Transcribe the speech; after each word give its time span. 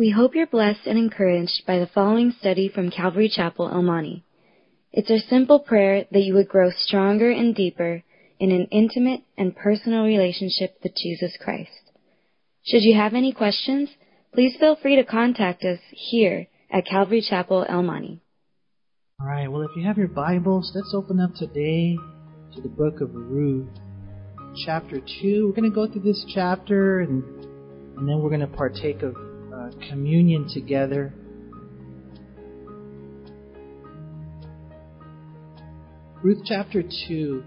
We 0.00 0.08
hope 0.08 0.34
you're 0.34 0.46
blessed 0.46 0.86
and 0.86 0.98
encouraged 0.98 1.66
by 1.66 1.78
the 1.78 1.86
following 1.86 2.32
study 2.40 2.70
from 2.70 2.90
Calvary 2.90 3.28
Chapel, 3.28 3.68
El 3.68 3.82
Monte. 3.82 4.24
It's 4.92 5.10
our 5.10 5.18
simple 5.18 5.58
prayer 5.58 6.06
that 6.10 6.22
you 6.22 6.32
would 6.32 6.48
grow 6.48 6.70
stronger 6.70 7.30
and 7.30 7.54
deeper 7.54 8.02
in 8.38 8.50
an 8.50 8.68
intimate 8.70 9.20
and 9.36 9.54
personal 9.54 10.04
relationship 10.04 10.78
with 10.82 10.96
Jesus 10.96 11.36
Christ. 11.38 11.92
Should 12.64 12.80
you 12.80 12.96
have 12.96 13.12
any 13.12 13.34
questions, 13.34 13.90
please 14.32 14.56
feel 14.58 14.74
free 14.74 14.96
to 14.96 15.04
contact 15.04 15.64
us 15.64 15.80
here 15.90 16.46
at 16.70 16.86
Calvary 16.86 17.20
Chapel, 17.20 17.66
El 17.68 17.82
Monte. 17.82 18.22
All 19.20 19.26
right, 19.26 19.52
well, 19.52 19.60
if 19.60 19.76
you 19.76 19.86
have 19.86 19.98
your 19.98 20.08
Bibles, 20.08 20.72
let's 20.74 20.94
open 20.94 21.20
up 21.20 21.34
today 21.34 21.94
to 22.54 22.62
the 22.62 22.70
book 22.70 23.02
of 23.02 23.10
Ruth, 23.12 23.68
chapter 24.64 24.98
2. 25.20 25.46
We're 25.46 25.60
going 25.60 25.70
to 25.70 25.74
go 25.74 25.86
through 25.86 26.10
this 26.10 26.24
chapter 26.34 27.00
and, 27.00 27.22
and 27.98 28.08
then 28.08 28.22
we're 28.22 28.30
going 28.30 28.40
to 28.40 28.46
partake 28.46 29.02
of 29.02 29.14
communion 29.88 30.48
together. 30.52 31.12
Ruth 36.22 36.42
chapter 36.44 36.82
2. 36.82 37.44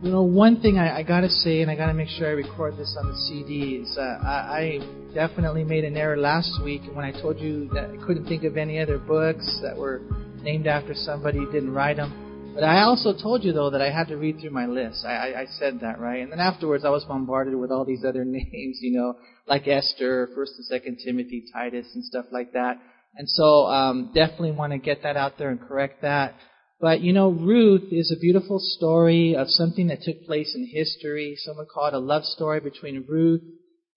You 0.00 0.12
know, 0.12 0.22
one 0.22 0.60
thing 0.60 0.78
I, 0.78 0.98
I 0.98 1.02
gotta 1.02 1.28
say, 1.28 1.60
and 1.60 1.70
I 1.70 1.74
gotta 1.74 1.92
make 1.92 2.08
sure 2.08 2.28
I 2.28 2.30
record 2.30 2.76
this 2.76 2.96
on 2.96 3.10
the 3.10 3.16
CD, 3.16 3.82
is 3.82 3.98
uh, 3.98 4.02
I, 4.02 4.78
I 4.80 5.12
definitely 5.12 5.64
made 5.64 5.82
an 5.84 5.96
error 5.96 6.16
last 6.16 6.62
week 6.62 6.82
when 6.92 7.04
I 7.04 7.10
told 7.10 7.40
you 7.40 7.68
that 7.74 7.90
I 7.90 8.06
couldn't 8.06 8.26
think 8.26 8.44
of 8.44 8.56
any 8.56 8.78
other 8.78 8.98
books 8.98 9.58
that 9.62 9.76
were 9.76 10.02
named 10.40 10.68
after 10.68 10.94
somebody 10.94 11.38
who 11.38 11.50
didn't 11.50 11.72
write 11.72 11.96
them. 11.96 12.27
But 12.58 12.64
I 12.66 12.82
also 12.82 13.12
told 13.12 13.44
you 13.44 13.52
though 13.52 13.70
that 13.70 13.80
I 13.80 13.90
had 13.90 14.08
to 14.08 14.16
read 14.16 14.40
through 14.40 14.50
my 14.50 14.66
list. 14.66 15.04
I, 15.04 15.12
I, 15.12 15.40
I 15.42 15.46
said 15.60 15.78
that 15.80 16.00
right, 16.00 16.20
and 16.20 16.32
then 16.32 16.40
afterwards 16.40 16.84
I 16.84 16.90
was 16.90 17.04
bombarded 17.04 17.54
with 17.54 17.70
all 17.70 17.84
these 17.84 18.04
other 18.04 18.24
names, 18.26 18.78
you 18.80 18.98
know, 18.98 19.14
like 19.46 19.68
Esther, 19.68 20.28
First 20.34 20.54
and 20.56 20.66
Second 20.66 20.98
Timothy, 21.04 21.44
Titus, 21.52 21.86
and 21.94 22.04
stuff 22.04 22.24
like 22.32 22.52
that. 22.54 22.80
And 23.14 23.28
so 23.28 23.66
um, 23.66 24.10
definitely 24.12 24.52
want 24.52 24.72
to 24.72 24.78
get 24.78 25.04
that 25.04 25.16
out 25.16 25.38
there 25.38 25.50
and 25.50 25.60
correct 25.60 26.02
that. 26.02 26.34
But 26.80 27.00
you 27.00 27.12
know, 27.12 27.30
Ruth 27.30 27.92
is 27.92 28.12
a 28.16 28.20
beautiful 28.20 28.58
story 28.58 29.36
of 29.36 29.48
something 29.48 29.86
that 29.88 30.02
took 30.02 30.24
place 30.26 30.52
in 30.56 30.66
history. 30.66 31.36
Some 31.38 31.58
would 31.58 31.68
call 31.68 31.86
it 31.86 31.94
a 31.94 32.00
love 32.00 32.24
story 32.24 32.58
between 32.58 33.04
Ruth 33.08 33.42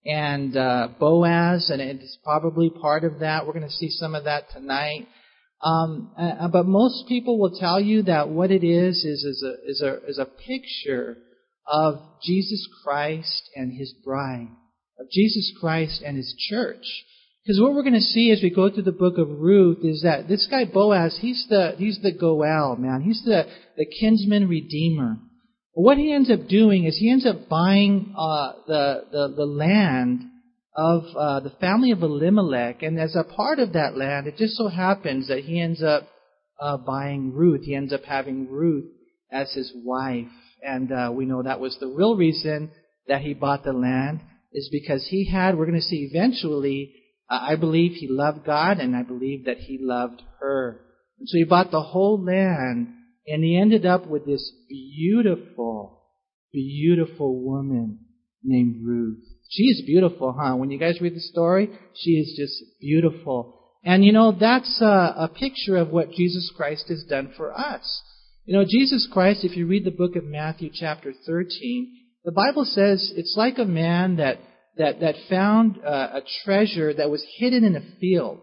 and 0.06 0.56
uh, 0.56 0.88
Boaz, 1.00 1.68
and 1.70 1.80
it's 1.80 2.18
probably 2.22 2.70
part 2.70 3.02
of 3.02 3.20
that. 3.20 3.44
We're 3.44 3.54
going 3.54 3.68
to 3.68 3.70
see 3.70 3.90
some 3.90 4.14
of 4.14 4.24
that 4.24 4.50
tonight. 4.50 5.08
Um, 5.62 6.10
uh, 6.18 6.48
but 6.48 6.66
most 6.66 7.06
people 7.06 7.38
will 7.38 7.56
tell 7.58 7.80
you 7.80 8.02
that 8.02 8.28
what 8.28 8.50
it 8.50 8.64
is 8.64 9.04
is 9.04 9.22
is 9.24 9.44
a 9.44 9.70
is 9.70 9.80
a 9.80 10.10
is 10.10 10.18
a 10.18 10.24
picture 10.24 11.18
of 11.66 12.00
Jesus 12.24 12.66
Christ 12.82 13.48
and 13.54 13.72
His 13.78 13.94
bride, 14.04 14.48
of 14.98 15.06
Jesus 15.12 15.52
Christ 15.60 16.02
and 16.04 16.16
His 16.16 16.34
church. 16.50 16.84
Because 17.44 17.60
what 17.60 17.74
we're 17.74 17.82
going 17.82 17.94
to 17.94 18.00
see 18.00 18.30
as 18.30 18.40
we 18.42 18.50
go 18.50 18.70
through 18.70 18.84
the 18.84 18.92
book 18.92 19.18
of 19.18 19.28
Ruth 19.28 19.84
is 19.84 20.02
that 20.02 20.28
this 20.28 20.46
guy 20.48 20.64
Boaz, 20.64 21.18
he's 21.20 21.46
the 21.48 21.74
he's 21.76 22.00
the 22.02 22.12
Goel 22.12 22.76
man. 22.76 23.02
He's 23.02 23.22
the 23.24 23.44
the 23.76 23.86
kinsman 24.00 24.48
redeemer. 24.48 25.18
What 25.74 25.96
he 25.96 26.12
ends 26.12 26.30
up 26.30 26.48
doing 26.48 26.84
is 26.84 26.98
he 26.98 27.10
ends 27.10 27.26
up 27.26 27.48
buying 27.48 28.14
uh, 28.16 28.52
the, 28.66 29.04
the 29.10 29.34
the 29.36 29.46
land 29.46 30.22
of 30.74 31.04
uh, 31.16 31.40
the 31.40 31.54
family 31.60 31.90
of 31.90 32.02
Elimelech, 32.02 32.82
and 32.82 32.98
as 32.98 33.14
a 33.14 33.24
part 33.24 33.58
of 33.58 33.74
that 33.74 33.96
land, 33.96 34.26
it 34.26 34.36
just 34.36 34.56
so 34.56 34.68
happens 34.68 35.28
that 35.28 35.40
he 35.40 35.60
ends 35.60 35.82
up 35.82 36.08
uh, 36.60 36.76
buying 36.78 37.32
Ruth. 37.34 37.62
He 37.64 37.74
ends 37.74 37.92
up 37.92 38.04
having 38.04 38.50
Ruth 38.50 38.90
as 39.30 39.52
his 39.52 39.72
wife, 39.74 40.28
and 40.62 40.90
uh, 40.92 41.10
we 41.14 41.26
know 41.26 41.42
that 41.42 41.60
was 41.60 41.76
the 41.78 41.88
real 41.88 42.16
reason 42.16 42.70
that 43.08 43.22
he 43.22 43.34
bought 43.34 43.64
the 43.64 43.72
land 43.72 44.20
is 44.52 44.68
because 44.72 45.06
he 45.10 45.28
had. 45.30 45.56
We're 45.56 45.66
going 45.66 45.80
to 45.80 45.86
see 45.86 46.08
eventually 46.10 46.94
I 47.32 47.56
believe 47.56 47.92
he 47.92 48.08
loved 48.08 48.44
God 48.44 48.78
and 48.78 48.94
I 48.94 49.02
believe 49.02 49.46
that 49.46 49.56
he 49.56 49.78
loved 49.80 50.22
her. 50.40 50.80
And 51.18 51.26
so 51.28 51.38
he 51.38 51.44
bought 51.44 51.70
the 51.70 51.82
whole 51.82 52.22
land 52.22 52.88
and 53.26 53.42
he 53.42 53.56
ended 53.58 53.86
up 53.86 54.06
with 54.06 54.26
this 54.26 54.52
beautiful, 54.68 56.02
beautiful 56.52 57.42
woman 57.42 58.00
named 58.42 58.84
Ruth. 58.84 59.24
She 59.52 59.64
is 59.64 59.82
beautiful, 59.84 60.34
huh? 60.38 60.56
When 60.56 60.70
you 60.70 60.78
guys 60.78 61.00
read 61.00 61.14
the 61.14 61.20
story, 61.20 61.70
she 61.94 62.12
is 62.12 62.34
just 62.36 62.80
beautiful. 62.80 63.58
And 63.84 64.04
you 64.04 64.12
know, 64.12 64.32
that's 64.32 64.80
a, 64.80 65.14
a 65.18 65.28
picture 65.28 65.76
of 65.76 65.90
what 65.90 66.10
Jesus 66.10 66.50
Christ 66.56 66.86
has 66.88 67.04
done 67.08 67.34
for 67.36 67.52
us. 67.52 68.02
You 68.46 68.54
know, 68.56 68.64
Jesus 68.68 69.08
Christ, 69.12 69.44
if 69.44 69.56
you 69.56 69.66
read 69.66 69.84
the 69.84 69.90
book 69.90 70.16
of 70.16 70.24
Matthew 70.24 70.70
chapter 70.72 71.12
13, 71.26 71.98
the 72.24 72.32
Bible 72.32 72.64
says 72.64 73.12
it's 73.14 73.34
like 73.36 73.58
a 73.58 73.64
man 73.64 74.16
that 74.16 74.38
that, 74.78 75.00
that 75.00 75.14
found 75.28 75.78
uh, 75.84 76.08
a 76.14 76.20
treasure 76.44 76.94
that 76.94 77.10
was 77.10 77.22
hidden 77.36 77.62
in 77.62 77.76
a 77.76 77.82
field. 78.00 78.40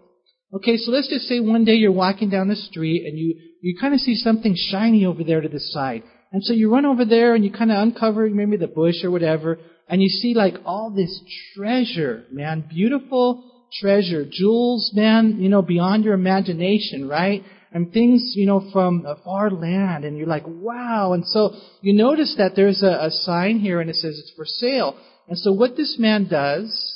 Okay, 0.53 0.78
so 0.78 0.91
let's 0.91 1.09
just 1.09 1.26
say 1.26 1.40
one 1.40 1.66
day 1.66 1.74
you're 1.74 1.91
walking 1.91 2.30
down 2.30 2.47
the 2.47 2.56
street 2.56 3.06
and 3.06 3.18
you, 3.18 3.36
you 3.62 3.78
kind 3.80 3.94
of 3.94 4.00
see 4.00 4.16
something 4.16 4.56
shiny 4.56 5.06
over 5.06 5.24
there 5.24 5.41
to 5.41 5.50
the 5.50 5.59
side. 5.59 6.03
And 6.31 6.44
so 6.44 6.53
you 6.53 6.72
run 6.72 6.85
over 6.85 7.06
there 7.06 7.34
and 7.34 7.44
you 7.44 7.51
kind 7.51 7.72
of 7.72 7.78
uncover 7.78 8.29
maybe 8.29 8.57
the 8.57 8.67
bush 8.67 9.03
or 9.03 9.12
whatever, 9.12 9.57
and 9.88 10.01
you 10.01 10.09
see 10.09 10.34
like 10.35 10.56
all 10.66 10.91
this 10.91 11.22
treasure, 11.56 12.25
man, 12.31 12.66
beautiful 12.69 13.44
treasure, 13.81 14.25
jewels, 14.29 14.91
man, 14.94 15.38
you 15.40 15.50
know, 15.50 15.62
beyond 15.62 16.03
your 16.03 16.13
imagination, 16.13 17.07
right? 17.07 17.44
And 17.72 17.91
things, 17.91 18.34
you 18.35 18.45
know, 18.45 18.69
from 18.72 19.06
a 19.06 19.16
far 19.23 19.51
land, 19.51 20.06
and 20.06 20.17
you're 20.17 20.28
like, 20.28 20.45
wow. 20.47 21.13
And 21.13 21.25
so 21.25 21.51
you 21.81 21.94
notice 21.94 22.35
that 22.38 22.56
there's 22.56 22.84
a, 22.84 23.06
a 23.06 23.11
sign 23.11 23.59
here 23.59 23.79
and 23.79 23.90
it 23.90 23.96
says 23.96 24.17
it's 24.17 24.34
for 24.35 24.46
sale. 24.46 24.97
And 25.28 25.38
so 25.38 25.51
what 25.51 25.75
this 25.75 25.97
man 26.00 26.28
does, 26.28 26.96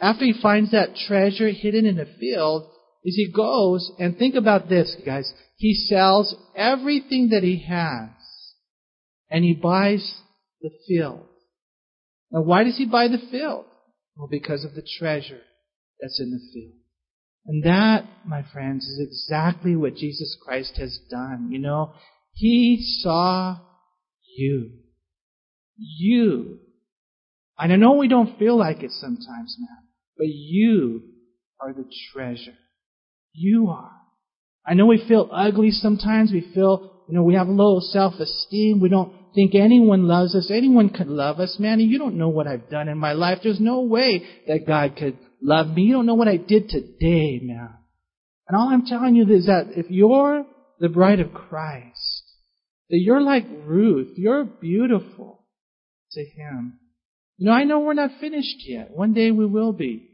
after 0.00 0.24
he 0.24 0.34
finds 0.40 0.72
that 0.72 0.96
treasure 0.96 1.50
hidden 1.50 1.86
in 1.86 2.00
a 2.00 2.06
field, 2.18 2.68
is 3.04 3.16
he 3.16 3.32
goes 3.32 3.92
and 3.98 4.16
think 4.16 4.34
about 4.34 4.68
this, 4.68 4.96
guys. 5.04 5.32
He 5.56 5.74
sells 5.74 6.34
everything 6.56 7.28
that 7.30 7.42
he 7.42 7.64
has 7.68 8.10
and 9.32 9.44
he 9.44 9.54
buys 9.54 10.20
the 10.60 10.70
field. 10.86 11.26
Now 12.30 12.42
why 12.42 12.62
does 12.62 12.76
he 12.76 12.86
buy 12.86 13.08
the 13.08 13.18
field? 13.30 13.64
Well, 14.16 14.28
because 14.30 14.64
of 14.64 14.74
the 14.74 14.86
treasure 14.98 15.40
that's 16.00 16.20
in 16.20 16.30
the 16.30 16.40
field. 16.52 16.74
And 17.46 17.64
that, 17.64 18.04
my 18.24 18.44
friends, 18.52 18.84
is 18.84 19.00
exactly 19.00 19.74
what 19.74 19.96
Jesus 19.96 20.36
Christ 20.44 20.76
has 20.76 21.00
done. 21.10 21.48
You 21.50 21.58
know, 21.58 21.94
He 22.32 22.78
saw 23.02 23.56
you. 24.36 24.70
You 25.76 26.60
and 27.62 27.72
I 27.72 27.76
know 27.76 27.92
we 27.92 28.08
don't 28.08 28.38
feel 28.40 28.58
like 28.58 28.82
it 28.82 28.90
sometimes, 28.90 29.56
man, 29.58 29.84
but 30.16 30.26
you 30.26 31.02
are 31.60 31.72
the 31.72 31.84
treasure. 32.12 32.56
You 33.32 33.68
are. 33.68 33.92
I 34.66 34.74
know 34.74 34.86
we 34.86 35.04
feel 35.06 35.28
ugly 35.32 35.70
sometimes. 35.70 36.32
We 36.32 36.50
feel, 36.54 37.04
you 37.08 37.14
know, 37.14 37.22
we 37.22 37.34
have 37.34 37.46
low 37.46 37.78
self-esteem. 37.80 38.80
We 38.80 38.88
don't 38.88 39.12
think 39.34 39.54
anyone 39.54 40.06
loves 40.06 40.34
us. 40.34 40.50
Anyone 40.50 40.90
could 40.90 41.08
love 41.08 41.40
us. 41.40 41.56
Man, 41.58 41.80
you 41.80 41.98
don't 41.98 42.18
know 42.18 42.28
what 42.28 42.46
I've 42.46 42.68
done 42.70 42.88
in 42.88 42.98
my 42.98 43.12
life. 43.12 43.38
There's 43.42 43.60
no 43.60 43.80
way 43.80 44.24
that 44.46 44.66
God 44.66 44.96
could 44.96 45.18
love 45.40 45.68
me. 45.68 45.82
You 45.82 45.94
don't 45.94 46.06
know 46.06 46.14
what 46.14 46.28
I 46.28 46.36
did 46.36 46.68
today, 46.68 47.40
man. 47.42 47.70
And 48.48 48.56
all 48.56 48.68
I'm 48.68 48.86
telling 48.86 49.14
you 49.14 49.24
is 49.34 49.46
that 49.46 49.72
if 49.76 49.86
you're 49.90 50.44
the 50.78 50.88
bride 50.88 51.20
of 51.20 51.32
Christ, 51.32 52.22
that 52.90 52.98
you're 52.98 53.22
like 53.22 53.46
Ruth, 53.64 54.16
you're 54.16 54.44
beautiful 54.44 55.46
to 56.12 56.20
Him. 56.20 56.78
You 57.38 57.46
know, 57.46 57.52
I 57.52 57.64
know 57.64 57.80
we're 57.80 57.94
not 57.94 58.20
finished 58.20 58.66
yet. 58.66 58.90
One 58.90 59.14
day 59.14 59.30
we 59.30 59.46
will 59.46 59.72
be. 59.72 60.08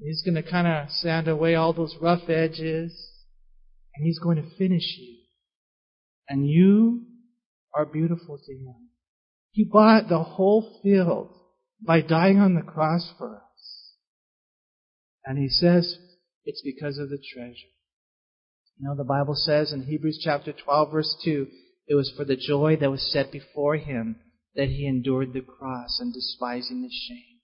He's 0.00 0.22
going 0.22 0.34
to 0.34 0.48
kind 0.48 0.66
of 0.66 0.90
sand 0.90 1.28
away 1.28 1.54
all 1.54 1.72
those 1.72 1.94
rough 2.00 2.28
edges, 2.28 3.12
and 3.94 4.04
He's 4.04 4.18
going 4.18 4.36
to 4.36 4.56
finish 4.56 4.82
you. 4.98 5.16
And 6.28 6.46
you 6.48 7.02
are 7.76 7.86
beautiful 7.86 8.38
to 8.38 8.52
Him. 8.52 8.88
He 9.50 9.64
bought 9.64 10.08
the 10.08 10.22
whole 10.22 10.80
field 10.82 11.30
by 11.80 12.00
dying 12.00 12.38
on 12.38 12.54
the 12.54 12.62
cross 12.62 13.12
for 13.18 13.36
us. 13.36 13.92
And 15.24 15.38
He 15.38 15.48
says 15.48 15.98
it's 16.44 16.62
because 16.64 16.98
of 16.98 17.10
the 17.10 17.18
treasure. 17.34 17.72
You 18.78 18.88
know, 18.88 18.96
the 18.96 19.04
Bible 19.04 19.34
says 19.34 19.72
in 19.72 19.84
Hebrews 19.84 20.20
chapter 20.22 20.52
12 20.52 20.92
verse 20.92 21.16
2, 21.24 21.46
it 21.88 21.94
was 21.94 22.12
for 22.16 22.24
the 22.24 22.36
joy 22.36 22.76
that 22.80 22.90
was 22.90 23.12
set 23.12 23.30
before 23.30 23.76
Him 23.76 24.16
that 24.56 24.68
he 24.68 24.86
endured 24.86 25.32
the 25.32 25.42
cross 25.42 25.98
and 26.00 26.12
despising 26.12 26.82
the 26.82 26.90
shame. 26.90 27.40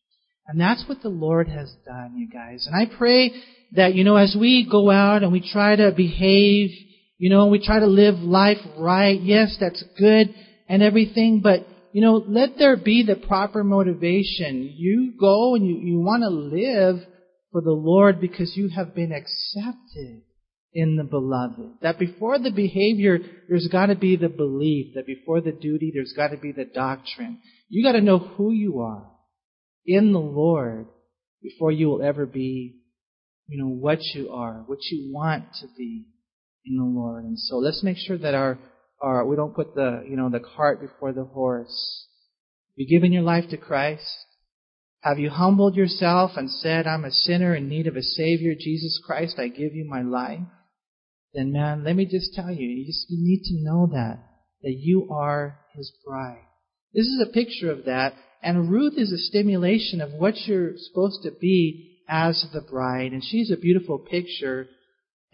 And 0.49 0.61
that's 0.61 0.85
what 0.88 1.02
the 1.02 1.08
Lord 1.08 1.49
has 1.49 1.73
done, 1.87 2.17
you 2.17 2.28
guys. 2.28 2.67
And 2.67 2.75
I 2.75 2.93
pray 2.99 3.31
that, 3.73 3.94
you 3.94 4.02
know, 4.02 4.17
as 4.17 4.37
we 4.38 4.67
go 4.69 4.90
out 4.90 5.23
and 5.23 5.31
we 5.31 5.46
try 5.52 5.76
to 5.76 5.93
behave, 5.93 6.70
you 7.22 7.30
know, 7.30 7.46
we 7.46 7.64
try 7.64 7.78
to 7.78 7.86
live 7.86 8.16
life 8.16 8.56
right, 8.76 9.22
yes, 9.22 9.56
that's 9.60 9.80
good 9.96 10.34
and 10.69 10.82
everything, 10.82 11.38
but, 11.40 11.64
you 11.92 12.02
know, 12.02 12.16
let 12.16 12.58
there 12.58 12.76
be 12.76 13.04
the 13.06 13.14
proper 13.14 13.62
motivation. 13.62 14.74
You 14.74 15.14
go 15.20 15.54
and 15.54 15.64
you, 15.64 15.76
you 15.76 16.00
want 16.00 16.24
to 16.24 16.28
live 16.28 16.96
for 17.52 17.60
the 17.60 17.70
Lord 17.70 18.20
because 18.20 18.54
you 18.56 18.70
have 18.70 18.96
been 18.96 19.12
accepted 19.12 20.22
in 20.72 20.96
the 20.96 21.04
beloved. 21.04 21.74
That 21.82 21.96
before 21.96 22.40
the 22.40 22.50
behavior, 22.50 23.20
there's 23.48 23.68
got 23.70 23.86
to 23.86 23.94
be 23.94 24.16
the 24.16 24.28
belief. 24.28 24.96
That 24.96 25.06
before 25.06 25.40
the 25.40 25.52
duty, 25.52 25.92
there's 25.94 26.14
got 26.16 26.32
to 26.32 26.38
be 26.38 26.50
the 26.50 26.64
doctrine. 26.64 27.38
You 27.68 27.84
got 27.84 27.92
to 27.92 28.00
know 28.00 28.18
who 28.18 28.50
you 28.50 28.80
are 28.80 29.06
in 29.86 30.12
the 30.12 30.18
Lord. 30.18 30.88
before 31.40 31.70
you 31.70 31.86
will 31.86 32.02
ever 32.02 32.26
be, 32.26 32.80
you 33.46 33.62
know, 33.62 33.70
what 33.70 34.00
you 34.12 34.32
are, 34.32 34.64
what 34.66 34.80
you 34.90 35.12
want 35.14 35.44
to 35.60 35.68
be 35.78 36.06
in 36.64 36.76
the 36.76 36.85
Lord. 36.85 37.25
And 37.25 37.38
so 37.38 37.56
let's 37.56 37.82
make 37.82 37.97
sure 37.97 38.19
that 38.19 38.35
our, 38.35 38.59
our, 39.00 39.26
we 39.26 39.37
don't 39.37 39.55
put 39.55 39.75
the, 39.75 40.05
you 40.09 40.17
know, 40.17 40.31
the 40.31 40.41
cart 40.41 40.81
before 40.81 41.12
the 41.12 41.25
horse. 41.25 42.06
Have 42.70 42.79
you 42.79 42.99
given 42.99 43.12
your 43.12 43.23
life 43.23 43.44
to 43.50 43.56
Christ? 43.56 44.05
Have 45.03 45.19
you 45.19 45.31
humbled 45.31 45.75
yourself 45.75 46.32
and 46.37 46.49
said, 46.49 46.87
I'm 46.87 47.05
a 47.05 47.11
sinner 47.11 47.56
in 47.56 47.69
need 47.69 47.88
of 47.88 47.97
a 47.97 48.03
Savior, 48.03 48.55
Jesus 48.59 49.03
Christ, 49.05 49.35
I 49.38 49.49
give 49.49 49.75
you 49.75 49.85
my 49.88 50.03
life? 50.03 50.47
Then 51.35 51.53
man, 51.53 51.82
let 51.82 51.97
me 51.97 52.05
just 52.05 52.35
tell 52.35 52.50
you, 52.50 52.69
you 52.69 52.87
just 52.87 53.06
you 53.09 53.19
need 53.20 53.43
to 53.44 53.64
know 53.64 53.88
that, 53.93 54.19
that 54.62 54.76
you 54.79 55.09
are 55.11 55.59
His 55.75 55.91
bride. 56.06 56.44
This 56.94 57.06
is 57.06 57.26
a 57.26 57.32
picture 57.32 57.73
of 57.73 57.87
that, 57.87 58.12
and 58.43 58.70
Ruth 58.70 58.94
is 58.97 59.11
a 59.12 59.19
stimulation 59.19 60.00
of 60.00 60.12
what 60.12 60.37
you're 60.47 60.73
supposed 60.76 61.23
to 61.23 61.31
be 61.31 62.00
as 62.09 62.44
the 62.53 62.61
bride, 62.61 63.12
and 63.12 63.25
she's 63.25 63.50
a 63.50 63.56
beautiful 63.56 63.99
picture. 63.99 64.69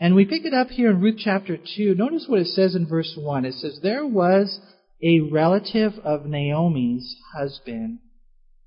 And 0.00 0.14
we 0.14 0.24
pick 0.24 0.44
it 0.44 0.54
up 0.54 0.68
here 0.68 0.90
in 0.90 1.00
Ruth 1.00 1.18
chapter 1.18 1.56
2. 1.56 1.94
Notice 1.94 2.26
what 2.28 2.40
it 2.40 2.46
says 2.46 2.74
in 2.74 2.86
verse 2.86 3.14
1. 3.16 3.44
It 3.44 3.54
says, 3.54 3.80
There 3.82 4.06
was 4.06 4.60
a 5.02 5.20
relative 5.20 5.94
of 6.04 6.26
Naomi's 6.26 7.16
husband 7.36 7.98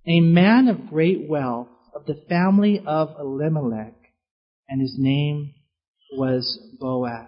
a 0.07 0.19
man 0.19 0.67
of 0.67 0.89
great 0.89 1.27
wealth 1.27 1.67
of 1.93 2.05
the 2.05 2.19
family 2.27 2.81
of 2.85 3.09
Elimelech, 3.19 3.95
and 4.67 4.81
his 4.81 4.95
name 4.97 5.53
was 6.13 6.59
Boaz. 6.79 7.27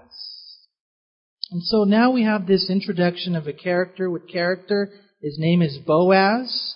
And 1.51 1.61
so 1.63 1.83
now 1.83 2.11
we 2.11 2.23
have 2.23 2.47
this 2.47 2.69
introduction 2.69 3.35
of 3.35 3.47
a 3.47 3.53
character 3.53 4.09
with 4.09 4.31
character. 4.31 4.89
His 5.21 5.35
name 5.37 5.61
is 5.61 5.77
Boaz. 5.85 6.75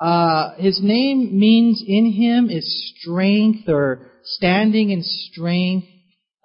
Uh, 0.00 0.54
his 0.56 0.80
name 0.82 1.38
means 1.38 1.82
in 1.86 2.12
him 2.12 2.48
is 2.48 2.94
strength 2.96 3.68
or 3.68 4.10
standing 4.24 4.90
in 4.90 5.02
strength. 5.02 5.86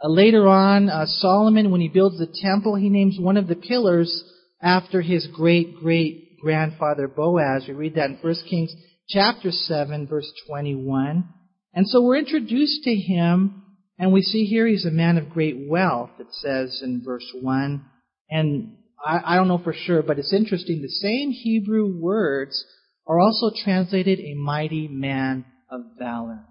Uh, 0.02 0.10
later 0.10 0.48
on, 0.48 0.90
uh, 0.90 1.06
Solomon, 1.06 1.72
when 1.72 1.82
he 1.82 1.90
builds 1.90 2.18
the 2.18 2.34
temple, 2.42 2.76
he 2.76 2.90
names 2.90 3.18
one 3.20 3.38
of 3.38 3.48
the 3.48 3.56
pillars 3.56 4.24
after 4.62 5.02
his 5.02 5.28
great 5.28 5.76
great 5.76 6.40
grandfather 6.40 7.08
Boaz. 7.08 7.66
We 7.68 7.74
read 7.74 7.96
that 7.96 8.10
in 8.10 8.18
1 8.22 8.36
Kings 8.50 8.74
chapter 9.10 9.52
7, 9.52 10.08
verse 10.08 10.32
21. 10.48 11.28
And 11.74 11.88
so 11.88 12.02
we're 12.02 12.18
introduced 12.18 12.84
to 12.84 12.96
him, 12.96 13.64
and 13.98 14.14
we 14.14 14.22
see 14.22 14.46
here 14.46 14.68
he's 14.68 14.86
a 14.86 14.92
man 14.92 15.18
of 15.18 15.30
great 15.30 15.68
wealth, 15.68 16.12
it 16.20 16.28
says 16.32 16.82
in 16.84 17.02
verse 17.04 17.26
1. 17.42 17.86
And 18.30 18.78
I, 19.06 19.22
I 19.26 19.36
don't 19.36 19.48
know 19.48 19.62
for 19.64 19.74
sure, 19.74 20.02
but 20.02 20.20
it's 20.20 20.34
interesting. 20.34 20.82
The 20.82 20.90
same 20.90 21.32
Hebrew 21.32 22.00
words 22.00 22.64
are 23.06 23.20
also 23.20 23.52
translated 23.64 24.20
a 24.20 24.36
mighty 24.36 24.88
man 24.88 25.46
of 25.70 25.82
valor. 25.98 26.46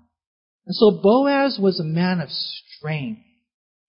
And 0.67 0.75
so 0.75 1.01
Boaz 1.03 1.59
was 1.61 1.81
a 1.81 1.85
man 1.85 2.21
of 2.21 2.29
strength. 2.31 3.23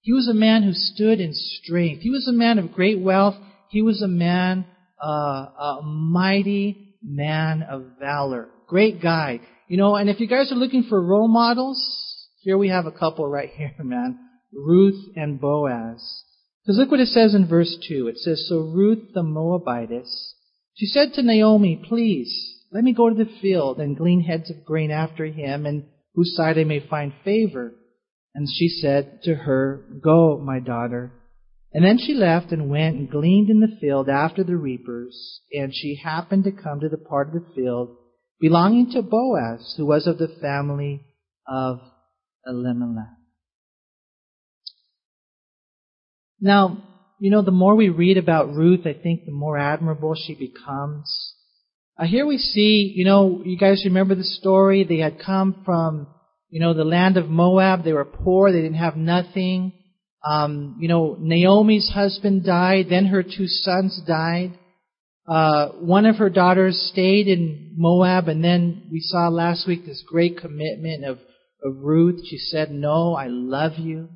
He 0.02 0.14
was 0.14 0.28
a 0.28 0.34
man 0.34 0.64
who 0.64 0.74
stood 0.74 1.20
in 1.20 1.34
strength. 1.34 2.02
He 2.02 2.10
was 2.10 2.28
a 2.28 2.34
man 2.34 2.58
of 2.60 2.74
great 2.74 3.00
wealth. 3.00 3.36
He 3.70 3.82
was 3.82 4.02
a 4.02 4.08
man, 4.08 4.66
uh, 5.04 5.08
a 5.08 5.82
mighty 5.84 6.96
man 7.04 7.64
of 7.64 7.86
valor. 8.00 8.50
Great 8.68 9.02
guy. 9.02 9.42
You 9.68 9.78
know, 9.78 9.96
and 9.96 10.10
if 10.10 10.20
you 10.20 10.28
guys 10.28 10.52
are 10.52 10.56
looking 10.56 10.84
for 10.84 11.02
role 11.02 11.28
models, 11.28 11.80
here 12.42 12.58
we 12.58 12.70
have 12.70 12.86
a 12.86 12.92
couple 12.92 13.28
right 13.28 13.50
here, 13.56 13.76
man. 13.80 14.20
Ruth 14.54 15.16
and 15.16 15.40
Boaz. 15.40 16.24
Because 16.64 16.78
look 16.78 16.92
what 16.92 17.00
it 17.00 17.08
says 17.08 17.36
in 17.36 17.48
verse 17.48 17.78
2. 17.88 18.08
It 18.08 18.18
says, 18.18 18.46
So 18.48 18.60
Ruth 18.60 19.14
the 19.14 19.24
Moabitess, 19.24 20.34
she 20.76 20.86
said 20.86 21.14
to 21.14 21.24
Naomi, 21.24 21.82
Please, 21.88 22.58
let 22.72 22.84
me 22.84 22.94
go 22.94 23.10
to 23.10 23.16
the 23.16 23.30
field 23.42 23.80
and 23.80 23.98
glean 23.98 24.22
heads 24.22 24.50
of 24.50 24.66
grain 24.66 24.92
after 24.92 25.26
him, 25.26 25.66
and 25.66 25.86
whose 26.14 26.36
side 26.36 26.58
I 26.58 26.64
may 26.64 26.80
find 26.80 27.14
favor. 27.24 27.74
And 28.36 28.48
she 28.48 28.70
said 28.70 29.22
to 29.24 29.36
her, 29.36 29.86
Go, 30.02 30.38
my 30.38 30.60
daughter. 30.60 31.12
And 31.74 31.84
then 31.84 31.98
she 32.00 32.14
left 32.14 32.52
and 32.52 32.70
went 32.70 32.96
and 32.96 33.10
gleaned 33.10 33.50
in 33.50 33.60
the 33.60 33.78
field 33.80 34.10
after 34.10 34.44
the 34.44 34.56
reapers, 34.56 35.42
and 35.52 35.74
she 35.74 36.00
happened 36.04 36.46
to 36.46 36.52
come 36.52 36.80
to 36.80 36.90
the 36.90 36.98
part 36.98 37.28
of 37.28 37.34
the 37.34 37.54
field 37.56 37.96
belonging 38.40 38.92
to 38.92 39.02
Boaz, 39.02 39.76
who 39.78 39.86
was 39.86 40.08
of 40.08 40.18
the 40.18 40.34
family 40.42 41.02
of 41.48 41.80
Elimelech. 42.46 43.06
Now, 46.42 46.84
you 47.20 47.32
know, 47.32 47.42
the 47.42 47.52
more 47.52 47.76
we 47.76 47.90
read 47.90 48.18
about 48.18 48.54
Ruth, 48.54 48.86
I 48.86 48.94
think 48.94 49.26
the 49.26 49.32
more 49.32 49.58
admirable 49.58 50.16
she 50.16 50.36
becomes. 50.36 51.36
Uh, 51.98 52.06
here 52.06 52.26
we 52.26 52.38
see, 52.38 52.94
you 52.96 53.04
know, 53.04 53.42
you 53.44 53.58
guys 53.58 53.84
remember 53.84 54.16
the 54.16 54.24
story? 54.24 54.86
They 54.86 55.00
had 55.00 55.20
come 55.20 55.62
from, 55.66 56.08
you 56.50 56.60
know, 56.60 56.74
the 56.74 56.84
land 56.84 57.18
of 57.18 57.30
Moab. 57.30 57.84
They 57.84 57.94
were 57.94 58.06
poor. 58.06 58.52
They 58.52 58.62
didn't 58.62 58.78
have 58.78 58.96
nothing. 58.96 59.74
Um, 60.24 60.78
you 60.80 60.88
know, 60.88 61.16
Naomi's 61.20 61.90
husband 61.94 62.46
died. 62.46 62.88
Then 62.90 63.06
her 63.08 63.24
two 63.24 63.48
sons 63.48 64.02
died. 64.08 64.58
Uh, 65.28 65.70
one 65.80 66.06
of 66.06 66.16
her 66.16 66.30
daughters 66.30 66.90
stayed 66.92 67.28
in 67.28 67.76
Moab, 67.78 68.28
and 68.28 68.44
then 68.44 68.88
we 68.92 69.00
saw 69.00 69.30
last 69.30 69.68
week 69.68 69.86
this 69.86 70.04
great 70.08 70.40
commitment 70.40 71.06
of, 71.06 71.20
of 71.64 71.78
Ruth. 71.78 72.26
She 72.28 72.38
said, 72.38 72.72
No, 72.72 73.14
I 73.14 73.28
love 73.28 73.74
you. 73.78 74.10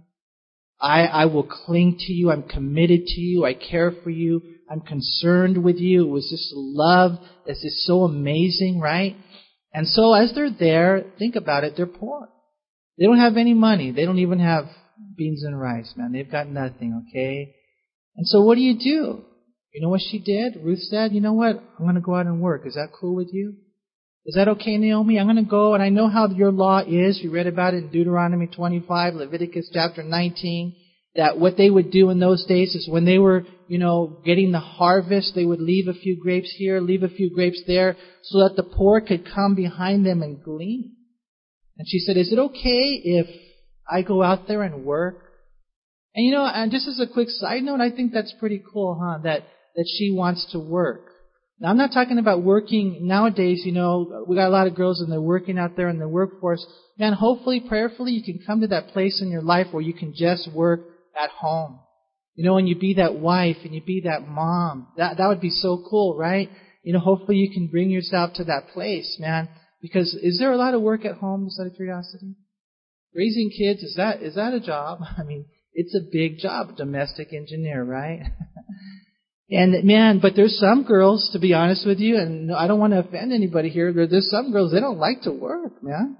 I, 0.82 1.06
I 1.06 1.26
will 1.26 1.44
cling 1.44 1.98
to 2.00 2.12
you. 2.12 2.32
I'm 2.32 2.44
committed 2.44 3.06
to 3.06 3.22
you. 3.22 3.46
I 3.46 3.54
care 3.54 3.94
for 4.04 4.10
you. 4.10 4.42
I'm 4.70 4.82
concerned 4.82 5.64
with 5.64 5.78
you. 5.78 6.06
It 6.06 6.10
was 6.10 6.28
just 6.30 6.52
love 6.54 7.12
that's 7.46 7.62
just 7.62 7.86
so 7.86 8.04
amazing, 8.04 8.80
right? 8.80 9.16
And 9.74 9.88
so 9.88 10.14
as 10.14 10.34
they're 10.36 10.52
there, 10.52 11.04
think 11.18 11.36
about 11.36 11.64
it, 11.64 11.74
they're 11.76 11.88
poor. 11.88 12.30
They 12.98 13.06
don't 13.06 13.20
have 13.20 13.38
any 13.38 13.54
money. 13.54 13.92
They 13.92 14.06
don't 14.06 14.20
even 14.20 14.40
have 14.40 14.66
beans 15.18 15.44
and 15.44 15.60
rice, 15.60 15.94
man. 15.96 16.12
They've 16.12 16.30
got 16.30 16.48
nothing, 16.48 17.04
okay? 17.10 17.56
And 18.16 18.28
so 18.28 18.42
what 18.42 18.56
do 18.56 18.62
you 18.62 18.78
do? 18.78 19.24
You 19.74 19.82
know 19.82 19.90
what 19.90 20.02
she 20.02 20.20
did? 20.20 20.64
Ruth 20.64 20.82
said, 20.82 21.14
you 21.14 21.22
know 21.22 21.34
what? 21.34 21.56
I'm 21.56 21.86
going 21.86 21.96
to 21.96 22.02
go 22.02 22.16
out 22.16 22.28
and 22.28 22.40
work. 22.40 22.68
Is 22.68 22.76
that 22.76 22.90
cool 23.00 23.16
with 23.16 23.30
you? 23.34 23.56
Is 24.26 24.36
that 24.36 24.48
okay, 24.50 24.78
Naomi? 24.78 25.20
I'm 25.20 25.26
going 25.26 25.44
to 25.44 25.50
go, 25.50 25.74
and 25.74 25.82
I 25.82 25.90
know 25.90 26.08
how 26.08 26.30
your 26.30 26.52
law 26.52 26.80
is. 26.80 27.20
We 27.22 27.30
read 27.30 27.48
about 27.48 27.74
it 27.74 27.84
in 27.84 27.92
Deuteronomy 27.92 28.48
25, 28.48 29.16
Leviticus 29.16 29.70
chapter 29.74 30.04
19, 30.04 30.76
that 31.16 31.38
what 31.38 31.58
they 31.58 31.70
would 31.70 31.92
do 31.92 32.10
in 32.10 32.20
those 32.20 32.46
days 32.46 32.74
is 32.74 32.90
when 32.90 33.06
they 33.06 33.20
were, 33.20 33.46
you 33.68 33.78
know, 33.78 34.20
getting 34.26 34.52
the 34.52 34.60
harvest, 34.60 35.34
they 35.36 35.46
would 35.46 35.62
leave 35.62 35.88
a 35.88 35.94
few 35.94 36.20
grapes 36.20 36.54
here, 36.58 36.80
leave 36.80 37.04
a 37.04 37.10
few 37.10 37.34
grapes 37.34 37.62
there, 37.68 37.96
so 38.24 38.40
that 38.40 38.56
the 38.56 38.64
poor 38.64 39.00
could 39.00 39.24
come 39.32 39.54
behind 39.56 40.06
them 40.06 40.24
and 40.24 40.44
glean. 40.44 40.96
And 41.78 41.88
she 41.88 42.00
said, 42.00 42.18
is 42.18 42.32
it 42.32 42.40
okay 42.40 43.02
if 43.04 43.28
I 43.90 44.02
go 44.02 44.24
out 44.24 44.48
there 44.48 44.64
and 44.64 44.84
work? 44.84 45.20
And 46.16 46.26
you 46.26 46.32
know, 46.32 46.46
and 46.46 46.72
just 46.72 46.88
as 46.88 47.00
a 47.00 47.12
quick 47.12 47.30
side 47.30 47.64
note, 47.64 47.82
I 47.82 47.90
think 47.90 48.12
that's 48.14 48.34
pretty 48.40 48.62
cool, 48.72 49.00
huh? 49.02 49.20
That 49.24 49.44
that 49.76 49.88
she 49.98 50.12
wants 50.12 50.52
to 50.52 50.60
work. 50.60 51.06
Now, 51.60 51.70
I'm 51.70 51.78
not 51.78 51.92
talking 51.94 52.18
about 52.18 52.44
working 52.44 53.08
nowadays, 53.08 53.64
you 53.66 53.72
know, 53.72 54.26
we 54.28 54.36
got 54.36 54.48
a 54.48 54.50
lot 54.50 54.68
of 54.68 54.76
girls 54.76 55.02
and 55.02 55.12
they're 55.12 55.22
working 55.22 55.58
out 55.58 55.76
there 55.76 55.90
in 55.90 55.98
the 55.98 56.08
workforce. 56.08 56.66
Man, 56.98 57.14
hopefully, 57.14 57.64
prayerfully, 57.68 58.12
you 58.12 58.24
can 58.24 58.44
come 58.46 58.62
to 58.62 58.68
that 58.68 58.90
place 58.90 59.22
in 59.22 59.30
your 59.30 59.42
life 59.42 59.68
where 59.72 59.82
you 59.82 59.94
can 59.94 60.14
just 60.16 60.52
work 60.54 60.82
at 61.22 61.30
home. 61.30 61.80
You 62.36 62.46
know, 62.46 62.58
and 62.58 62.68
you 62.68 62.76
be 62.76 62.96
that 62.96 63.16
wife 63.16 63.58
and 63.64 63.74
you 63.74 63.82
be 63.82 64.02
that 64.06 64.28
mom. 64.28 64.88
That, 64.98 65.18
that 65.18 65.28
would 65.28 65.42
be 65.42 65.52
so 65.52 65.84
cool, 65.90 66.18
right? 66.18 66.50
You 66.84 66.94
know, 66.94 67.00
hopefully 67.00 67.38
you 67.38 67.52
can 67.54 67.68
bring 67.68 67.90
yourself 67.90 68.34
to 68.36 68.46
that 68.46 68.70
place, 68.74 69.18
man. 69.20 69.50
Because 69.82 70.18
is 70.22 70.40
there 70.40 70.52
a 70.52 70.58
lot 70.58 70.74
of 70.74 70.82
work 70.82 71.06
at 71.06 71.18
home, 71.18 71.46
just 71.46 71.60
out 71.60 71.68
of 71.68 71.76
curiosity? 71.76 72.36
Raising 73.14 73.52
kids, 73.56 73.84
is 73.84 73.96
that, 73.98 74.24
is 74.24 74.36
that 74.36 74.54
a 74.54 74.60
job? 74.60 75.00
I 75.18 75.24
mean, 75.24 75.46
it's 75.74 75.96
a 75.96 76.10
big 76.12 76.40
job, 76.40 76.76
domestic 76.78 77.34
engineer, 77.34 77.84
right? 77.84 78.22
And 79.50 79.84
man, 79.84 80.20
but 80.20 80.34
there's 80.36 80.58
some 80.58 80.84
girls, 80.84 81.30
to 81.34 81.40
be 81.40 81.54
honest 81.54 81.86
with 81.86 82.00
you, 82.00 82.18
and 82.18 82.52
I 82.52 82.66
don't 82.66 82.80
want 82.80 82.94
to 82.94 83.00
offend 83.00 83.32
anybody 83.32 83.70
here, 83.70 83.94
there's 83.94 84.32
some 84.32 84.52
girls, 84.52 84.72
they 84.72 84.80
don't 84.80 84.98
like 84.98 85.22
to 85.24 85.32
work, 85.32 85.84
man. 85.84 86.18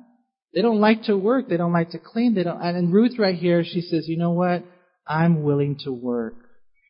They 0.54 0.62
don't 0.62 0.80
like 0.80 1.04
to 1.04 1.18
work. 1.18 1.50
They 1.50 1.58
don't 1.58 1.74
like 1.74 1.92
to 1.92 2.00
clean. 2.00 2.36
They 2.36 2.44
don't, 2.44 2.62
and 2.62 2.94
Ruth 2.94 3.18
right 3.18 3.36
here, 3.36 3.64
she 3.64 3.82
says, 3.82 4.08
you 4.08 4.18
know 4.18 4.32
what? 4.32 4.64
I'm 5.08 5.44
willing 5.44 5.78
to 5.84 5.92
work. 5.92 6.36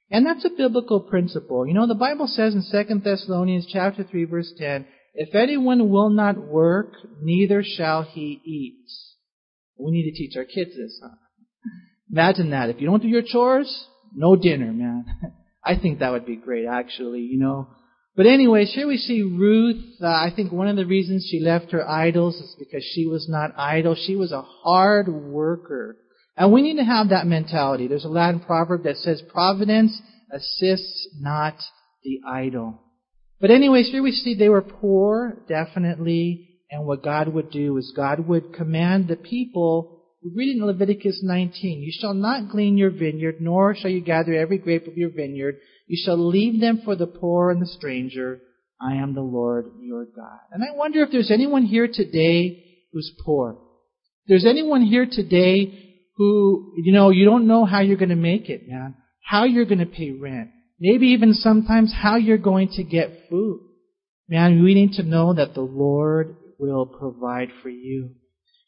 And 0.09 0.25
that's 0.25 0.45
a 0.45 0.49
biblical 0.55 0.99
principle. 0.99 1.65
You 1.65 1.73
know, 1.73 1.87
the 1.87 1.95
Bible 1.95 2.27
says 2.27 2.53
in 2.53 2.63
2 2.69 2.99
Thessalonians 2.99 3.67
chapter 3.71 4.03
3 4.03 4.25
verse 4.25 4.53
10, 4.57 4.85
if 5.15 5.35
anyone 5.35 5.89
will 5.89 6.09
not 6.09 6.37
work, 6.37 6.93
neither 7.21 7.63
shall 7.63 8.03
he 8.03 8.41
eat. 8.43 8.85
We 9.77 9.91
need 9.91 10.09
to 10.11 10.17
teach 10.17 10.35
our 10.37 10.45
kids 10.45 10.71
this, 10.71 10.99
huh? 11.03 11.15
Imagine 12.11 12.51
that. 12.51 12.69
If 12.69 12.79
you 12.79 12.87
don't 12.87 13.01
do 13.01 13.07
your 13.07 13.23
chores, 13.23 13.87
no 14.15 14.35
dinner, 14.35 14.71
man. 14.71 15.05
I 15.65 15.77
think 15.77 15.99
that 15.99 16.11
would 16.11 16.25
be 16.25 16.35
great, 16.35 16.65
actually, 16.65 17.21
you 17.21 17.39
know. 17.39 17.69
But 18.15 18.27
anyways, 18.27 18.71
here 18.73 18.87
we 18.87 18.97
see 18.97 19.23
Ruth. 19.23 19.83
Uh, 20.01 20.07
I 20.07 20.31
think 20.35 20.51
one 20.51 20.67
of 20.67 20.75
the 20.75 20.85
reasons 20.85 21.27
she 21.29 21.39
left 21.39 21.71
her 21.71 21.87
idols 21.87 22.35
is 22.35 22.55
because 22.59 22.83
she 22.93 23.07
was 23.07 23.27
not 23.27 23.57
idle. 23.57 23.95
She 23.95 24.15
was 24.15 24.31
a 24.31 24.43
hard 24.43 25.07
worker. 25.07 25.97
And 26.35 26.51
we 26.51 26.61
need 26.61 26.77
to 26.77 26.83
have 26.83 27.09
that 27.09 27.27
mentality. 27.27 27.87
There's 27.87 28.05
a 28.05 28.09
Latin 28.09 28.39
proverb 28.39 28.83
that 28.83 28.97
says, 28.97 29.21
providence 29.31 30.01
assists 30.31 31.09
not 31.19 31.55
the 32.03 32.21
idle. 32.27 32.79
But 33.39 33.51
anyways, 33.51 33.89
here 33.89 34.01
we 34.01 34.11
see 34.11 34.35
they 34.35 34.49
were 34.49 34.61
poor, 34.61 35.37
definitely, 35.47 36.49
And 36.73 36.87
what 36.87 37.03
God 37.03 37.27
would 37.27 37.51
do 37.51 37.77
is 37.77 37.93
God 37.95 38.27
would 38.27 38.51
command 38.53 39.07
the 39.07 39.15
people, 39.15 40.01
we 40.23 40.31
read 40.33 40.55
in 40.55 40.65
Leviticus 40.65 41.19
19, 41.21 41.81
you 41.81 41.91
shall 41.93 42.15
not 42.15 42.49
glean 42.49 42.77
your 42.77 42.89
vineyard, 42.89 43.35
nor 43.39 43.75
shall 43.75 43.91
you 43.91 44.01
gather 44.01 44.33
every 44.33 44.57
grape 44.57 44.87
of 44.87 44.97
your 44.97 45.11
vineyard. 45.11 45.57
You 45.85 46.01
shall 46.03 46.17
leave 46.17 46.59
them 46.59 46.81
for 46.83 46.95
the 46.95 47.05
poor 47.05 47.51
and 47.51 47.61
the 47.61 47.67
stranger. 47.67 48.41
I 48.81 48.95
am 48.95 49.13
the 49.13 49.21
Lord 49.21 49.65
your 49.81 50.05
God. 50.05 50.39
And 50.51 50.63
I 50.63 50.75
wonder 50.75 51.03
if 51.03 51.11
there's 51.11 51.29
anyone 51.29 51.63
here 51.63 51.87
today 51.91 52.63
who's 52.91 53.13
poor. 53.23 53.59
If 54.23 54.29
there's 54.29 54.45
anyone 54.47 54.81
here 54.81 55.05
today 55.09 55.92
who, 56.23 56.73
you 56.77 56.93
know, 56.93 57.09
you 57.09 57.25
don't 57.25 57.47
know 57.47 57.65
how 57.65 57.81
you're 57.81 57.97
going 57.97 58.09
to 58.09 58.15
make 58.15 58.49
it, 58.49 58.67
man. 58.67 58.95
How 59.21 59.43
you're 59.43 59.65
going 59.65 59.79
to 59.79 59.85
pay 59.85 60.11
rent. 60.11 60.51
Maybe 60.79 61.07
even 61.07 61.33
sometimes 61.33 61.93
how 61.93 62.15
you're 62.15 62.37
going 62.37 62.69
to 62.75 62.83
get 62.83 63.27
food. 63.29 63.61
Man, 64.29 64.63
we 64.63 64.73
need 64.73 64.93
to 64.93 65.03
know 65.03 65.33
that 65.33 65.53
the 65.53 65.61
Lord 65.61 66.37
will 66.57 66.85
provide 66.85 67.49
for 67.61 67.69
you. 67.69 68.11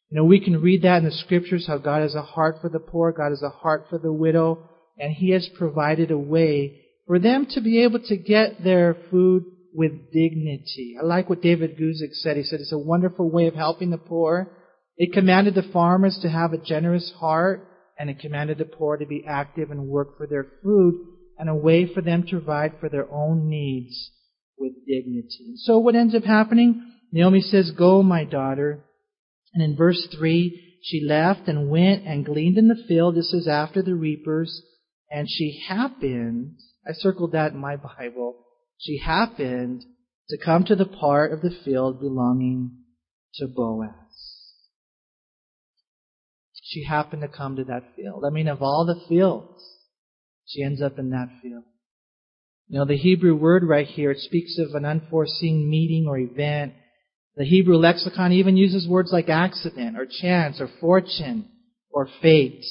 You 0.09 0.17
know, 0.17 0.25
we 0.25 0.39
can 0.39 0.61
read 0.61 0.81
that 0.83 0.97
in 0.97 1.05
the 1.05 1.11
scriptures 1.11 1.65
how 1.67 1.77
God 1.77 2.01
has 2.01 2.13
a 2.13 2.21
heart 2.21 2.57
for 2.61 2.69
the 2.69 2.79
poor, 2.79 3.11
God 3.11 3.29
has 3.29 3.41
a 3.41 3.49
heart 3.49 3.85
for 3.89 3.97
the 3.97 4.13
widow, 4.13 4.69
and 4.99 5.13
He 5.13 5.31
has 5.31 5.49
provided 5.57 6.11
a 6.11 6.17
way 6.17 6.81
for 7.07 7.19
them 7.19 7.47
to 7.51 7.61
be 7.61 7.83
able 7.83 7.99
to 7.99 8.17
get 8.17 8.63
their 8.63 8.97
food 9.09 9.45
with 9.73 10.11
dignity. 10.11 10.95
I 11.01 11.05
like 11.05 11.29
what 11.29 11.41
David 11.41 11.77
Guzik 11.77 12.13
said. 12.13 12.37
He 12.37 12.43
said 12.43 12.59
it's 12.59 12.71
a 12.71 12.77
wonderful 12.77 13.29
way 13.29 13.47
of 13.47 13.55
helping 13.55 13.91
the 13.91 13.97
poor. 13.97 14.51
It 14.97 15.13
commanded 15.13 15.55
the 15.55 15.69
farmers 15.73 16.17
to 16.21 16.29
have 16.29 16.53
a 16.53 16.57
generous 16.57 17.11
heart, 17.19 17.67
and 17.99 18.09
it 18.09 18.19
commanded 18.19 18.57
the 18.57 18.65
poor 18.65 18.97
to 18.97 19.05
be 19.05 19.25
active 19.27 19.71
and 19.71 19.87
work 19.87 20.17
for 20.17 20.27
their 20.27 20.45
food, 20.63 20.95
and 21.37 21.49
a 21.49 21.55
way 21.55 21.91
for 21.91 22.01
them 22.01 22.23
to 22.23 22.37
provide 22.37 22.73
for 22.79 22.89
their 22.89 23.11
own 23.11 23.49
needs 23.49 24.11
with 24.57 24.73
dignity. 24.87 25.55
So 25.57 25.79
what 25.79 25.95
ends 25.95 26.15
up 26.15 26.23
happening? 26.23 26.93
Naomi 27.11 27.41
says, 27.41 27.71
Go, 27.71 28.03
my 28.03 28.23
daughter. 28.23 28.85
And 29.53 29.63
in 29.63 29.75
verse 29.75 30.07
3, 30.17 30.79
she 30.81 31.05
left 31.05 31.47
and 31.47 31.69
went 31.69 32.05
and 32.05 32.25
gleaned 32.25 32.57
in 32.57 32.67
the 32.67 32.83
field. 32.87 33.15
This 33.15 33.33
is 33.33 33.47
after 33.47 33.81
the 33.81 33.95
reapers. 33.95 34.61
And 35.09 35.27
she 35.29 35.63
happened, 35.67 36.57
I 36.87 36.91
circled 36.93 37.33
that 37.33 37.53
in 37.53 37.59
my 37.59 37.75
Bible, 37.97 38.35
she 38.77 38.97
happened 38.97 39.83
to 40.29 40.37
come 40.37 40.63
to 40.65 40.75
the 40.75 40.85
part 40.85 41.31
of 41.33 41.41
the 41.41 41.55
field 41.63 41.99
belonging 41.99 42.71
to 43.35 43.47
Boaz. 43.47 44.04
She 46.67 46.83
happened 46.83 47.21
to 47.21 47.27
come 47.27 47.57
to 47.57 47.63
that 47.65 47.83
field. 47.95 48.23
I 48.25 48.31
mean, 48.31 48.47
of 48.47 48.63
all 48.63 48.85
the 48.85 48.99
fields, 49.07 49.63
she 50.47 50.63
ends 50.63 50.81
up 50.81 50.97
in 50.97 51.11
that 51.11 51.29
field. 51.41 51.63
You 52.67 52.79
know, 52.79 52.85
the 52.85 52.97
Hebrew 52.97 53.35
word 53.35 53.63
right 53.63 53.85
here, 53.85 54.09
it 54.09 54.19
speaks 54.19 54.57
of 54.57 54.73
an 54.73 54.83
unforeseen 54.83 55.69
meeting 55.69 56.07
or 56.07 56.17
event. 56.17 56.73
The 57.35 57.45
Hebrew 57.45 57.77
lexicon 57.77 58.31
even 58.31 58.57
uses 58.57 58.87
words 58.87 59.11
like 59.11 59.29
accident 59.29 59.95
or 59.95 60.07
chance 60.07 60.59
or 60.59 60.67
fortune 60.81 61.47
or 61.91 62.09
fate. 62.23 62.65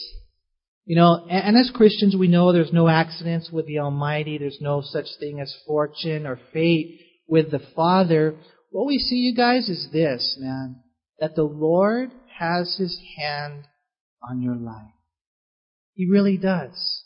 You 0.87 0.97
know, 0.97 1.25
and, 1.31 1.57
as 1.57 1.71
Christians 1.73 2.17
we 2.19 2.27
know 2.27 2.53
there's 2.53 2.73
no 2.73 2.89
accidents 2.89 3.51
with 3.53 3.67
the 3.67 3.79
Almighty. 3.79 4.39
There's 4.39 4.59
no 4.61 4.83
such 4.85 5.07
thing 5.21 5.41
as 5.41 5.55
fortune 5.69 6.27
or 6.27 6.41
fate 6.53 7.01
with 7.29 7.53
the 7.53 7.63
Father. 7.77 8.35
What 8.71 8.87
we 8.87 8.99
see, 8.99 9.17
you 9.17 9.37
guys, 9.37 9.69
is 9.69 9.89
this, 9.93 10.37
man. 10.41 10.83
That 11.21 11.37
the 11.37 11.45
Lord 11.45 12.11
has 12.41 12.77
His 12.77 12.99
hand 13.17 13.67
on 14.29 14.43
your 14.43 14.57
life. 14.57 14.93
He 15.95 16.09
really 16.11 16.37
does. 16.37 17.03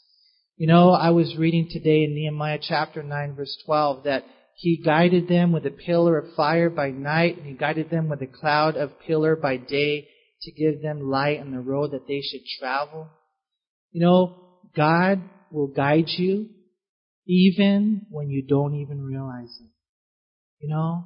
You 0.56 0.66
know, 0.66 0.90
I 0.90 1.10
was 1.10 1.36
reading 1.38 1.68
today 1.70 2.02
in 2.02 2.14
Nehemiah 2.14 2.58
chapter 2.60 3.02
9 3.02 3.36
verse 3.36 3.56
12 3.64 4.04
that 4.04 4.24
he 4.56 4.82
guided 4.84 5.28
them 5.28 5.52
with 5.52 5.64
a 5.66 5.70
pillar 5.70 6.18
of 6.18 6.34
fire 6.34 6.68
by 6.68 6.90
night 6.90 7.36
and 7.36 7.46
he 7.46 7.52
guided 7.52 7.90
them 7.90 8.08
with 8.08 8.20
a 8.22 8.26
cloud 8.26 8.76
of 8.76 8.98
pillar 9.06 9.36
by 9.36 9.56
day 9.56 10.08
to 10.42 10.50
give 10.50 10.82
them 10.82 11.08
light 11.08 11.38
on 11.38 11.52
the 11.52 11.60
road 11.60 11.92
that 11.92 12.08
they 12.08 12.20
should 12.20 12.40
travel. 12.58 13.08
You 13.92 14.04
know, 14.04 14.34
God 14.74 15.22
will 15.52 15.68
guide 15.68 16.08
you 16.08 16.48
even 17.24 18.06
when 18.10 18.30
you 18.30 18.44
don't 18.44 18.74
even 18.74 19.00
realize 19.00 19.56
it. 19.60 19.70
You 20.58 20.70
know, 20.70 21.04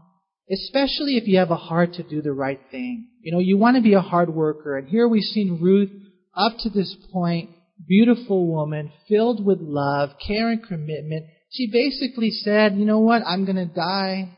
especially 0.51 1.19
if 1.19 1.29
you 1.29 1.39
have 1.39 1.51
a 1.51 1.57
heart 1.57 1.93
to 1.95 2.03
do 2.03 2.23
the 2.23 2.33
right 2.33 2.61
thing. 2.71 3.09
You 3.21 3.33
know, 3.33 3.39
you 3.39 3.59
want 3.59 3.77
to 3.77 3.83
be 3.83 3.93
a 3.93 4.01
hard 4.01 4.31
worker 4.35 4.79
and 4.79 4.89
here 4.89 5.07
we've 5.07 5.23
seen 5.25 5.59
Ruth 5.61 5.91
up 6.35 6.55
to 6.61 6.71
this 6.71 6.95
point 7.13 7.51
beautiful 7.87 8.47
woman, 8.47 8.93
filled 9.09 9.45
with 9.45 9.59
love, 9.61 10.11
care, 10.25 10.51
and 10.51 10.63
commitment. 10.63 11.27
She 11.51 11.71
basically 11.71 12.31
said, 12.31 12.77
you 12.77 12.85
know 12.85 13.01
what, 13.01 13.23
I'm 13.27 13.45
going 13.45 13.57
to 13.57 13.67
die 13.67 14.37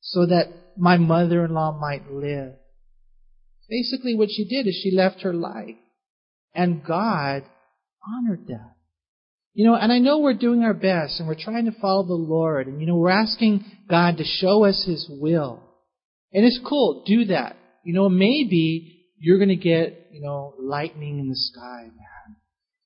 so 0.00 0.26
that 0.26 0.52
my 0.76 0.96
mother-in-law 0.96 1.78
might 1.80 2.10
live. 2.10 2.52
Basically 3.68 4.14
what 4.14 4.28
she 4.30 4.46
did 4.48 4.66
is 4.68 4.80
she 4.82 4.96
left 4.96 5.22
her 5.22 5.34
life. 5.34 5.76
And 6.54 6.84
God 6.84 7.42
honored 8.06 8.46
that. 8.46 8.74
You 9.52 9.66
know, 9.66 9.74
and 9.74 9.90
I 9.90 9.98
know 9.98 10.20
we're 10.20 10.34
doing 10.34 10.62
our 10.62 10.74
best 10.74 11.18
and 11.18 11.26
we're 11.26 11.34
trying 11.34 11.64
to 11.64 11.80
follow 11.80 12.06
the 12.06 12.12
Lord 12.12 12.66
and 12.66 12.80
you 12.80 12.86
know, 12.86 12.96
we're 12.96 13.10
asking 13.10 13.64
God 13.88 14.18
to 14.18 14.24
show 14.24 14.64
us 14.64 14.84
His 14.86 15.06
will. 15.10 15.62
And 16.32 16.44
it's 16.44 16.60
cool, 16.66 17.04
do 17.06 17.26
that. 17.26 17.56
You 17.84 17.94
know, 17.94 18.08
maybe 18.08 19.06
you're 19.18 19.38
gonna 19.38 19.56
get, 19.56 20.05
you 20.16 20.22
know, 20.22 20.54
lightning 20.58 21.18
in 21.18 21.28
the 21.28 21.36
sky, 21.36 21.82
man. 21.82 22.36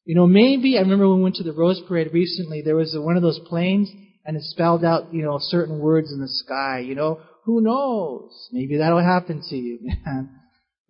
You 0.04 0.16
know, 0.16 0.26
maybe, 0.26 0.76
I 0.76 0.80
remember 0.80 1.08
when 1.08 1.18
we 1.18 1.22
went 1.22 1.36
to 1.36 1.44
the 1.44 1.52
Rose 1.52 1.80
Parade 1.86 2.12
recently, 2.12 2.60
there 2.60 2.74
was 2.74 2.96
one 2.98 3.16
of 3.16 3.22
those 3.22 3.38
planes 3.46 3.88
and 4.24 4.36
it 4.36 4.42
spelled 4.42 4.84
out, 4.84 5.14
you 5.14 5.22
know, 5.22 5.38
certain 5.40 5.78
words 5.78 6.12
in 6.12 6.20
the 6.20 6.28
sky, 6.28 6.80
you 6.80 6.96
know. 6.96 7.20
Who 7.44 7.60
knows? 7.60 8.48
Maybe 8.50 8.78
that'll 8.78 9.02
happen 9.02 9.42
to 9.48 9.56
you, 9.56 9.78
man. 10.04 10.30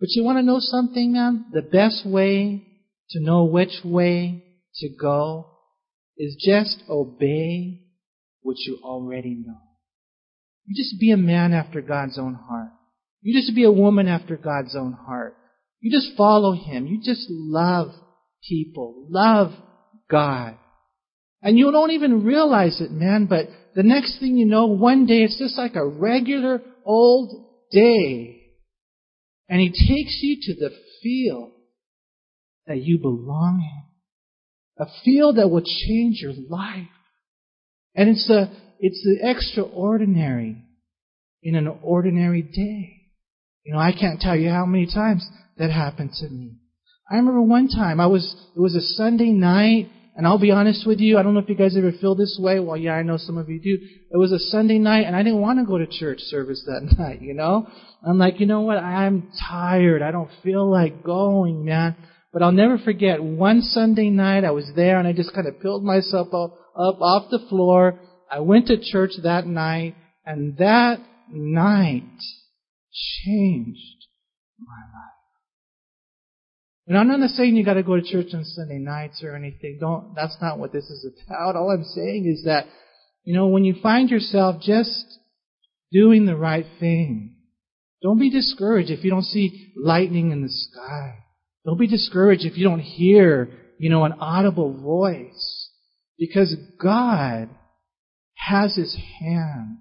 But 0.00 0.09
you 0.12 0.25
want 0.25 0.38
to 0.38 0.42
know 0.42 0.61
something, 0.61 1.12
man? 1.12 1.44
The 1.52 1.61
best 1.61 2.06
way 2.06 2.64
to 3.11 3.20
know 3.20 3.44
which 3.44 3.80
way 3.85 4.42
to 4.76 4.88
go 4.99 5.50
is 6.16 6.42
just 6.42 6.82
obey 6.88 7.82
what 8.40 8.56
you 8.61 8.78
already 8.82 9.42
know. 9.47 9.61
You 10.64 10.82
just 10.82 10.99
be 10.99 11.11
a 11.11 11.18
man 11.18 11.52
after 11.52 11.82
God's 11.82 12.18
own 12.18 12.35
heart. 12.35 12.70
You 13.20 13.38
just 13.38 13.54
be 13.54 13.64
a 13.64 13.73
woman 13.73 14.09
after 14.09 14.38
God's 14.38 14.75
own 14.75 14.94
heart. 14.94 15.37
You 15.81 15.91
just 15.91 16.17
follow 16.17 16.53
Him. 16.53 16.87
You 16.87 17.01
just 17.03 17.27
love 17.29 17.89
people. 18.47 19.07
Love 19.09 19.53
God. 20.11 20.57
And 21.43 21.59
you 21.59 21.71
don't 21.73 21.93
even 21.93 22.25
realize 22.25 22.81
it, 22.81 22.91
man, 22.91 23.27
but 23.27 23.47
the 23.75 23.83
next 23.83 24.19
thing 24.21 24.37
you 24.37 24.47
know, 24.47 24.67
one 24.67 25.07
day 25.07 25.23
it's 25.23 25.39
just 25.39 25.57
like 25.57 25.75
a 25.75 25.87
regular 25.87 26.61
old 26.85 27.47
day. 27.71 28.43
And 29.49 29.61
He 29.61 29.69
takes 29.69 30.19
you 30.23 30.37
to 30.43 30.55
the 30.55 30.71
field 31.03 31.53
that 32.67 32.83
you 32.83 32.99
belong 32.99 33.61
in. 33.61 34.87
A 34.87 34.89
field 35.05 35.37
that 35.37 35.49
will 35.49 35.63
change 35.63 36.21
your 36.21 36.35
life. 36.49 36.89
And 37.95 38.09
it's 38.09 38.27
the, 38.27 38.51
it's 38.79 39.03
the 39.03 39.29
extraordinary 39.29 40.63
in 41.43 41.55
an 41.55 41.69
ordinary 41.83 42.43
day. 42.43 42.97
You 43.65 43.75
know, 43.75 43.79
I 43.79 43.93
can't 43.93 44.21
tell 44.21 44.37
you 44.37 44.51
how 44.51 44.67
many 44.67 44.87
times 44.87 45.27
that 45.61 45.71
happened 45.71 46.11
to 46.14 46.29
me. 46.29 46.57
I 47.11 47.17
remember 47.17 47.43
one 47.43 47.69
time 47.69 48.00
I 48.00 48.07
was, 48.07 48.35
it 48.57 48.61
was 48.61 48.75
a 48.75 48.81
Sunday 48.81 49.31
night, 49.31 49.90
and 50.17 50.26
I'll 50.26 50.38
be 50.38 50.50
honest 50.50 50.87
with 50.87 51.00
you, 51.00 51.19
I 51.19 51.23
don't 51.23 51.35
know 51.35 51.40
if 51.40 51.49
you 51.49 51.55
guys 51.55 51.76
ever 51.76 51.93
feel 51.93 52.14
this 52.14 52.38
way. 52.40 52.61
Well, 52.61 52.79
yeah, 52.79 52.93
I 52.93 53.02
know 53.02 53.19
some 53.19 53.37
of 53.37 53.49
you 53.50 53.61
do. 53.61 53.79
It 54.11 54.17
was 54.17 54.33
a 54.33 54.38
Sunday 54.38 54.79
night, 54.79 55.07
and 55.07 55.14
I 55.14 55.23
didn't 55.23 55.40
want 55.40 55.59
to 55.59 55.67
go 55.67 55.76
to 55.76 55.87
church 55.87 56.21
service 56.21 56.64
that 56.67 56.97
night, 56.99 57.21
you 57.21 57.35
know? 57.35 57.67
I'm 58.07 58.19
like, 58.19 58.40
you 58.40 58.47
know 58.47 58.62
what? 58.62 58.79
I'm 58.79 59.31
tired. 59.50 60.02
I 60.02 60.11
don't 60.11 60.31
feel 60.43 60.71
like 60.71 61.05
going, 61.05 61.67
man. 61.67 61.95
But 62.33 62.43
I'll 62.43 62.52
never 62.52 62.79
forget 62.79 63.23
one 63.23 63.61
Sunday 63.61 64.09
night 64.09 64.45
I 64.45 64.52
was 64.52 64.71
there 64.75 64.99
and 64.99 65.07
I 65.07 65.12
just 65.12 65.35
kind 65.35 65.47
of 65.47 65.61
peeled 65.61 65.85
myself 65.85 66.29
up, 66.29 66.57
off 66.76 67.31
the 67.31 67.45
floor. 67.50 67.99
I 68.31 68.40
went 68.40 68.69
to 68.69 68.79
church 68.81 69.11
that 69.25 69.47
night 69.47 69.97
and 70.25 70.57
that 70.59 71.00
night 71.29 72.05
changed 73.25 74.07
my. 74.59 74.89
And 76.90 76.99
I'm 76.99 77.06
not 77.06 77.30
saying 77.30 77.54
you 77.54 77.64
gotta 77.64 77.85
go 77.85 77.94
to 77.94 78.02
church 78.02 78.35
on 78.35 78.42
Sunday 78.42 78.78
nights 78.78 79.23
or 79.23 79.37
anything. 79.37 79.78
Don't, 79.80 80.12
that's 80.16 80.37
not 80.42 80.59
what 80.59 80.73
this 80.73 80.82
is 80.90 81.06
about. 81.25 81.54
All 81.54 81.70
I'm 81.70 81.85
saying 81.85 82.26
is 82.26 82.47
that, 82.47 82.66
you 83.23 83.32
know, 83.32 83.47
when 83.47 83.64
you 83.64 83.76
find 83.80 84.11
yourself 84.11 84.61
just 84.61 85.04
doing 85.92 86.26
the 86.26 86.35
right 86.35 86.66
thing, 86.80 87.37
don't 88.02 88.18
be 88.18 88.28
discouraged 88.28 88.90
if 88.90 89.04
you 89.04 89.11
don't 89.11 89.23
see 89.23 89.73
lightning 89.76 90.32
in 90.32 90.42
the 90.42 90.49
sky. 90.49 91.18
Don't 91.64 91.78
be 91.78 91.87
discouraged 91.87 92.44
if 92.44 92.59
you 92.59 92.64
don't 92.64 92.80
hear, 92.80 93.49
you 93.78 93.88
know, 93.88 94.02
an 94.02 94.14
audible 94.14 94.73
voice. 94.82 95.68
Because 96.18 96.56
God 96.82 97.50
has 98.35 98.75
His 98.75 98.99
hand 99.20 99.78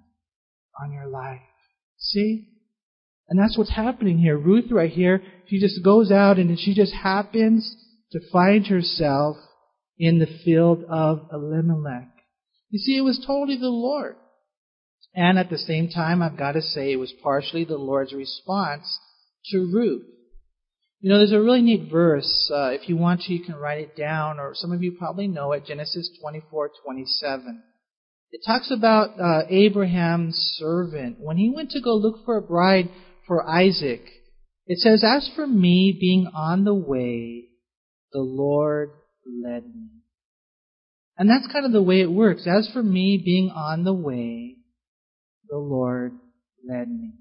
on 0.80 0.92
your 0.92 1.08
life. 1.08 1.40
See? 1.98 2.46
And 3.30 3.38
that's 3.38 3.56
what's 3.56 3.74
happening 3.74 4.18
here. 4.18 4.36
Ruth 4.36 4.72
right 4.72 4.90
here, 4.90 5.22
she 5.46 5.60
just 5.60 5.84
goes 5.84 6.10
out 6.10 6.38
and 6.38 6.58
she 6.58 6.74
just 6.74 6.92
happens 6.92 7.76
to 8.10 8.18
find 8.32 8.66
herself 8.66 9.36
in 9.96 10.18
the 10.18 10.26
field 10.44 10.84
of 10.88 11.28
Elimelech. 11.32 12.08
You 12.70 12.80
see, 12.80 12.96
it 12.96 13.02
was 13.02 13.24
totally 13.24 13.56
the 13.56 13.68
Lord. 13.68 14.16
And 15.14 15.38
at 15.38 15.48
the 15.48 15.58
same 15.58 15.88
time, 15.88 16.22
I've 16.22 16.36
got 16.36 16.52
to 16.52 16.62
say 16.62 16.92
it 16.92 16.96
was 16.96 17.12
partially 17.22 17.64
the 17.64 17.76
Lord's 17.76 18.12
response 18.12 18.98
to 19.46 19.70
Ruth. 19.72 20.06
You 21.00 21.10
know, 21.10 21.18
there's 21.18 21.32
a 21.32 21.40
really 21.40 21.62
neat 21.62 21.90
verse. 21.90 22.50
Uh, 22.52 22.70
if 22.70 22.88
you 22.88 22.96
want 22.96 23.22
to, 23.22 23.32
you 23.32 23.42
can 23.42 23.56
write 23.56 23.78
it 23.80 23.96
down, 23.96 24.38
or 24.38 24.52
some 24.54 24.72
of 24.72 24.82
you 24.82 24.92
probably 24.98 25.28
know 25.28 25.52
it. 25.52 25.66
Genesis 25.66 26.10
24:27. 26.22 27.62
It 28.32 28.42
talks 28.46 28.70
about 28.70 29.18
uh, 29.18 29.42
Abraham's 29.48 30.36
servant 30.58 31.16
when 31.18 31.36
he 31.36 31.50
went 31.50 31.70
to 31.70 31.80
go 31.80 31.94
look 31.94 32.24
for 32.24 32.36
a 32.36 32.42
bride 32.42 32.90
for 33.30 33.48
Isaac. 33.48 34.02
It 34.66 34.80
says, 34.80 35.04
"As 35.04 35.28
for 35.36 35.46
me, 35.46 35.96
being 36.00 36.26
on 36.34 36.64
the 36.64 36.74
way, 36.74 37.44
the 38.12 38.22
Lord 38.22 38.90
led 39.24 39.62
me." 39.72 39.86
And 41.16 41.30
that's 41.30 41.46
kind 41.52 41.64
of 41.64 41.70
the 41.70 41.80
way 41.80 42.00
it 42.00 42.10
works. 42.10 42.48
As 42.48 42.68
for 42.72 42.82
me, 42.82 43.22
being 43.24 43.50
on 43.50 43.84
the 43.84 43.94
way, 43.94 44.56
the 45.48 45.58
Lord 45.58 46.18
led 46.68 46.88
me. 46.88 47.12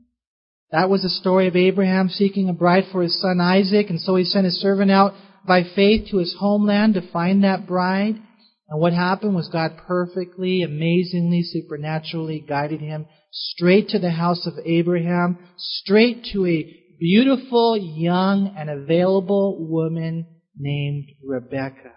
That 0.71 0.89
was 0.89 1.03
the 1.03 1.09
story 1.09 1.45
of 1.45 1.55
Abraham 1.55 2.09
seeking 2.09 2.49
a 2.49 2.53
bride 2.53 2.85
for 2.91 3.03
his 3.03 3.21
son 3.21 3.39
Isaac, 3.39 3.91
and 3.91 4.01
so 4.01 4.15
he 4.15 4.23
sent 4.23 4.45
his 4.45 4.59
servant 4.59 4.89
out 4.89 5.13
by 5.45 5.61
faith 5.63 6.07
to 6.07 6.17
his 6.17 6.33
homeland 6.39 6.95
to 6.95 7.01
find 7.01 7.43
that 7.43 7.67
bride. 7.67 8.19
And 8.67 8.81
what 8.81 8.93
happened 8.93 9.35
was 9.35 9.47
God 9.49 9.77
perfectly, 9.77 10.63
amazingly, 10.63 11.43
supernaturally 11.43 12.39
guided 12.39 12.81
him 12.81 13.05
straight 13.31 13.89
to 13.89 13.99
the 13.99 14.11
house 14.11 14.47
of 14.47 14.53
Abraham, 14.65 15.37
straight 15.57 16.25
to 16.33 16.45
a 16.45 16.75
beautiful, 16.99 17.77
young, 17.77 18.53
and 18.57 18.69
available 18.69 19.67
woman 19.69 20.25
named 20.57 21.05
Rebecca. 21.25 21.93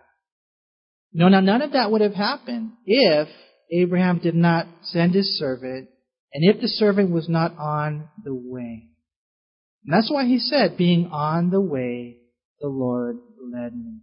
No, 1.12 1.29
now 1.29 1.41
none 1.41 1.62
of 1.62 1.73
that 1.73 1.91
would 1.91 2.01
have 2.01 2.15
happened 2.15 2.73
if 2.87 3.29
Abraham 3.71 4.19
did 4.19 4.35
not 4.35 4.67
send 4.83 5.15
his 5.15 5.39
servant 5.39 5.89
and 6.33 6.55
if 6.55 6.61
the 6.61 6.69
servant 6.69 7.11
was 7.11 7.29
not 7.29 7.57
on 7.59 8.09
the 8.25 8.35
way. 8.35 8.89
And 9.85 9.93
that's 9.93 10.11
why 10.11 10.25
he 10.27 10.39
said, 10.39 10.77
being 10.77 11.09
on 11.12 11.51
the 11.51 11.61
way, 11.61 12.19
the 12.61 12.69
Lord 12.69 13.17
led 13.53 13.75
me. 13.75 13.99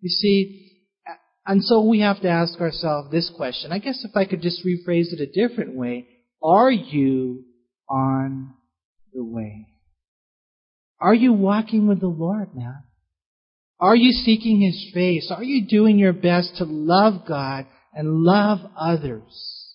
You 0.00 0.10
see, 0.10 0.70
and 1.46 1.64
so 1.64 1.82
we 1.86 2.00
have 2.00 2.20
to 2.20 2.28
ask 2.28 2.60
ourselves 2.60 3.10
this 3.10 3.30
question. 3.34 3.72
I 3.72 3.78
guess 3.78 4.04
if 4.04 4.16
I 4.16 4.24
could 4.24 4.42
just 4.42 4.64
rephrase 4.64 5.12
it 5.12 5.20
a 5.20 5.48
different 5.48 5.74
way, 5.74 6.06
are 6.42 6.70
you 6.70 7.44
on 7.88 8.54
the 9.12 9.24
way? 9.24 9.66
Are 11.00 11.14
you 11.14 11.32
walking 11.32 11.86
with 11.86 12.00
the 12.00 12.08
Lord 12.08 12.54
now? 12.54 12.84
Are 13.78 13.96
you 13.96 14.12
seeking 14.12 14.60
His 14.60 14.92
face? 14.92 15.32
Are 15.34 15.42
you 15.42 15.66
doing 15.66 15.98
your 15.98 16.12
best 16.12 16.56
to 16.58 16.64
love 16.64 17.26
God 17.26 17.66
and 17.94 18.22
love 18.22 18.58
others? 18.78 19.74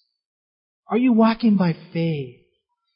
Are 0.88 0.98
you 0.98 1.14
walking 1.14 1.58
by 1.58 1.76
faith? 1.92 2.42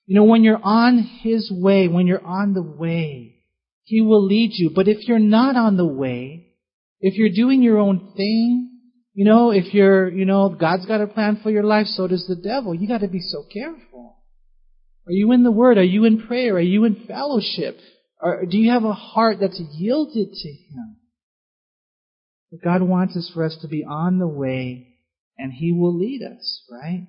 You 0.06 0.16
know, 0.16 0.24
when 0.24 0.44
you're 0.44 0.62
on 0.62 1.20
His 1.24 1.52
way, 1.52 1.88
when 1.88 2.06
you're 2.06 2.26
on 2.26 2.54
the 2.54 2.64
way, 2.64 3.42
He 3.84 4.02
will 4.02 4.24
lead 4.24 4.52
you. 4.54 4.72
But 4.74 4.88
if 4.88 5.08
you're 5.08 5.20
not 5.20 5.56
on 5.56 5.78
the 5.78 5.86
way, 5.86 6.54
if 7.02 7.16
you're 7.16 7.30
doing 7.30 7.64
your 7.64 7.80
own 7.80 8.14
thing, 8.16 8.69
you 9.20 9.26
know, 9.26 9.52
if 9.52 9.74
you're, 9.74 10.08
you 10.08 10.24
know, 10.24 10.48
God's 10.48 10.86
got 10.86 11.02
a 11.02 11.08
plan 11.08 11.42
for 11.44 11.52
your 11.52 11.66
life, 11.66 11.88
so 11.88 12.08
does 12.08 12.26
the 12.26 12.38
devil. 12.38 12.74
You 12.74 12.88
gotta 12.88 13.10
be 13.10 13.20
so 13.20 13.44
careful. 13.52 14.16
Are 15.06 15.12
you 15.12 15.34
in 15.34 15.44
the 15.44 15.52
Word? 15.52 15.78
Are 15.78 15.84
you 15.84 16.06
in 16.06 16.26
prayer? 16.26 16.56
Are 16.56 16.62
you 16.62 16.86
in 16.86 17.04
fellowship? 17.06 17.78
Or 18.22 18.46
do 18.50 18.58
you 18.58 18.72
have 18.72 18.86
a 18.86 18.94
heart 18.94 19.40
that's 19.42 19.60
yielded 19.74 20.32
to 20.32 20.48
Him? 20.48 20.96
But 22.50 22.62
God 22.64 22.82
wants 22.82 23.18
us 23.18 23.30
for 23.34 23.44
us 23.44 23.58
to 23.62 23.68
be 23.68 23.84
on 23.84 24.20
the 24.20 24.28
way, 24.28 24.88
and 25.38 25.52
He 25.52 25.74
will 25.74 26.00
lead 26.00 26.22
us, 26.24 26.64
right? 26.72 27.06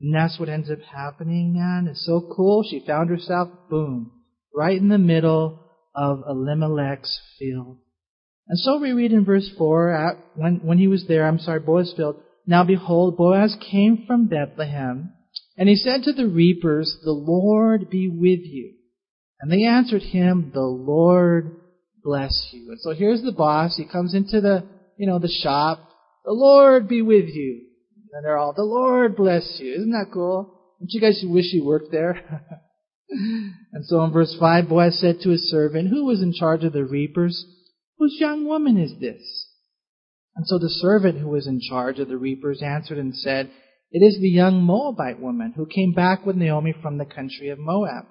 And 0.00 0.14
that's 0.14 0.38
what 0.38 0.48
ends 0.48 0.70
up 0.70 0.82
happening, 0.82 1.54
man. 1.54 1.88
It's 1.90 2.06
so 2.06 2.20
cool. 2.36 2.64
She 2.70 2.86
found 2.86 3.10
herself, 3.10 3.48
boom, 3.68 4.12
right 4.54 4.78
in 4.78 4.90
the 4.90 4.96
middle 4.96 5.58
of 5.92 6.20
Elimelech's 6.20 7.18
field. 7.36 7.78
And 8.48 8.58
so 8.58 8.78
we 8.78 8.92
read 8.92 9.12
in 9.12 9.24
verse 9.24 9.50
4, 9.58 9.94
at, 9.94 10.16
when, 10.34 10.60
when 10.62 10.78
he 10.78 10.88
was 10.88 11.04
there, 11.06 11.26
I'm 11.26 11.38
sorry, 11.38 11.60
Boaz 11.60 11.92
field, 11.96 12.16
Now 12.46 12.64
behold, 12.64 13.16
Boaz 13.16 13.56
came 13.70 14.04
from 14.06 14.28
Bethlehem, 14.28 15.12
and 15.58 15.68
he 15.68 15.76
said 15.76 16.04
to 16.04 16.12
the 16.12 16.26
reapers, 16.26 16.96
The 17.04 17.12
Lord 17.12 17.90
be 17.90 18.08
with 18.08 18.40
you. 18.40 18.74
And 19.40 19.52
they 19.52 19.64
answered 19.64 20.02
him, 20.02 20.50
The 20.54 20.60
Lord 20.60 21.56
bless 22.02 22.48
you. 22.52 22.70
And 22.70 22.80
so 22.80 22.92
here's 22.94 23.22
the 23.22 23.32
boss. 23.32 23.76
He 23.76 23.84
comes 23.84 24.14
into 24.14 24.40
the, 24.40 24.66
you 24.96 25.06
know, 25.06 25.18
the 25.18 25.28
shop. 25.42 25.80
The 26.24 26.32
Lord 26.32 26.88
be 26.88 27.02
with 27.02 27.26
you. 27.26 27.66
And 28.12 28.24
they're 28.24 28.38
all, 28.38 28.54
the 28.54 28.62
Lord 28.62 29.16
bless 29.16 29.58
you. 29.60 29.74
Isn't 29.74 29.90
that 29.90 30.10
cool? 30.12 30.54
Don't 30.80 30.90
you 30.90 31.00
guys 31.00 31.22
wish 31.24 31.52
you 31.52 31.64
worked 31.64 31.92
there? 31.92 32.48
and 33.10 33.84
so 33.84 34.02
in 34.04 34.12
verse 34.12 34.34
5, 34.38 34.68
Boaz 34.68 34.98
said 35.00 35.16
to 35.22 35.30
his 35.30 35.50
servant, 35.50 35.88
who 35.88 36.06
was 36.06 36.22
in 36.22 36.32
charge 36.32 36.64
of 36.64 36.72
the 36.72 36.84
reapers, 36.84 37.44
whose 37.98 38.16
young 38.18 38.46
woman 38.46 38.78
is 38.78 38.98
this? 39.00 39.48
And 40.36 40.46
so 40.46 40.58
the 40.58 40.70
servant 40.70 41.18
who 41.18 41.28
was 41.28 41.46
in 41.46 41.60
charge 41.60 41.98
of 41.98 42.08
the 42.08 42.16
reapers 42.16 42.62
answered 42.62 42.98
and 42.98 43.14
said, 43.14 43.50
It 43.90 44.04
is 44.04 44.20
the 44.20 44.28
young 44.28 44.62
Moabite 44.62 45.20
woman 45.20 45.52
who 45.56 45.66
came 45.66 45.92
back 45.92 46.24
with 46.24 46.36
Naomi 46.36 46.74
from 46.80 46.98
the 46.98 47.04
country 47.04 47.48
of 47.48 47.58
Moab. 47.58 48.04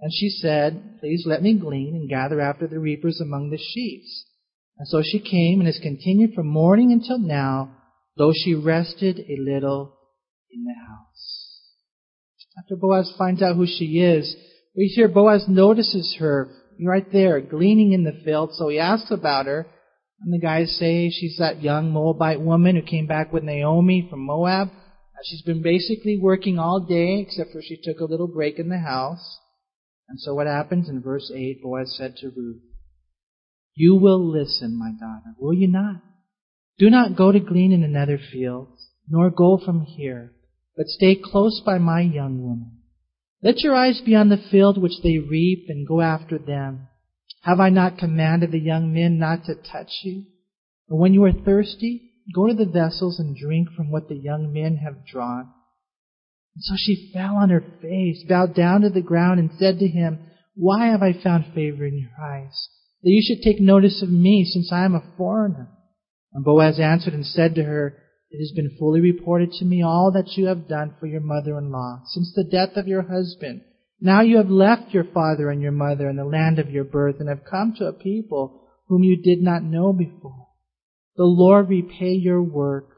And 0.00 0.12
she 0.12 0.28
said, 0.28 0.98
Please 1.00 1.24
let 1.26 1.42
me 1.42 1.58
glean 1.58 1.94
and 1.94 2.08
gather 2.08 2.40
after 2.40 2.66
the 2.66 2.78
reapers 2.78 3.20
among 3.20 3.50
the 3.50 3.58
sheaves. 3.58 4.24
And 4.78 4.86
so 4.88 5.02
she 5.02 5.18
came 5.18 5.60
and 5.60 5.66
has 5.66 5.78
continued 5.82 6.34
from 6.34 6.46
morning 6.46 6.92
until 6.92 7.18
now 7.18 7.76
though 8.16 8.32
she 8.32 8.54
rested 8.54 9.18
a 9.18 9.40
little 9.40 9.96
in 10.50 10.64
the 10.64 10.74
house. 10.74 11.60
After 12.58 12.76
Boaz 12.76 13.12
finds 13.18 13.42
out 13.42 13.56
who 13.56 13.66
she 13.66 13.98
is, 13.98 14.36
we 14.76 14.86
hear 14.86 15.08
Boaz 15.08 15.46
notices 15.48 16.16
her 16.20 16.48
right 16.80 17.06
there, 17.12 17.40
gleaning 17.40 17.92
in 17.92 18.04
the 18.04 18.20
field, 18.24 18.50
so 18.54 18.68
he 18.68 18.78
asks 18.78 19.10
about 19.10 19.46
her. 19.46 19.66
And 20.20 20.32
the 20.32 20.38
guys 20.38 20.76
say 20.78 21.10
she's 21.10 21.36
that 21.38 21.62
young 21.62 21.90
Moabite 21.90 22.40
woman 22.40 22.76
who 22.76 22.82
came 22.82 23.06
back 23.06 23.32
with 23.32 23.42
Naomi 23.42 24.06
from 24.08 24.24
Moab. 24.24 24.68
She's 25.24 25.42
been 25.42 25.62
basically 25.62 26.18
working 26.20 26.58
all 26.58 26.80
day, 26.80 27.20
except 27.26 27.52
for 27.52 27.62
she 27.62 27.78
took 27.82 28.00
a 28.00 28.04
little 28.04 28.26
break 28.26 28.58
in 28.58 28.68
the 28.68 28.78
house. 28.78 29.38
And 30.08 30.20
so 30.20 30.34
what 30.34 30.46
happens 30.46 30.88
in 30.88 31.00
verse 31.00 31.32
8, 31.34 31.62
Boaz 31.62 31.94
said 31.96 32.16
to 32.18 32.30
Ruth, 32.30 32.62
You 33.74 33.96
will 33.96 34.22
listen, 34.22 34.78
my 34.78 34.90
daughter, 34.92 35.34
will 35.38 35.54
you 35.54 35.68
not? 35.68 36.02
Do 36.78 36.90
not 36.90 37.16
go 37.16 37.32
to 37.32 37.40
glean 37.40 37.72
in 37.72 37.82
another 37.82 38.18
field, 38.18 38.68
nor 39.08 39.30
go 39.30 39.58
from 39.64 39.82
here, 39.82 40.32
but 40.76 40.86
stay 40.86 41.14
close 41.14 41.62
by 41.64 41.78
my 41.78 42.00
young 42.00 42.42
woman. 42.42 42.73
Let 43.44 43.60
your 43.60 43.74
eyes 43.74 44.00
be 44.00 44.14
on 44.14 44.30
the 44.30 44.42
field 44.50 44.80
which 44.80 45.02
they 45.02 45.18
reap, 45.18 45.66
and 45.68 45.86
go 45.86 46.00
after 46.00 46.38
them. 46.38 46.88
Have 47.42 47.60
I 47.60 47.68
not 47.68 47.98
commanded 47.98 48.52
the 48.52 48.58
young 48.58 48.94
men 48.94 49.18
not 49.18 49.44
to 49.44 49.54
touch 49.54 49.90
you? 50.02 50.24
And 50.88 50.98
when 50.98 51.12
you 51.12 51.22
are 51.24 51.32
thirsty, 51.32 52.10
go 52.34 52.46
to 52.46 52.54
the 52.54 52.64
vessels 52.64 53.20
and 53.20 53.36
drink 53.36 53.68
from 53.76 53.90
what 53.90 54.08
the 54.08 54.16
young 54.16 54.50
men 54.50 54.76
have 54.76 55.04
drawn. 55.06 55.50
And 56.54 56.62
so 56.62 56.72
she 56.78 57.10
fell 57.12 57.36
on 57.36 57.50
her 57.50 57.62
face, 57.82 58.24
bowed 58.26 58.54
down 58.54 58.80
to 58.80 58.88
the 58.88 59.02
ground, 59.02 59.38
and 59.38 59.50
said 59.58 59.78
to 59.78 59.88
him, 59.88 60.20
Why 60.54 60.86
have 60.86 61.02
I 61.02 61.12
found 61.12 61.52
favor 61.54 61.84
in 61.84 61.98
your 61.98 62.26
eyes, 62.26 62.70
that 63.02 63.10
you 63.10 63.22
should 63.22 63.42
take 63.42 63.60
notice 63.60 64.00
of 64.02 64.08
me, 64.08 64.46
since 64.50 64.72
I 64.72 64.86
am 64.86 64.94
a 64.94 65.04
foreigner? 65.18 65.68
And 66.32 66.46
Boaz 66.46 66.80
answered 66.80 67.12
and 67.12 67.26
said 67.26 67.56
to 67.56 67.64
her, 67.64 67.98
It 68.34 68.40
has 68.40 68.50
been 68.50 68.76
fully 68.80 69.00
reported 69.00 69.52
to 69.52 69.64
me 69.64 69.80
all 69.84 70.10
that 70.12 70.36
you 70.36 70.46
have 70.46 70.66
done 70.66 70.96
for 70.98 71.06
your 71.06 71.20
mother-in-law 71.20 72.02
since 72.06 72.32
the 72.34 72.42
death 72.42 72.76
of 72.76 72.88
your 72.88 73.02
husband. 73.02 73.60
Now 74.00 74.22
you 74.22 74.38
have 74.38 74.50
left 74.50 74.92
your 74.92 75.04
father 75.04 75.50
and 75.50 75.62
your 75.62 75.70
mother 75.70 76.08
and 76.08 76.18
the 76.18 76.24
land 76.24 76.58
of 76.58 76.68
your 76.68 76.82
birth 76.82 77.20
and 77.20 77.28
have 77.28 77.44
come 77.48 77.74
to 77.78 77.86
a 77.86 77.92
people 77.92 78.60
whom 78.88 79.04
you 79.04 79.22
did 79.22 79.40
not 79.40 79.62
know 79.62 79.92
before. 79.92 80.48
The 81.16 81.22
Lord 81.22 81.68
repay 81.68 82.14
your 82.14 82.42
work 82.42 82.96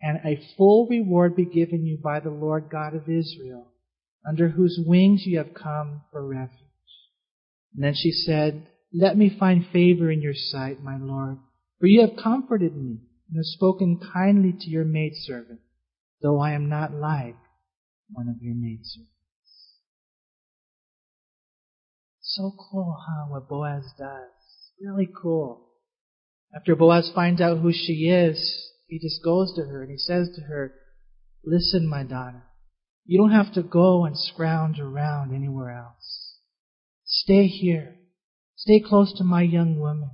and 0.00 0.18
a 0.24 0.40
full 0.56 0.86
reward 0.88 1.36
be 1.36 1.44
given 1.44 1.84
you 1.84 1.98
by 2.02 2.20
the 2.20 2.30
Lord 2.30 2.70
God 2.72 2.94
of 2.94 3.02
Israel, 3.02 3.68
under 4.26 4.48
whose 4.48 4.80
wings 4.82 5.26
you 5.26 5.36
have 5.36 5.52
come 5.52 6.00
for 6.10 6.26
refuge. 6.26 6.56
And 7.74 7.84
then 7.84 7.94
she 7.94 8.12
said, 8.12 8.66
Let 8.94 9.14
me 9.14 9.36
find 9.38 9.66
favor 9.70 10.10
in 10.10 10.22
your 10.22 10.32
sight, 10.34 10.82
my 10.82 10.96
Lord 10.98 11.36
for 11.80 11.86
you 11.86 12.02
have 12.02 12.22
comforted 12.22 12.76
me 12.76 12.98
and 13.30 13.38
have 13.38 13.44
spoken 13.44 14.00
kindly 14.12 14.52
to 14.58 14.70
your 14.70 14.84
maidservant, 14.84 15.60
though 16.20 16.40
I 16.40 16.52
am 16.52 16.68
not 16.68 16.92
like 16.92 17.36
one 18.10 18.28
of 18.28 18.42
your 18.42 18.56
maidservants. 18.56 19.06
So 22.20 22.52
cool, 22.58 22.96
huh, 22.98 23.26
what 23.28 23.48
Boaz 23.48 23.84
does. 23.96 24.30
Really 24.80 25.08
cool. 25.22 25.68
After 26.54 26.74
Boaz 26.74 27.10
finds 27.14 27.40
out 27.40 27.58
who 27.58 27.72
she 27.72 28.08
is, 28.08 28.70
he 28.88 28.98
just 28.98 29.22
goes 29.22 29.54
to 29.54 29.62
her 29.62 29.82
and 29.82 29.90
he 29.90 29.98
says 29.98 30.30
to 30.34 30.42
her, 30.42 30.74
Listen, 31.44 31.88
my 31.88 32.02
daughter, 32.02 32.42
you 33.04 33.18
don't 33.18 33.30
have 33.30 33.54
to 33.54 33.62
go 33.62 34.04
and 34.04 34.18
scrounge 34.18 34.80
around 34.80 35.34
anywhere 35.34 35.70
else. 35.70 36.38
Stay 37.04 37.46
here. 37.46 37.96
Stay 38.56 38.80
close 38.80 39.16
to 39.16 39.24
my 39.24 39.42
young 39.42 39.78
woman. 39.78 40.10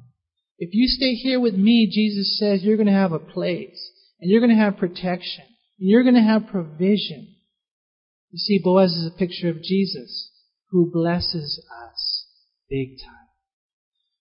If 0.58 0.70
you 0.72 0.88
stay 0.88 1.14
here 1.14 1.38
with 1.38 1.54
me, 1.54 1.90
Jesus 1.92 2.38
says, 2.38 2.62
you're 2.62 2.76
going 2.76 2.86
to 2.86 2.92
have 2.92 3.12
a 3.12 3.18
place, 3.18 3.90
and 4.20 4.30
you're 4.30 4.40
going 4.40 4.56
to 4.56 4.62
have 4.62 4.78
protection, 4.78 5.44
and 5.78 5.88
you're 5.88 6.02
going 6.02 6.14
to 6.14 6.22
have 6.22 6.46
provision. 6.50 7.34
You 8.30 8.38
see, 8.38 8.60
Boaz 8.62 8.92
is 8.92 9.06
a 9.06 9.18
picture 9.18 9.50
of 9.50 9.62
Jesus 9.62 10.30
who 10.70 10.90
blesses 10.92 11.62
us 11.84 12.26
big 12.68 12.98
time. 12.98 13.12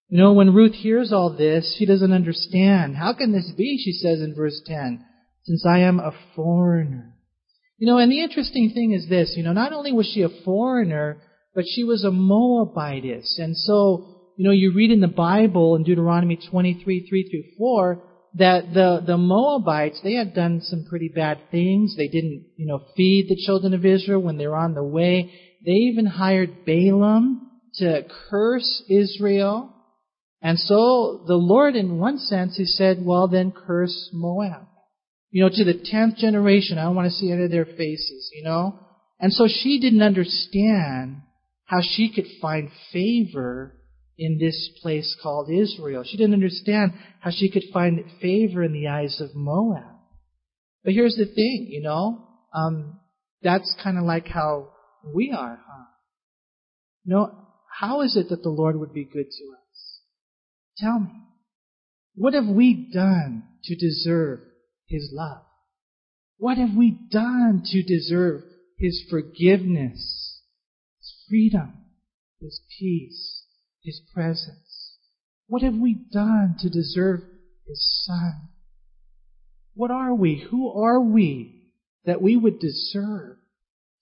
You 0.08 0.19
know, 0.19 0.34
when 0.34 0.54
Ruth 0.54 0.74
hears 0.74 1.12
all 1.12 1.36
this, 1.36 1.76
she 1.78 1.86
doesn't 1.86 2.12
understand. 2.12 2.95
How 2.95 3.13
can 3.13 3.32
this 3.32 3.52
be, 3.58 3.82
she 3.84 3.91
says 3.91 4.21
in 4.21 4.36
verse 4.36 4.62
10, 4.65 5.04
since 5.43 5.65
I 5.65 5.80
am 5.80 6.00
a 6.00 6.12
foreigner? 6.36 7.13
You 7.78 7.88
know, 7.88 7.98
and 7.98 8.12
the 8.12 8.21
interesting 8.21 8.71
thing 8.74 8.91
is 8.91 9.10
this, 9.10 9.34
you 9.36 9.43
know, 9.43 9.54
not 9.54 9.74
only 9.74 9.91
was 9.91 10.10
she 10.13 10.21
a 10.21 10.30
foreigner, 10.43 11.21
but 11.54 11.65
she 11.67 11.84
was 11.84 12.04
a 12.04 12.12
Moabitess. 12.12 13.39
And 13.39 13.58
so, 13.58 14.14
you 14.36 14.45
know, 14.45 14.52
you 14.52 14.74
read 14.74 14.91
in 14.91 15.02
the 15.02 15.08
Bible 15.08 15.76
in 15.76 15.84
Deuteronomy 15.84 16.38
23, 16.50 17.08
3 17.08 17.30
through 17.30 17.58
4, 17.58 18.04
that 18.36 18.74
the, 18.74 19.02
the 19.06 19.17
Moabites, 19.17 20.02
they 20.04 20.13
had 20.13 20.34
done 20.34 20.62
some 20.62 20.86
pretty 20.89 21.10
bad 21.13 21.39
things. 21.52 21.95
They 21.95 22.08
didn't, 22.08 22.48
you 22.58 22.67
know, 22.67 22.84
feed 22.98 23.28
the 23.30 23.41
children 23.45 23.74
of 23.74 23.86
Israel 23.86 24.21
when 24.21 24.38
they 24.38 24.48
were 24.48 24.58
on 24.58 24.74
the 24.74 24.84
way. 24.84 25.32
They 25.65 25.71
even 25.71 26.06
hired 26.06 26.65
Balaam 26.65 27.50
to 27.76 28.04
curse 28.30 28.84
Israel. 28.89 29.74
And 30.41 30.60
so 30.60 31.24
the 31.28 31.36
Lord, 31.36 31.76
in 31.76 31.98
one 31.98 32.17
sense, 32.17 32.58
he 32.58 32.65
said, 32.65 32.98
well, 33.02 33.30
then 33.30 33.54
curse 33.54 34.10
Moab. 34.13 34.67
You 35.32 35.43
know, 35.43 35.50
to 35.50 35.63
the 35.63 35.82
tenth 35.84 36.17
generation, 36.17 36.78
I 36.78 36.84
don't 36.84 36.95
want 36.95 37.10
to 37.10 37.15
see 37.15 37.32
any 37.32 37.45
of 37.45 37.52
their 37.52 37.65
faces, 37.65 38.30
you 38.34 38.43
know? 38.43 38.80
And 39.19 39.32
so 39.32 39.48
she 39.48 39.80
didn't 39.80 40.02
understand 40.02 41.21
how 41.65 41.80
she 41.82 42.12
could 42.13 42.26
find 42.41 42.69
favor 42.91 43.76
in 44.17 44.38
this 44.39 44.69
place 44.82 45.15
called 45.21 45.49
Israel. 45.49 46.04
She 46.06 46.17
didn't 46.17 46.34
understand 46.34 46.93
how 47.19 47.32
she 47.32 47.49
could 47.49 47.63
find 47.73 48.04
favor 48.21 48.63
in 48.63 48.73
the 48.73 48.88
eyes 48.88 49.19
of 49.19 49.36
Moab. 49.36 49.84
But 50.84 50.93
here's 50.93 51.15
the 51.15 51.25
thing, 51.25 51.67
you 51.69 51.82
know, 51.82 52.28
um, 52.54 52.99
that's 53.41 53.75
kind 53.84 53.97
of 53.97 54.06
like 54.06 54.28
how 54.28 54.69
we 55.13 55.34
are, 55.36 55.60
huh? 55.67 55.86
You 57.04 57.15
know, 57.15 57.32
how 57.80 58.01
is 58.01 58.15
it 58.15 58.30
that 58.30 58.43
the 58.43 58.49
Lord 58.49 58.80
would 58.80 58.93
be 58.93 59.04
good 59.04 59.25
to 59.30 59.43
us? 59.54 59.99
Tell 60.78 60.99
me. 60.99 61.12
What 62.15 62.34
have 62.34 62.47
we 62.47 62.89
done 62.93 63.43
to 63.65 63.75
deserve 63.75 64.39
His 64.88 65.10
love? 65.12 65.43
What 66.38 66.58
have 66.58 66.75
we 66.75 66.97
done 67.12 67.63
to 67.65 67.84
deserve 67.84 68.43
His 68.78 69.04
forgiveness, 69.10 70.41
His 70.99 71.13
freedom, 71.30 71.73
His 72.39 72.62
peace? 72.80 73.35
His 73.86 74.02
presence? 74.13 74.98
What 75.48 75.62
have 75.62 75.76
we 75.76 75.93
done 76.12 76.56
to 76.60 76.69
deserve 76.69 77.21
His 77.67 78.04
Son? 78.06 78.50
What 79.76 79.91
are 79.91 80.13
we? 80.13 80.45
Who 80.50 80.71
are 80.71 81.00
we 81.00 81.71
that 82.06 82.21
we 82.21 82.36
would 82.36 82.60
deserve 82.60 83.38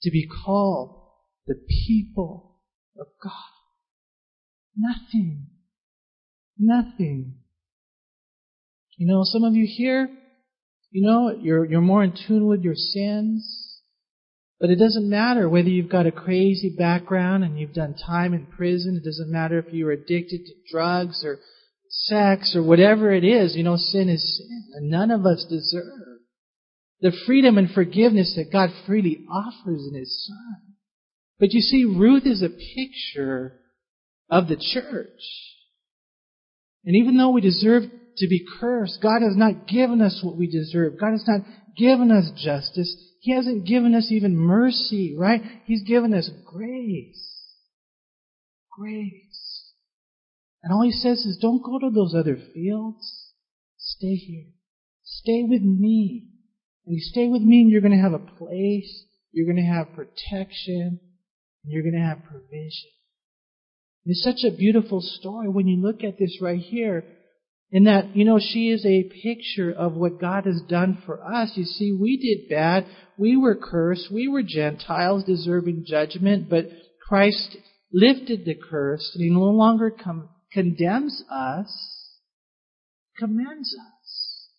to 0.04 0.12
be 0.12 0.28
called 0.46 1.02
the 1.48 1.56
people 1.86 2.62
of 2.98 3.08
God? 3.22 3.32
Nothing. 4.78 5.48
Nothing. 6.58 7.36
You 8.98 9.08
know, 9.08 9.24
some 9.26 9.43
of 9.43 9.54
you 9.54 9.67
here, 9.67 10.10
you 10.91 11.02
know, 11.02 11.38
you're, 11.41 11.65
you're 11.65 11.82
more 11.82 12.04
in 12.04 12.13
tune 12.28 12.46
with 12.46 12.62
your 12.62 12.76
sins. 12.76 13.73
But 14.63 14.69
it 14.69 14.78
doesn't 14.78 15.10
matter 15.10 15.49
whether 15.49 15.67
you've 15.67 15.91
got 15.91 16.08
a 16.08 16.12
crazy 16.13 16.73
background 16.80 17.43
and 17.43 17.60
you've 17.60 17.73
done 17.73 17.95
time 17.95 18.34
in 18.34 18.45
prison. 18.45 18.95
It 18.95 19.06
doesn't 19.06 19.30
matter 19.30 19.60
if 19.60 19.73
you're 19.73 19.91
addicted 19.91 20.39
to 20.45 20.54
drugs 20.71 21.21
or 21.26 21.39
sex 21.89 22.56
or 22.56 22.63
whatever 22.63 23.12
it 23.12 23.26
is. 23.26 23.58
You 23.58 23.63
know, 23.63 23.76
sin 23.76 24.08
is 24.08 24.38
sin. 24.38 24.63
And 24.76 24.89
none 24.89 25.12
of 25.12 25.26
us 25.26 25.45
deserve 25.49 26.21
the 27.02 27.12
freedom 27.26 27.58
and 27.58 27.71
forgiveness 27.71 28.36
that 28.38 28.54
God 28.54 28.69
freely 28.88 29.26
offers 29.30 29.86
in 29.86 29.99
His 29.99 30.26
Son. 30.26 30.76
But 31.41 31.52
you 31.52 31.60
see, 31.60 31.84
Ruth 31.84 32.26
is 32.26 32.41
a 32.41 32.47
picture 32.47 33.60
of 34.30 34.47
the 34.47 34.56
church. 34.56 35.10
And 36.86 36.95
even 36.95 37.17
though 37.17 37.32
we 37.32 37.41
deserve 37.41 37.84
to 38.15 38.28
be 38.30 38.45
cursed, 38.62 38.99
God 39.04 39.23
has 39.23 39.36
not 39.36 39.67
given 39.67 39.99
us 40.02 40.21
what 40.23 40.38
we 40.38 40.47
deserve. 40.47 41.02
God 41.02 41.12
has 41.12 41.28
not 41.28 41.41
given 41.76 42.12
us 42.12 42.32
justice. 42.41 43.10
He 43.24 43.34
hasn't 43.34 43.66
given 43.66 43.96
us 43.96 44.08
even 44.12 44.36
mercy, 44.36 45.16
right? 45.18 45.42
He's 45.64 45.82
given 45.84 46.14
us 46.14 46.30
grace. 46.46 47.56
Grace. 48.70 49.72
And 50.62 50.74
all 50.74 50.84
he 50.84 50.92
says 50.92 51.20
is, 51.20 51.38
don't 51.42 51.64
go 51.64 51.80
to 51.80 51.90
those 51.90 52.14
other 52.14 52.38
fields. 52.54 53.32
Stay 53.78 54.16
here. 54.16 54.48
Stay 55.06 55.46
with 55.48 55.62
me. 55.62 56.32
And 56.86 56.96
you 56.96 57.02
stay 57.02 57.30
with 57.30 57.42
me 57.42 57.62
and 57.62 57.72
you're 57.72 57.80
going 57.80 57.96
to 57.96 58.04
have 58.04 58.12
a 58.12 58.20
place. 58.20 59.06
You're 59.32 59.46
going 59.46 59.66
to 59.66 59.72
have 59.72 59.96
protection. 59.96 61.00
And 61.64 61.72
you're 61.72 61.84
going 61.84 61.96
to 61.96 62.06
have 62.06 62.26
provision. 62.30 62.92
It's 64.04 64.22
such 64.22 64.44
a 64.46 64.54
beautiful 64.54 65.00
story 65.00 65.48
when 65.48 65.70
you 65.70 65.82
look 65.82 66.04
at 66.04 66.20
this 66.20 66.40
right 66.42 66.60
here. 66.60 67.06
In 67.74 67.86
that, 67.86 68.16
you 68.16 68.24
know, 68.24 68.40
she 68.40 68.70
is 68.70 68.86
a 68.86 69.10
picture 69.24 69.72
of 69.72 69.94
what 69.94 70.22
God 70.22 70.46
has 70.46 70.62
done 70.70 71.02
for 71.08 71.24
us. 71.24 71.54
You 71.56 71.66
see, 71.66 71.92
we 71.92 72.18
did 72.18 72.48
bad. 72.48 72.86
We 73.18 73.36
were 73.36 73.56
cursed. 73.56 74.12
We 74.14 74.28
were 74.28 74.44
Gentiles 74.44 75.24
deserving 75.24 75.86
judgment, 75.88 76.52
but 76.52 76.66
Christ 77.10 77.58
lifted 77.92 78.46
the 78.46 78.54
curse 78.54 79.12
and 79.16 79.24
He 79.24 79.32
no 79.32 79.46
longer 79.46 79.90
com- 79.90 80.30
condemns 80.54 81.24
us, 81.32 82.12
commends 83.18 83.76
us. 83.76 84.50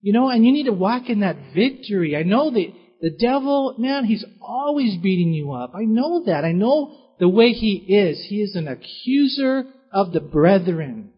You 0.00 0.14
know, 0.14 0.30
and 0.30 0.46
you 0.46 0.52
need 0.52 0.64
to 0.64 0.72
walk 0.72 1.10
in 1.10 1.20
that 1.20 1.52
victory. 1.54 2.16
I 2.16 2.22
know 2.22 2.50
that 2.50 2.72
the 3.02 3.10
devil, 3.10 3.74
man, 3.76 4.06
he's 4.06 4.24
always 4.40 4.96
beating 5.02 5.34
you 5.34 5.52
up. 5.52 5.72
I 5.74 5.84
know 5.84 6.24
that. 6.24 6.46
I 6.46 6.52
know 6.52 6.96
the 7.18 7.28
way 7.28 7.50
he 7.50 7.76
is. 7.94 8.24
He 8.26 8.36
is 8.36 8.56
an 8.56 8.68
accuser 8.68 9.64
of 9.92 10.12
the 10.12 10.20
brethren. 10.20 11.12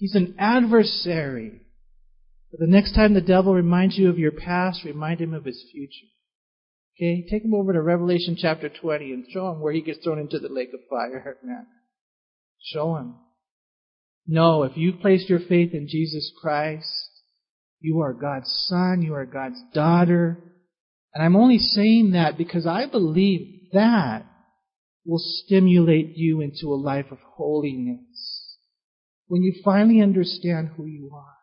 He's 0.00 0.14
an 0.14 0.36
adversary. 0.38 1.60
But 2.50 2.60
the 2.60 2.66
next 2.66 2.94
time 2.94 3.12
the 3.12 3.20
devil 3.20 3.52
reminds 3.52 3.98
you 3.98 4.08
of 4.08 4.18
your 4.18 4.32
past, 4.32 4.82
remind 4.82 5.20
him 5.20 5.34
of 5.34 5.44
his 5.44 5.62
future. 5.70 6.08
Okay? 6.96 7.26
Take 7.30 7.44
him 7.44 7.52
over 7.52 7.74
to 7.74 7.82
Revelation 7.82 8.34
chapter 8.40 8.70
20 8.70 9.12
and 9.12 9.26
show 9.30 9.52
him 9.52 9.60
where 9.60 9.74
he 9.74 9.82
gets 9.82 10.02
thrown 10.02 10.18
into 10.18 10.38
the 10.38 10.48
lake 10.48 10.70
of 10.72 10.80
fire, 10.88 11.36
man. 11.44 11.66
Show 12.72 12.96
him. 12.96 13.16
No, 14.26 14.62
if 14.62 14.72
you've 14.74 15.00
placed 15.00 15.28
your 15.28 15.38
faith 15.38 15.74
in 15.74 15.86
Jesus 15.86 16.32
Christ, 16.40 16.86
you 17.78 18.00
are 18.00 18.14
God's 18.14 18.50
son, 18.68 19.02
you 19.02 19.14
are 19.14 19.26
God's 19.26 19.60
daughter. 19.74 20.38
And 21.12 21.22
I'm 21.22 21.36
only 21.36 21.58
saying 21.58 22.12
that 22.12 22.38
because 22.38 22.66
I 22.66 22.86
believe 22.86 23.68
that 23.74 24.24
will 25.04 25.20
stimulate 25.44 26.16
you 26.16 26.40
into 26.40 26.68
a 26.68 26.80
life 26.80 27.06
of 27.10 27.18
holiness 27.36 28.00
when 29.30 29.42
you 29.42 29.54
finally 29.64 30.02
understand 30.02 30.70
who 30.76 30.86
you 30.86 31.08
are. 31.14 31.36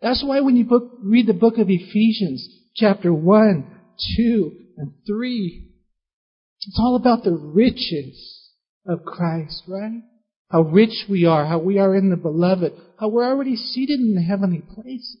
That's 0.00 0.22
why 0.24 0.38
when 0.38 0.54
you 0.54 0.64
book, 0.64 0.98
read 1.02 1.26
the 1.26 1.32
book 1.34 1.58
of 1.58 1.66
Ephesians, 1.68 2.48
chapter 2.76 3.12
1, 3.12 3.66
2, 4.16 4.52
and 4.76 4.92
3, 5.04 5.68
it's 6.60 6.78
all 6.78 6.94
about 6.94 7.24
the 7.24 7.32
riches 7.32 8.52
of 8.86 9.04
Christ, 9.04 9.64
right? 9.66 10.00
How 10.48 10.60
rich 10.60 11.06
we 11.10 11.26
are, 11.26 11.44
how 11.44 11.58
we 11.58 11.78
are 11.78 11.96
in 11.96 12.10
the 12.10 12.16
beloved, 12.16 12.72
how 13.00 13.08
we're 13.08 13.26
already 13.26 13.56
seated 13.56 13.98
in 13.98 14.14
the 14.14 14.22
heavenly 14.22 14.62
places. 14.62 15.18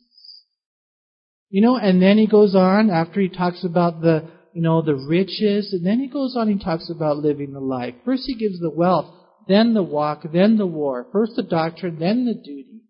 You 1.50 1.62
know, 1.62 1.76
and 1.76 2.00
then 2.00 2.16
he 2.16 2.28
goes 2.28 2.54
on 2.54 2.90
after 2.90 3.20
he 3.20 3.28
talks 3.28 3.64
about 3.64 4.02
the, 4.02 4.30
you 4.54 4.62
know, 4.62 4.82
the 4.82 4.94
riches, 4.94 5.72
and 5.72 5.84
then 5.84 5.98
he 5.98 6.06
goes 6.06 6.36
on 6.36 6.48
and 6.48 6.60
talks 6.60 6.90
about 6.90 7.16
living 7.16 7.54
the 7.54 7.60
life. 7.60 7.94
First 8.04 8.22
he 8.26 8.36
gives 8.36 8.60
the 8.60 8.70
wealth 8.70 9.17
then 9.48 9.74
the 9.74 9.82
walk, 9.82 10.22
then 10.32 10.58
the 10.58 10.66
war. 10.66 11.06
First 11.12 11.32
the 11.36 11.42
doctrine, 11.42 11.98
then 11.98 12.26
the 12.26 12.34
duty. 12.34 12.82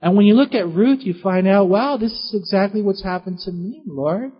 And 0.00 0.16
when 0.16 0.26
you 0.26 0.34
look 0.34 0.54
at 0.54 0.68
Ruth, 0.68 1.00
you 1.02 1.14
find 1.22 1.48
out, 1.48 1.68
wow, 1.68 1.96
this 1.96 2.12
is 2.12 2.34
exactly 2.34 2.82
what's 2.82 3.02
happened 3.02 3.40
to 3.44 3.52
me, 3.52 3.82
Lord. 3.86 4.32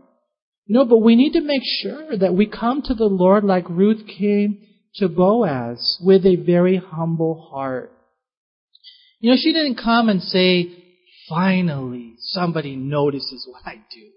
You 0.67 0.75
know, 0.75 0.85
but 0.85 0.99
we 0.99 1.17
need 1.17 1.33
to 1.33 1.41
make 1.41 1.63
sure 1.65 2.17
that 2.17 2.35
we 2.35 2.47
come 2.47 2.83
to 2.83 2.95
the 2.95 3.07
Lord 3.07 3.45
like 3.45 3.69
Ruth 3.69 4.07
came 4.07 4.67
to 4.97 5.09
Boaz 5.09 5.99
with 6.03 6.25
a 6.27 6.37
very 6.37 6.77
humble 6.77 7.49
heart. 7.51 7.93
You 9.21 9.31
know, 9.31 9.37
she 9.41 9.53
didn't 9.53 9.81
come 9.83 10.09
and 10.09 10.23
say, 10.23 10.85
finally, 11.29 12.15
somebody 12.19 12.77
notices 12.77 13.47
what 13.51 13.63
I 13.65 13.77
do. 13.77 14.11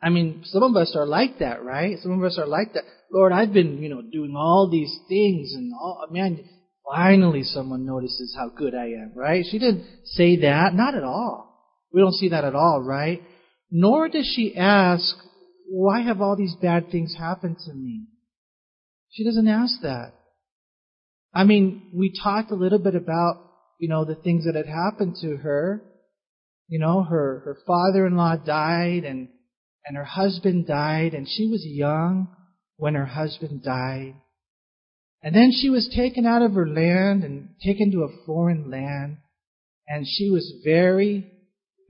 I 0.00 0.10
mean, 0.10 0.42
some 0.44 0.62
of 0.62 0.76
us 0.76 0.94
are 0.96 1.06
like 1.06 1.40
that, 1.40 1.64
right? 1.64 1.98
Some 1.98 2.12
of 2.12 2.24
us 2.24 2.38
are 2.38 2.46
like 2.46 2.74
that. 2.74 2.84
Lord, 3.10 3.32
I've 3.32 3.52
been, 3.52 3.82
you 3.82 3.88
know, 3.88 4.02
doing 4.02 4.34
all 4.36 4.68
these 4.70 4.94
things 5.08 5.52
and 5.54 5.72
all, 5.72 6.06
man, 6.10 6.44
finally 6.90 7.42
someone 7.42 7.86
notices 7.86 8.34
how 8.36 8.50
good 8.50 8.74
I 8.74 8.86
am, 8.86 9.12
right? 9.14 9.44
She 9.50 9.58
didn't 9.58 9.84
say 10.04 10.40
that. 10.42 10.74
Not 10.74 10.94
at 10.94 11.04
all. 11.04 11.46
We 11.92 12.00
don't 12.00 12.14
see 12.14 12.28
that 12.30 12.44
at 12.44 12.54
all, 12.54 12.82
right? 12.82 13.22
Nor 13.70 14.08
does 14.08 14.30
she 14.36 14.54
ask, 14.56 15.16
why 15.70 16.02
have 16.02 16.20
all 16.20 16.36
these 16.36 16.54
bad 16.60 16.90
things 16.90 17.14
happened 17.18 17.56
to 17.66 17.72
me? 17.72 18.06
She 19.10 19.24
doesn't 19.24 19.48
ask 19.48 19.80
that. 19.82 20.12
I 21.34 21.44
mean, 21.44 21.90
we 21.94 22.12
talked 22.22 22.50
a 22.50 22.56
little 22.56 22.78
bit 22.78 22.94
about, 22.94 23.36
you 23.78 23.88
know, 23.88 24.04
the 24.04 24.14
things 24.14 24.44
that 24.44 24.54
had 24.54 24.66
happened 24.66 25.16
to 25.22 25.36
her. 25.36 25.82
You 26.68 26.78
know, 26.78 27.02
her, 27.02 27.40
her 27.44 27.58
father-in-law 27.66 28.36
died 28.44 29.04
and 29.04 29.28
and 29.86 29.96
her 29.96 30.04
husband 30.04 30.66
died, 30.66 31.14
and 31.14 31.26
she 31.26 31.46
was 31.46 31.64
young 31.64 32.28
when 32.78 32.94
her 32.94 33.04
husband 33.04 33.62
died. 33.62 34.14
And 35.22 35.34
then 35.34 35.50
she 35.52 35.68
was 35.68 35.92
taken 35.94 36.24
out 36.24 36.42
of 36.42 36.52
her 36.52 36.66
land 36.66 37.24
and 37.24 37.50
taken 37.62 37.90
to 37.92 38.04
a 38.04 38.24
foreign 38.24 38.70
land, 38.70 39.18
and 39.86 40.06
she 40.06 40.30
was 40.30 40.60
very, 40.64 41.30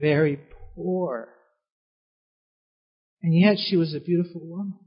very 0.01 0.39
poor. 0.75 1.29
And 3.21 3.39
yet 3.39 3.57
she 3.59 3.77
was 3.77 3.93
a 3.93 3.99
beautiful 3.99 4.41
woman. 4.43 4.79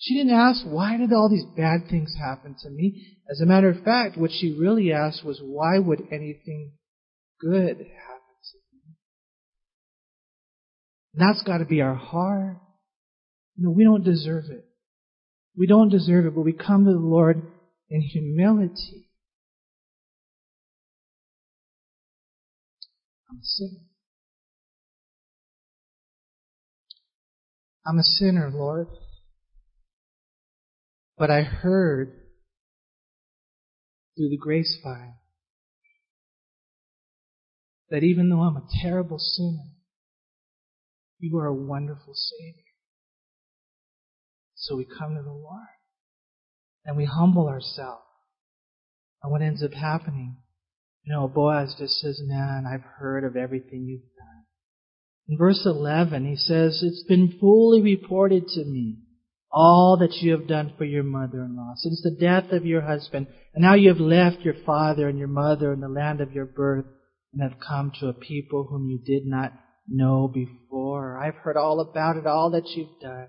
She 0.00 0.14
didn't 0.14 0.34
ask, 0.34 0.64
why 0.64 0.96
did 0.96 1.12
all 1.12 1.28
these 1.30 1.46
bad 1.56 1.88
things 1.90 2.14
happen 2.20 2.54
to 2.62 2.70
me? 2.70 3.16
As 3.30 3.40
a 3.40 3.46
matter 3.46 3.70
of 3.70 3.82
fact, 3.82 4.16
what 4.16 4.30
she 4.30 4.56
really 4.58 4.92
asked 4.92 5.24
was, 5.24 5.40
why 5.42 5.78
would 5.78 6.02
anything 6.12 6.72
good 7.40 7.78
happen 7.78 8.36
to 8.50 8.58
me? 8.72 8.94
And 11.14 11.22
that's 11.22 11.42
got 11.42 11.58
to 11.58 11.64
be 11.64 11.80
our 11.80 11.94
heart. 11.94 12.58
You 13.58 13.64
know, 13.64 13.70
we 13.72 13.82
don't 13.82 14.04
deserve 14.04 14.44
it. 14.50 14.64
We 15.56 15.66
don't 15.66 15.88
deserve 15.88 16.26
it, 16.26 16.34
but 16.34 16.42
we 16.42 16.52
come 16.52 16.84
to 16.84 16.92
the 16.92 16.98
Lord 16.98 17.42
in 17.90 18.00
humility. 18.00 19.08
I'm 23.28 23.38
a 23.38 23.44
sinner. 23.44 23.84
I'm 27.84 27.98
a 27.98 28.04
sinner, 28.04 28.50
Lord. 28.54 28.86
But 31.16 31.32
I 31.32 31.42
heard 31.42 32.12
through 34.16 34.28
the 34.28 34.36
grace 34.36 34.78
file 34.80 35.18
that 37.90 38.04
even 38.04 38.28
though 38.28 38.42
I'm 38.42 38.56
a 38.56 38.68
terrible 38.82 39.18
sinner, 39.18 39.72
you 41.18 41.36
are 41.38 41.46
a 41.46 41.54
wonderful 41.54 42.14
Savior. 42.14 42.67
So 44.68 44.76
we 44.76 44.84
come 44.84 45.14
to 45.14 45.22
the 45.22 45.32
Lord 45.32 45.66
and 46.84 46.96
we 46.96 47.06
humble 47.06 47.48
ourselves. 47.48 48.02
And 49.22 49.32
what 49.32 49.40
ends 49.40 49.62
up 49.64 49.72
happening, 49.72 50.36
you 51.04 51.12
know, 51.12 51.26
Boaz 51.26 51.74
just 51.78 51.94
says, 52.00 52.20
man, 52.22 52.64
I've 52.70 52.84
heard 52.98 53.24
of 53.24 53.34
everything 53.34 53.86
you've 53.86 54.02
done. 54.16 54.44
In 55.26 55.38
verse 55.38 55.62
11, 55.64 56.26
he 56.26 56.36
says, 56.36 56.82
it's 56.82 57.04
been 57.08 57.38
fully 57.40 57.80
reported 57.80 58.46
to 58.48 58.64
me 58.64 58.98
all 59.50 59.96
that 60.00 60.16
you 60.20 60.32
have 60.32 60.46
done 60.46 60.74
for 60.76 60.84
your 60.84 61.02
mother-in-law 61.02 61.72
since 61.76 62.02
the 62.02 62.16
death 62.20 62.52
of 62.52 62.66
your 62.66 62.82
husband, 62.82 63.26
and 63.54 63.62
now 63.62 63.74
you 63.74 63.88
have 63.88 63.98
left 64.00 64.40
your 64.42 64.54
father 64.66 65.08
and 65.08 65.18
your 65.18 65.28
mother 65.28 65.72
and 65.72 65.82
the 65.82 65.88
land 65.88 66.20
of 66.20 66.32
your 66.32 66.44
birth 66.44 66.84
and 67.32 67.42
have 67.42 67.58
come 67.58 67.90
to 67.98 68.08
a 68.08 68.12
people 68.12 68.66
whom 68.68 68.90
you 68.90 68.98
did 68.98 69.26
not 69.26 69.52
know 69.88 70.28
before. 70.28 71.18
I've 71.18 71.36
heard 71.36 71.56
all 71.56 71.80
about 71.80 72.18
it, 72.18 72.26
all 72.26 72.50
that 72.50 72.68
you've 72.76 73.00
done. 73.00 73.28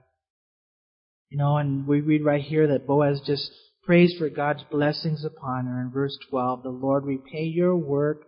You 1.30 1.38
know, 1.38 1.58
and 1.58 1.88
we 1.88 2.02
read 2.02 2.24
right 2.24 2.42
here 2.42 2.68
that 2.68 2.88
Boaz 2.88 3.22
just 3.26 3.52
prays 3.84 4.16
for 4.18 4.30
God's 4.30 4.64
blessings 4.72 5.24
upon 5.24 5.66
her. 5.66 5.82
In 5.82 5.92
verse 5.92 6.18
12, 6.30 6.64
the 6.64 6.70
Lord 6.70 7.06
repay 7.06 7.44
your 7.44 7.76
work 7.76 8.24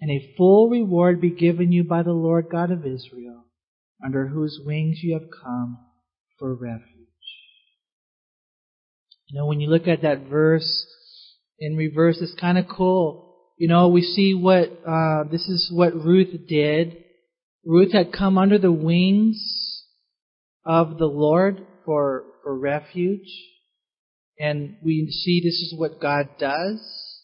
and 0.00 0.10
a 0.10 0.34
full 0.36 0.68
reward 0.68 1.20
be 1.20 1.30
given 1.30 1.72
you 1.72 1.82
by 1.84 2.02
the 2.02 2.12
Lord 2.12 2.46
God 2.50 2.70
of 2.70 2.86
Israel, 2.86 3.44
under 4.04 4.28
whose 4.28 4.60
wings 4.64 5.00
you 5.02 5.14
have 5.14 5.28
come 5.42 5.78
for 6.38 6.54
refuge. 6.54 6.86
You 9.28 9.40
know, 9.40 9.46
when 9.46 9.60
you 9.60 9.68
look 9.68 9.88
at 9.88 10.02
that 10.02 10.28
verse 10.28 10.86
in 11.58 11.76
reverse, 11.76 12.18
it's 12.20 12.38
kind 12.40 12.58
of 12.58 12.66
cool. 12.68 13.34
You 13.58 13.66
know, 13.66 13.88
we 13.88 14.02
see 14.02 14.34
what, 14.34 14.70
uh, 14.86 15.24
this 15.30 15.48
is 15.48 15.70
what 15.72 15.94
Ruth 15.94 16.46
did. 16.46 16.98
Ruth 17.64 17.92
had 17.92 18.12
come 18.12 18.38
under 18.38 18.58
the 18.58 18.70
wings 18.70 19.82
of 20.64 20.98
the 20.98 21.06
Lord 21.06 21.66
for, 21.86 22.24
for 22.42 22.58
refuge. 22.58 23.28
And 24.38 24.76
we 24.84 25.06
see 25.10 25.40
this 25.40 25.54
is 25.54 25.74
what 25.74 26.00
God 26.00 26.28
does. 26.38 27.22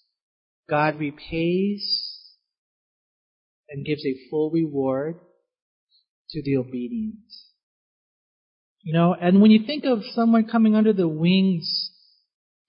God 0.71 0.99
repays 0.99 2.31
and 3.69 3.85
gives 3.85 4.07
a 4.07 4.17
full 4.31 4.51
reward 4.51 5.17
to 6.31 6.43
the 6.43 6.57
obedient. 6.57 7.17
You 8.81 8.95
know, 8.95 9.15
and 9.15 9.43
when 9.43 9.51
you 9.51 9.67
think 9.67 9.85
of 9.85 10.01
someone 10.15 10.49
coming 10.49 10.75
under 10.75 10.95
the 10.95 11.07
wings 11.07 11.91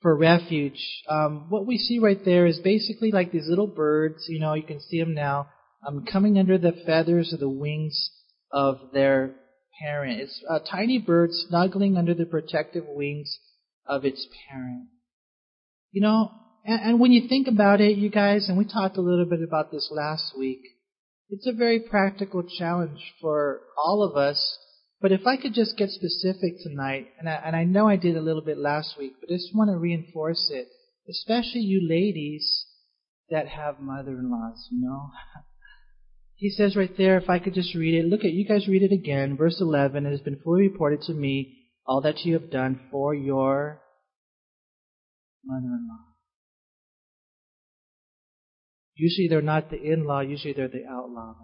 for 0.04 0.16
refuge. 0.16 1.02
Um, 1.10 1.48
what 1.50 1.66
we 1.66 1.78
see 1.78 1.98
right 1.98 2.20
there 2.24 2.46
is 2.46 2.60
basically 2.60 3.12
like 3.12 3.32
these 3.32 3.48
little 3.48 3.68
birds. 3.68 4.26
You 4.28 4.42
know, 4.42 4.54
you 4.54 4.64
can 4.64 4.82
see 4.82 5.00
them 5.00 5.16
now 5.16 5.48
um, 5.88 6.06
coming 6.06 6.38
under 6.38 6.60
the 6.60 6.74
feathers 6.86 7.34
or 7.34 7.38
the 7.38 7.50
wings 7.50 8.12
of 8.52 8.76
their 8.94 9.34
parent. 9.80 10.20
It's 10.20 10.44
a 10.50 10.60
tiny 10.60 11.00
bird 11.00 11.30
snuggling 11.32 11.98
under 11.98 12.14
the 12.14 12.26
protective 12.26 12.86
wings 12.88 13.38
of 13.86 14.06
its 14.06 14.28
parent. 14.50 14.88
You 15.92 16.02
know, 16.02 16.32
and, 16.66 16.82
and 16.82 17.00
when 17.00 17.12
you 17.12 17.28
think 17.28 17.48
about 17.48 17.82
it, 17.82 17.98
you 17.98 18.10
guys, 18.10 18.48
and 18.48 18.58
we 18.58 18.66
talked 18.66 18.98
a 18.98 19.02
little 19.02 19.26
bit 19.26 19.42
about 19.42 19.72
this 19.72 19.90
last 19.92 20.34
week, 20.38 20.62
it's 21.30 21.48
a 21.48 21.54
very 21.54 21.80
practical 21.80 22.44
challenge 22.44 23.14
for 23.22 23.62
all 23.78 24.04
of 24.04 24.16
us 24.16 24.58
but 25.04 25.12
if 25.12 25.28
I 25.28 25.36
could 25.36 25.54
just 25.54 25.76
get 25.76 25.90
specific 25.90 26.64
tonight, 26.64 27.10
and 27.20 27.28
I, 27.28 27.34
and 27.34 27.58
I 27.58 27.66
know 27.66 27.90
I 27.90 27.98
did 27.98 28.16
a 28.16 28.22
little 28.22 28.42
bit 28.42 28.58
last 28.58 28.96
week, 28.98 29.16
but 29.20 29.30
I 29.30 29.34
just 29.34 29.54
want 29.54 29.70
to 29.70 29.76
reinforce 29.76 30.50
it, 30.50 30.70
especially 31.10 31.60
you 31.60 31.86
ladies 31.86 32.66
that 33.30 33.50
have 33.50 33.82
mother-in-laws, 33.82 34.70
you 34.72 34.80
know. 34.82 35.12
he 36.36 36.50
says 36.50 36.76
right 36.76 36.96
there, 36.98 37.18
if 37.18 37.30
I 37.30 37.40
could 37.40 37.54
just 37.54 37.76
read 37.76 37.96
it, 37.96 38.06
look 38.06 38.22
at, 38.22 38.32
you 38.32 38.48
guys 38.48 38.68
read 38.68 38.84
it 38.84 38.94
again, 38.94 39.38
verse 39.38 39.58
11, 39.62 40.06
it 40.06 40.12
has 40.12 40.20
been 40.22 40.40
fully 40.44 40.68
reported 40.68 41.02
to 41.04 41.14
me 41.14 41.58
all 41.86 42.02
that 42.02 42.26
you 42.26 42.34
have 42.34 42.52
done 42.52 42.80
for 42.92 43.14
your 43.14 43.82
mother-in-law. 45.46 46.14
Usually 48.96 49.28
they're 49.28 49.42
not 49.42 49.70
the 49.70 49.82
in-law, 49.82 50.22
usually 50.22 50.54
they're 50.54 50.68
the 50.68 50.86
outlaw. 50.90 51.36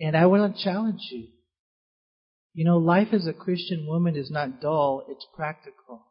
And 0.00 0.16
I 0.16 0.26
want 0.26 0.56
to 0.56 0.62
challenge 0.62 1.00
you. 1.10 1.28
You 2.54 2.64
know, 2.64 2.78
life 2.78 3.08
as 3.12 3.26
a 3.26 3.32
Christian 3.32 3.86
woman 3.86 4.16
is 4.16 4.30
not 4.30 4.60
dull, 4.60 5.04
it's 5.08 5.26
practical. 5.34 6.07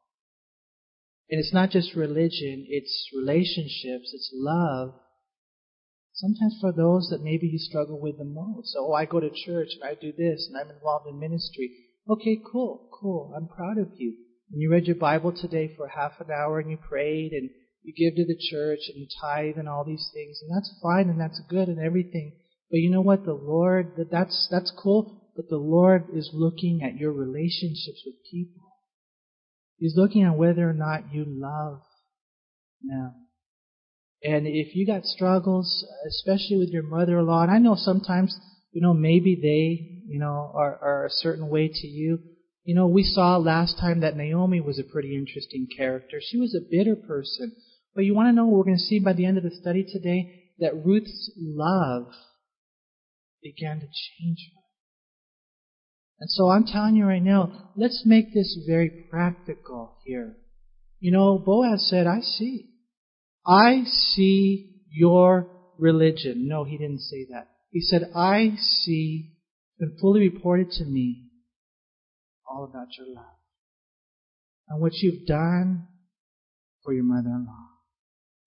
And 1.30 1.40
it's 1.40 1.54
not 1.54 1.72
just 1.72 1.96
religion, 1.96 2.66
it's 2.70 3.10
relationships, 3.14 4.12
it's 4.14 4.32
love. 4.34 4.94
Sometimes 6.14 6.58
for 6.60 6.72
those 6.72 7.10
that 7.12 7.22
maybe 7.22 7.48
you 7.48 7.60
struggle 7.60 8.00
with 8.00 8.18
the 8.18 8.26
most. 8.26 8.74
So, 8.74 8.88
Oh, 8.88 8.94
I 8.94 9.06
go 9.06 9.20
to 9.20 9.30
church 9.30 9.70
and 9.76 9.84
I 9.84 9.94
do 9.94 10.12
this 10.12 10.48
and 10.48 10.58
I'm 10.58 10.74
involved 10.76 11.08
in 11.08 11.20
ministry. 11.20 11.70
Okay, 12.10 12.40
cool, 12.52 12.90
cool. 13.00 13.34
I'm 13.36 13.48
proud 13.48 13.78
of 13.78 13.90
you. 13.98 14.16
And 14.52 14.62
you 14.62 14.72
read 14.72 14.86
your 14.86 14.96
Bible 14.96 15.34
today 15.34 15.74
for 15.76 15.88
half 15.90 16.14
an 16.20 16.32
hour 16.32 16.60
and 16.60 16.72
you 16.72 16.78
prayed 16.78 17.34
and 17.34 17.50
you 17.84 17.94
give 17.94 18.16
to 18.16 18.26
the 18.26 18.40
church 18.50 18.80
and 18.88 18.98
you 18.98 19.08
tithe 19.22 19.58
and 19.58 19.68
all 19.68 19.84
these 19.84 20.10
things. 20.14 20.40
And 20.42 20.56
that's 20.56 20.74
fine 20.82 21.10
and 21.10 21.20
that's 21.20 21.42
good 21.50 21.68
and 21.68 21.80
everything. 21.80 22.34
But 22.72 22.80
you 22.80 22.90
know 22.90 23.02
what? 23.02 23.26
The 23.26 23.34
Lord, 23.34 24.08
that's, 24.10 24.48
that's 24.50 24.72
cool, 24.72 25.32
but 25.36 25.50
the 25.50 25.58
Lord 25.58 26.06
is 26.14 26.32
looking 26.34 26.82
at 26.84 26.98
your 26.98 27.12
relationships 27.12 28.02
with 28.06 28.16
people. 28.32 28.67
He's 29.78 29.96
looking 29.96 30.24
at 30.24 30.38
whether 30.38 30.68
or 30.68 30.74
not 30.74 31.14
you 31.14 31.26
love 31.28 31.82
them. 32.82 33.14
And 34.24 34.48
if 34.48 34.76
you 34.76 34.88
got 34.88 35.06
struggles, 35.06 35.86
especially 36.08 36.58
with 36.58 36.70
your 36.70 36.84
mother-in-law, 36.84 37.44
and 37.44 37.52
I 37.52 37.60
know 37.60 37.76
sometimes, 37.76 38.36
you 38.72 38.82
know, 38.82 38.94
maybe 38.94 39.36
they, 39.36 40.12
you 40.12 40.20
know, 40.20 40.52
are, 40.56 40.80
are 40.82 41.06
a 41.06 41.12
certain 41.12 41.50
way 41.50 41.68
to 41.68 41.88
you. 41.88 42.20
You 42.64 42.76
know, 42.76 42.88
we 42.88 43.04
saw 43.04 43.38
last 43.38 43.78
time 43.80 44.02
that 44.02 44.18
Naomi 44.18 44.60
was 44.60 44.80
a 44.80 44.92
pretty 44.92 45.16
interesting 45.16 45.68
character. 45.78 46.20
She 46.20 46.38
was 46.38 46.56
a 46.56 46.68
bitter 46.70 46.96
person. 46.96 47.56
But 47.96 48.06
you 48.06 48.14
want 48.14 48.30
to 48.30 48.34
know 48.34 48.46
what 48.46 48.58
we're 48.58 48.66
going 48.66 48.78
to 48.78 48.84
see 48.84 49.00
by 49.00 49.14
the 49.14 49.26
end 49.26 49.38
of 49.38 49.44
the 49.44 49.52
study 49.52 49.84
today? 49.84 50.52
That 50.60 50.86
Ruth's 50.86 51.32
love 51.38 52.08
began 53.42 53.80
to 53.80 53.86
change 53.86 54.52
her. 54.54 54.57
And 56.20 56.30
so 56.30 56.50
I'm 56.50 56.66
telling 56.66 56.96
you 56.96 57.06
right 57.06 57.22
now, 57.22 57.72
let's 57.76 58.04
make 58.06 58.34
this 58.34 58.58
very 58.68 59.06
practical 59.10 59.98
here. 60.06 60.36
You 61.00 61.12
know, 61.12 61.38
Boaz 61.38 61.88
said, 61.90 62.08
I 62.08 62.22
see. 62.22 62.70
I 63.46 63.84
see 63.86 64.82
your 64.92 65.48
religion. 65.78 66.48
No, 66.48 66.64
he 66.64 66.78
didn't 66.78 67.02
say 67.02 67.28
that. 67.32 67.50
He 67.72 67.82
said, 67.82 68.12
I 68.16 68.56
see, 68.58 69.34
been 69.80 69.96
fully 70.02 70.22
reported 70.22 70.72
to 70.72 70.86
me 70.86 71.30
all 72.50 72.64
about 72.64 72.88
your 72.98 73.08
love 73.14 73.26
and 74.70 74.82
what 74.82 74.94
you've 74.96 75.28
done 75.28 75.88
for 76.84 76.94
your 76.94 77.04
mother-in-law. 77.04 77.68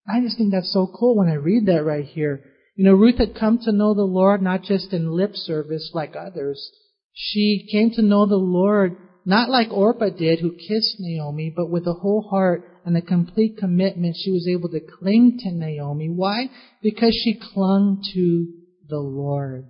I 0.09 0.20
just 0.20 0.37
think 0.38 0.50
that's 0.50 0.72
so 0.72 0.90
cool 0.98 1.16
when 1.16 1.28
I 1.28 1.35
read 1.35 1.66
that 1.66 1.85
right 1.85 2.04
here. 2.04 2.42
You 2.74 2.85
know, 2.85 2.94
Ruth 2.94 3.18
had 3.18 3.38
come 3.38 3.59
to 3.64 3.72
know 3.72 3.94
the 3.94 4.02
Lord 4.02 4.42
not 4.42 4.62
just 4.62 4.92
in 4.92 5.12
lip 5.12 5.33
service 5.35 5.90
like 5.94 6.14
others. 6.16 6.70
She 7.12 7.68
came 7.70 7.90
to 7.92 8.03
know 8.03 8.27
the 8.27 8.37
Lord 8.37 8.96
not 9.25 9.51
like 9.51 9.70
Orpah 9.70 10.11
did, 10.11 10.40
who 10.40 10.53
kissed 10.53 10.96
Naomi, 10.99 11.53
but 11.55 11.70
with 11.70 11.87
a 11.87 11.92
whole 11.92 12.27
heart 12.31 12.64
and 12.85 12.96
a 12.96 13.03
complete 13.03 13.59
commitment. 13.59 14.16
She 14.18 14.31
was 14.31 14.49
able 14.49 14.70
to 14.70 14.81
cling 14.81 15.38
to 15.40 15.53
Naomi. 15.53 16.09
Why? 16.09 16.51
Because 16.83 17.18
she 17.23 17.38
clung 17.55 18.03
to 18.14 18.46
the 18.88 18.99
Lord. 18.99 19.68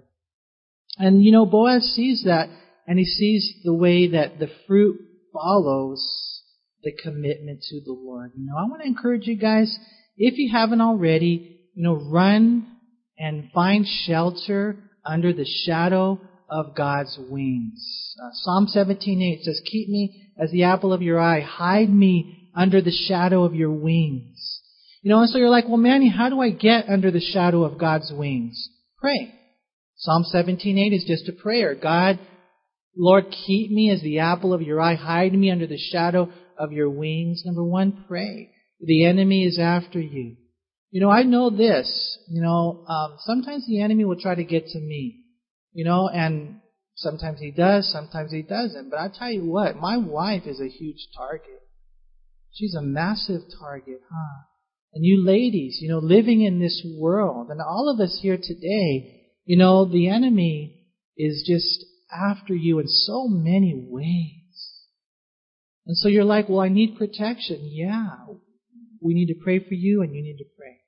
And 0.98 1.24
you 1.24 1.33
know, 1.33 1.46
Boaz 1.46 1.92
sees 1.94 2.24
that 2.24 2.48
and 2.87 2.98
he 2.98 3.05
sees 3.05 3.55
the 3.64 3.74
way 3.74 4.09
that 4.09 4.38
the 4.38 4.50
fruit 4.66 4.98
follows 5.33 6.42
the 6.83 6.92
commitment 7.03 7.62
to 7.70 7.81
the 7.85 7.92
Lord. 7.92 8.33
You 8.37 8.46
know, 8.46 8.57
I 8.57 8.68
want 8.68 8.83
to 8.83 8.88
encourage 8.88 9.26
you 9.26 9.37
guys, 9.37 9.76
if 10.16 10.38
you 10.38 10.50
haven't 10.53 10.81
already, 10.81 11.61
you 11.74 11.83
know, 11.83 11.94
run 11.94 12.66
and 13.18 13.50
find 13.53 13.87
shelter 14.07 14.76
under 15.05 15.33
the 15.33 15.46
shadow 15.66 16.20
of 16.50 16.74
God's 16.74 17.16
wings. 17.30 18.14
Uh, 18.22 18.30
Psalm 18.32 18.66
17:8 18.66 19.44
says, 19.44 19.60
"Keep 19.64 19.88
me 19.88 20.32
as 20.38 20.50
the 20.50 20.64
apple 20.64 20.92
of 20.92 21.02
your 21.02 21.20
eye; 21.20 21.40
hide 21.40 21.90
me 21.90 22.48
under 22.54 22.80
the 22.80 22.90
shadow 22.90 23.44
of 23.44 23.54
your 23.54 23.72
wings." 23.72 24.60
You 25.02 25.10
know, 25.10 25.20
and 25.20 25.30
so 25.30 25.38
you're 25.38 25.48
like, 25.48 25.68
"Well, 25.68 25.78
Manny, 25.78 26.08
how 26.08 26.28
do 26.28 26.40
I 26.40 26.50
get 26.50 26.88
under 26.88 27.10
the 27.10 27.20
shadow 27.20 27.64
of 27.64 27.78
God's 27.78 28.12
wings?" 28.12 28.68
Pray. 28.98 29.32
Psalm 29.96 30.24
17:8 30.24 30.92
is 30.92 31.04
just 31.04 31.28
a 31.28 31.32
prayer. 31.32 31.74
God, 31.74 32.18
Lord, 32.96 33.30
keep 33.30 33.70
me 33.70 33.90
as 33.90 34.02
the 34.02 34.18
apple 34.18 34.52
of 34.52 34.62
your 34.62 34.80
eye; 34.80 34.94
hide 34.94 35.32
me 35.32 35.50
under 35.50 35.66
the 35.66 35.78
shadow 35.78 36.30
of 36.58 36.72
your 36.72 36.90
wings. 36.90 37.42
Number 37.46 37.64
one, 37.64 38.04
pray. 38.08 38.50
The 38.80 39.04
enemy 39.04 39.44
is 39.44 39.58
after 39.58 40.00
you. 40.00 40.36
You 40.90 41.00
know, 41.00 41.10
I 41.10 41.22
know 41.22 41.50
this. 41.50 42.18
You 42.28 42.42
know, 42.42 42.84
um, 42.88 43.16
sometimes 43.20 43.66
the 43.66 43.80
enemy 43.80 44.04
will 44.04 44.20
try 44.20 44.34
to 44.34 44.44
get 44.44 44.66
to 44.66 44.78
me. 44.80 45.19
You 45.72 45.85
know, 45.85 46.09
and 46.09 46.61
sometimes 46.96 47.40
he 47.40 47.50
does, 47.50 47.90
sometimes 47.92 48.33
he 48.33 48.42
doesn't. 48.42 48.90
But 48.90 48.98
I 48.98 49.09
tell 49.09 49.30
you 49.30 49.44
what, 49.44 49.76
my 49.76 49.96
wife 49.96 50.42
is 50.46 50.61
a 50.61 50.68
huge 50.68 51.09
target. 51.16 51.62
She's 52.52 52.74
a 52.74 52.83
massive 52.83 53.42
target, 53.59 54.00
huh? 54.11 54.44
And 54.92 55.04
you 55.04 55.24
ladies, 55.24 55.78
you 55.80 55.88
know, 55.88 55.98
living 55.98 56.42
in 56.42 56.59
this 56.59 56.85
world, 56.98 57.48
and 57.50 57.61
all 57.61 57.92
of 57.94 58.00
us 58.00 58.18
here 58.20 58.37
today, 58.37 59.20
you 59.44 59.56
know, 59.56 59.85
the 59.85 60.09
enemy 60.09 60.88
is 61.16 61.44
just 61.46 61.85
after 62.12 62.54
you 62.54 62.80
in 62.80 62.88
so 62.88 63.28
many 63.28 63.87
ways. 63.88 64.40
And 65.87 65.96
so 65.96 66.09
you're 66.09 66.24
like, 66.24 66.48
well, 66.48 66.61
I 66.61 66.68
need 66.68 66.98
protection. 66.98 67.68
Yeah. 67.72 68.16
We 69.00 69.14
need 69.14 69.26
to 69.26 69.40
pray 69.42 69.59
for 69.59 69.74
you 69.74 70.02
and 70.02 70.14
you 70.14 70.22
need 70.22 70.38
to 70.38 70.44
pray. 70.56 70.78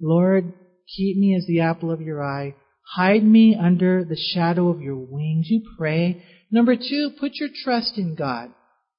Lord, 0.00 0.52
keep 0.96 1.16
me 1.16 1.36
as 1.36 1.46
the 1.46 1.60
apple 1.60 1.90
of 1.90 2.00
your 2.00 2.22
eye. 2.22 2.54
Hide 2.92 3.24
me 3.24 3.56
under 3.60 4.04
the 4.04 4.16
shadow 4.16 4.68
of 4.68 4.80
your 4.80 4.98
wings. 4.98 5.46
You 5.48 5.62
pray. 5.76 6.22
Number 6.50 6.76
two, 6.76 7.10
put 7.18 7.32
your 7.34 7.48
trust 7.64 7.98
in 7.98 8.14
God. 8.14 8.50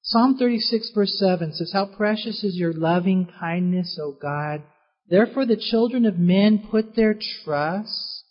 Psalm 0.02 0.36
36 0.38 0.92
verse 0.94 1.18
7 1.18 1.52
says, 1.52 1.70
How 1.72 1.86
precious 1.86 2.44
is 2.44 2.56
your 2.56 2.72
loving 2.72 3.28
kindness, 3.40 3.98
O 4.00 4.12
God. 4.20 4.62
Therefore 5.08 5.46
the 5.46 5.56
children 5.56 6.04
of 6.06 6.18
men 6.18 6.66
put 6.70 6.94
their 6.94 7.18
trust 7.44 8.24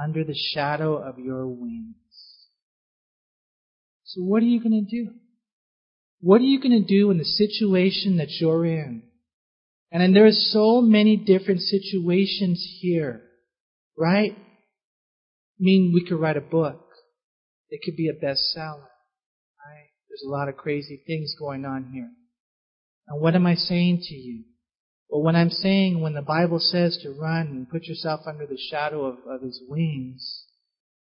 under 0.00 0.24
the 0.24 0.36
shadow 0.54 0.96
of 0.96 1.18
your 1.18 1.46
wings. 1.46 1.96
So 4.04 4.22
what 4.22 4.42
are 4.42 4.46
you 4.46 4.60
going 4.60 4.86
to 4.86 5.04
do? 5.04 5.10
What 6.20 6.40
are 6.40 6.44
you 6.44 6.60
going 6.60 6.80
to 6.80 6.86
do 6.86 7.10
in 7.10 7.18
the 7.18 7.24
situation 7.24 8.18
that 8.18 8.30
you're 8.40 8.66
in? 8.66 9.02
And 9.90 10.02
then 10.02 10.12
there 10.14 10.26
are 10.26 10.32
so 10.32 10.80
many 10.80 11.16
different 11.16 11.62
situations 11.62 12.64
here, 12.80 13.22
right? 13.98 14.36
Mean, 15.62 15.92
we 15.94 16.04
could 16.04 16.18
write 16.18 16.36
a 16.36 16.40
book. 16.40 16.88
It 17.70 17.82
could 17.84 17.94
be 17.94 18.08
a 18.08 18.12
bestseller. 18.12 18.82
Right? 18.82 19.90
There's 20.08 20.24
a 20.26 20.28
lot 20.28 20.48
of 20.48 20.56
crazy 20.56 21.00
things 21.06 21.36
going 21.38 21.64
on 21.64 21.92
here. 21.92 22.10
And 23.06 23.20
what 23.22 23.36
am 23.36 23.46
I 23.46 23.54
saying 23.54 24.00
to 24.08 24.14
you? 24.14 24.42
Well, 25.08 25.22
when 25.22 25.36
I'm 25.36 25.50
saying, 25.50 26.00
when 26.00 26.14
the 26.14 26.20
Bible 26.20 26.58
says 26.58 26.98
to 27.02 27.12
run 27.12 27.46
and 27.46 27.70
put 27.70 27.84
yourself 27.84 28.22
under 28.26 28.44
the 28.44 28.58
shadow 28.70 29.04
of, 29.04 29.18
of 29.28 29.42
His 29.42 29.62
wings, 29.68 30.46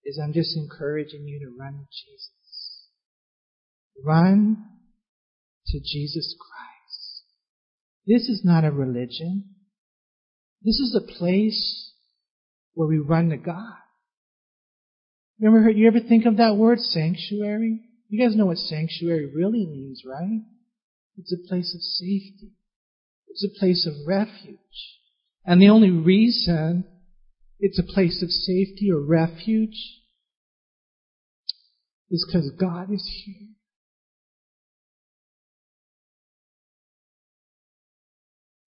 is 0.04 0.20
I'm 0.22 0.34
just 0.34 0.58
encouraging 0.58 1.26
you 1.26 1.40
to 1.40 1.56
run 1.58 1.72
to 1.72 1.86
Jesus. 1.86 2.90
Run 4.04 4.58
to 5.68 5.80
Jesus 5.80 6.36
Christ. 6.38 7.24
This 8.06 8.28
is 8.28 8.42
not 8.44 8.66
a 8.66 8.72
religion. 8.72 9.46
This 10.62 10.76
is 10.76 10.94
a 10.94 11.18
place 11.18 11.94
where 12.74 12.90
we 12.90 12.98
run 12.98 13.30
to 13.30 13.38
God. 13.38 13.78
You 15.42 15.48
ever 15.48 15.64
heard, 15.64 15.76
you 15.76 15.88
ever 15.88 16.00
think 16.00 16.28
of 16.28 16.38
that 16.38 16.56
word 16.56 16.80
sanctuary? 16.80 17.80
You 18.10 18.24
guys 18.24 18.36
know 18.36 18.46
what 18.46 18.58
sanctuary 18.58 19.26
really 19.26 19.66
means, 19.66 20.04
right? 20.06 20.42
It's 21.18 21.34
a 21.34 21.48
place 21.50 21.74
of 21.74 21.82
safety. 21.82 22.52
It's 23.28 23.44
a 23.44 23.60
place 23.60 23.88
of 23.88 24.08
refuge. 24.08 25.00
And 25.44 25.60
the 25.60 25.70
only 25.70 25.90
reason 25.90 26.86
it's 27.60 27.80
a 27.80 27.92
place 27.92 28.22
of 28.22 28.30
safety 28.30 28.92
or 28.92 29.02
refuge 29.02 29.78
is 32.12 32.24
because 32.28 32.52
God 32.60 32.94
is 32.94 33.10
here. 33.26 33.48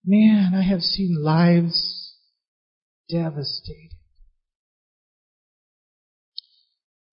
Man, 0.05 0.55
I 0.57 0.63
have 0.63 0.81
seen 0.81 1.23
lives 1.23 2.17
devastated. 3.09 3.91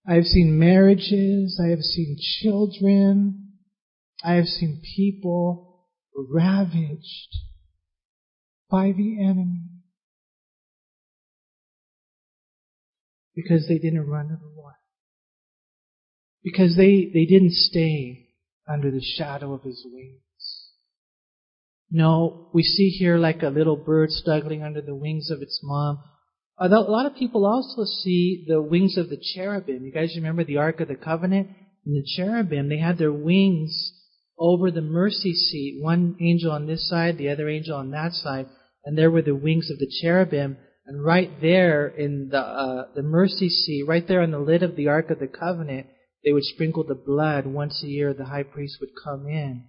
I 0.08 0.16
have 0.16 0.26
seen 0.26 0.58
marriages. 0.58 1.62
I 1.64 1.70
have 1.70 1.82
seen 1.82 2.18
children. 2.42 3.54
I 4.24 4.34
have 4.34 4.46
seen 4.46 4.82
people 4.96 5.88
ravaged 6.16 7.36
by 8.70 8.92
the 8.92 9.24
enemy 9.24 9.70
because 13.36 13.68
they 13.68 13.78
didn't 13.78 14.08
run 14.08 14.30
to 14.30 14.36
the 14.36 14.54
Lord. 14.56 14.76
Because 16.44 16.76
they, 16.76 17.12
they 17.14 17.26
didn't 17.26 17.54
stay 17.54 18.30
under 18.68 18.90
the 18.90 19.02
shadow 19.02 19.54
of 19.54 19.64
His 19.64 19.86
wings. 19.92 20.22
No, 21.92 22.50
we 22.54 22.64
see 22.64 22.90
here 22.90 23.18
like 23.18 23.44
a 23.44 23.50
little 23.50 23.76
bird 23.76 24.10
struggling 24.12 24.64
under 24.64 24.82
the 24.82 24.96
wings 24.96 25.30
of 25.30 25.42
its 25.42 25.60
mom 25.62 26.02
a 26.69 26.91
lot 26.91 27.06
of 27.06 27.15
people 27.15 27.45
also 27.45 27.84
see 27.86 28.45
the 28.47 28.62
wings 28.62 28.97
of 28.97 29.10
the 29.10 29.21
cherubim. 29.34 29.84
You 29.84 29.91
guys 29.91 30.13
remember 30.15 30.43
the 30.43 30.58
Ark 30.58 30.80
of 30.80 30.88
the 30.88 30.95
Covenant? 30.95 31.50
And 31.86 31.95
the 31.95 32.06
cherubim, 32.15 32.69
they 32.69 32.78
had 32.78 33.00
their 33.00 33.12
wings 33.12 33.93
over 34.38 34.69
the 34.69 34.82
mercy 34.82 35.34
seat. 35.34 35.82
One 35.82 36.15
angel 36.21 36.52
on 36.52 36.67
this 36.67 36.88
side, 36.88 37.17
the 37.17 37.30
other 37.30 37.50
angel 37.50 37.76
on 37.76 37.91
that 37.91 38.13
side. 38.13 38.47
And 38.86 38.97
there 38.97 39.10
were 39.10 39.24
the 39.24 39.36
wings 39.36 39.71
of 39.71 39.80
the 39.80 39.91
cherubim. 40.02 40.58
And 40.86 41.04
right 41.04 41.32
there 41.41 41.88
in 41.88 42.30
the, 42.30 42.39
uh, 42.39 42.86
the 42.95 43.04
mercy 43.04 43.50
seat, 43.50 43.86
right 43.88 44.08
there 44.08 44.21
on 44.21 44.32
the 44.32 44.39
lid 44.39 44.62
of 44.62 44.76
the 44.76 44.88
Ark 44.88 45.10
of 45.10 45.19
the 45.19 45.28
Covenant, 45.28 45.88
they 46.24 46.32
would 46.32 46.43
sprinkle 46.43 46.84
the 46.84 46.95
blood. 46.95 47.47
Once 47.47 47.82
a 47.84 47.88
year, 47.88 48.13
the 48.13 48.26
high 48.26 48.43
priest 48.43 48.78
would 48.82 48.91
come 49.04 49.28
in. 49.28 49.63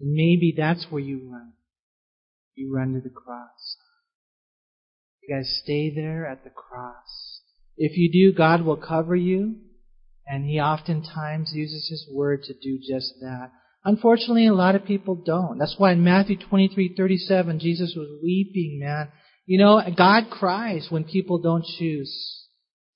And 0.00 0.12
maybe 0.12 0.54
that's 0.56 0.86
where 0.90 1.02
you 1.02 1.28
run. 1.30 1.52
You 2.54 2.74
run 2.74 2.94
to 2.94 3.00
the 3.00 3.14
cross. 3.14 3.76
You 5.26 5.36
guys 5.36 5.60
stay 5.62 5.92
there 5.94 6.26
at 6.26 6.44
the 6.44 6.50
cross. 6.50 7.40
If 7.76 7.96
you 7.96 8.10
do, 8.12 8.36
God 8.36 8.62
will 8.62 8.76
cover 8.76 9.16
you, 9.16 9.56
and 10.26 10.44
He 10.44 10.60
oftentimes 10.60 11.52
uses 11.52 11.88
His 11.88 12.06
word 12.12 12.44
to 12.44 12.54
do 12.54 12.78
just 12.78 13.14
that. 13.20 13.50
Unfortunately, 13.84 14.46
a 14.46 14.54
lot 14.54 14.74
of 14.74 14.84
people 14.84 15.14
don't. 15.14 15.58
That's 15.58 15.76
why 15.78 15.92
in 15.92 16.04
Matthew 16.04 16.36
23:37, 16.38 17.58
Jesus 17.58 17.94
was 17.96 18.20
weeping, 18.22 18.80
man. 18.80 19.08
You 19.46 19.58
know, 19.58 19.80
God 19.96 20.30
cries 20.30 20.90
when 20.90 21.04
people 21.04 21.38
don't 21.38 21.64
choose 21.64 22.45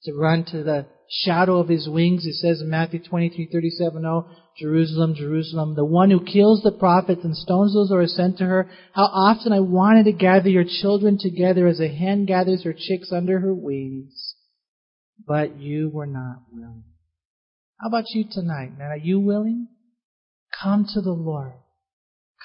to 0.04 0.12
run 0.14 0.44
to 0.46 0.62
the 0.62 0.86
shadow 1.08 1.58
of 1.58 1.68
His 1.68 1.88
wings. 1.88 2.24
It 2.26 2.34
says 2.34 2.60
in 2.60 2.70
Matthew 2.70 3.00
23:37, 3.00 4.04
"Oh, 4.04 4.26
Jerusalem, 4.58 5.14
Jerusalem, 5.14 5.74
the 5.74 5.84
one 5.84 6.10
who 6.10 6.24
kills 6.24 6.62
the 6.62 6.72
prophets 6.72 7.24
and 7.24 7.36
stones 7.36 7.72
those 7.72 7.88
who 7.88 7.96
are 7.96 8.06
sent 8.06 8.38
to 8.38 8.44
her. 8.44 8.68
How 8.92 9.04
often 9.04 9.52
I 9.52 9.60
wanted 9.60 10.04
to 10.04 10.12
gather 10.12 10.50
your 10.50 10.64
children 10.64 11.18
together 11.18 11.66
as 11.66 11.80
a 11.80 11.88
hen 11.88 12.26
gathers 12.26 12.64
her 12.64 12.74
chicks 12.76 13.10
under 13.12 13.40
her 13.40 13.54
wings, 13.54 14.34
but 15.27 15.58
you 15.58 15.88
were 15.88 16.06
not 16.06 16.42
willing. 16.52 16.85
How 17.81 17.88
about 17.88 18.10
you 18.10 18.25
tonight, 18.31 18.77
man? 18.77 18.90
Are 18.90 18.96
you 18.96 19.20
willing? 19.20 19.68
Come 20.62 20.87
to 20.92 21.00
the 21.00 21.12
Lord. 21.12 21.52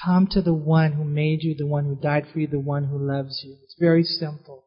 Come 0.04 0.28
to 0.32 0.42
the 0.42 0.54
one 0.54 0.94
who 0.94 1.04
made 1.04 1.42
you, 1.42 1.56
the 1.58 1.66
one 1.66 1.86
who 1.86 1.96
died 1.96 2.28
for 2.32 2.40
you, 2.40 2.48
the 2.48 2.60
one 2.60 2.86
who 2.86 2.98
loves 2.98 3.42
you. 3.44 3.58
It's 3.64 3.76
very 3.80 4.04
simple. 4.04 4.65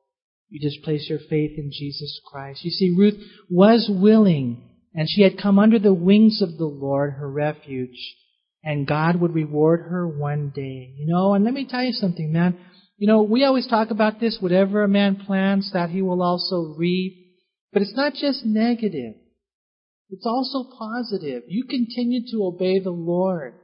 You 0.49 0.61
just 0.61 0.83
place 0.83 1.07
your 1.09 1.19
faith 1.19 1.59
in 1.59 1.71
Jesus 1.73 2.21
Christ. 2.31 2.65
You 2.65 2.71
see, 2.71 2.95
Ruth 2.97 3.21
was 3.51 3.91
willing 3.91 4.63
and 4.95 5.09
she 5.09 5.23
had 5.23 5.41
come 5.41 5.59
under 5.59 5.79
the 5.79 5.93
wings 5.93 6.41
of 6.43 6.57
the 6.57 6.67
Lord, 6.67 7.15
her 7.15 7.31
refuge, 7.31 8.17
and 8.65 8.87
God 8.87 9.17
would 9.17 9.35
reward 9.35 9.81
her 9.91 10.09
one 10.09 10.51
day. 10.55 10.95
You 10.97 11.07
know, 11.07 11.35
and 11.35 11.45
let 11.45 11.55
me 11.55 11.67
tell 11.69 11.83
you 11.83 11.93
something, 11.93 12.33
man. 12.33 12.59
You 12.97 13.07
know, 13.07 13.23
we 13.23 13.45
always 13.45 13.67
talk 13.67 13.91
about 13.91 14.19
this, 14.19 14.39
whatever 14.41 14.83
a 14.83 14.89
man 14.89 15.17
plants, 15.17 15.71
that 15.73 15.91
he 15.91 16.03
will 16.03 16.23
also 16.23 16.75
reap. 16.77 17.15
But 17.73 17.83
it's 17.83 17.95
not 17.95 18.15
just 18.15 18.45
negative. 18.45 19.15
It's 20.11 20.27
also 20.27 20.65
positive. 20.77 21.43
You 21.47 21.65
continue 21.65 22.23
to 22.31 22.45
obey 22.45 22.81
the 22.81 22.91
Lord. 22.91 23.55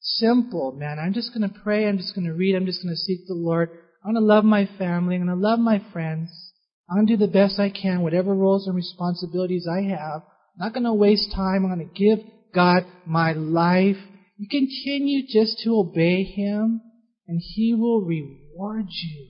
Simple, 0.00 0.72
man. 0.72 0.98
I'm 0.98 1.14
just 1.14 1.32
going 1.32 1.48
to 1.48 1.58
pray. 1.62 1.86
I'm 1.86 1.96
just 1.96 2.14
going 2.14 2.26
to 2.26 2.34
read. 2.34 2.54
I'm 2.54 2.66
just 2.66 2.82
going 2.82 2.94
to 2.94 3.00
seek 3.00 3.26
the 3.26 3.34
Lord. 3.34 3.70
I'm 4.06 4.14
going 4.14 4.22
to 4.22 4.32
love 4.32 4.44
my 4.44 4.68
family. 4.78 5.16
I'm 5.16 5.26
going 5.26 5.36
to 5.36 5.42
love 5.42 5.58
my 5.58 5.82
friends. 5.92 6.52
I'm 6.88 6.98
going 6.98 7.06
to 7.08 7.16
do 7.16 7.26
the 7.26 7.32
best 7.32 7.58
I 7.58 7.70
can, 7.70 8.02
whatever 8.02 8.32
roles 8.32 8.68
and 8.68 8.76
responsibilities 8.76 9.66
I 9.68 9.82
have. 9.82 10.22
I'm 10.22 10.60
not 10.60 10.72
going 10.74 10.84
to 10.84 10.92
waste 10.92 11.32
time. 11.34 11.64
I'm 11.64 11.76
going 11.76 11.90
to 11.92 12.00
give 12.00 12.24
God 12.54 12.84
my 13.04 13.32
life. 13.32 13.96
You 14.36 14.48
continue 14.48 15.24
just 15.28 15.58
to 15.64 15.70
obey 15.70 16.22
Him, 16.22 16.82
and 17.26 17.40
He 17.42 17.74
will 17.74 18.02
reward 18.02 18.86
you. 18.88 19.28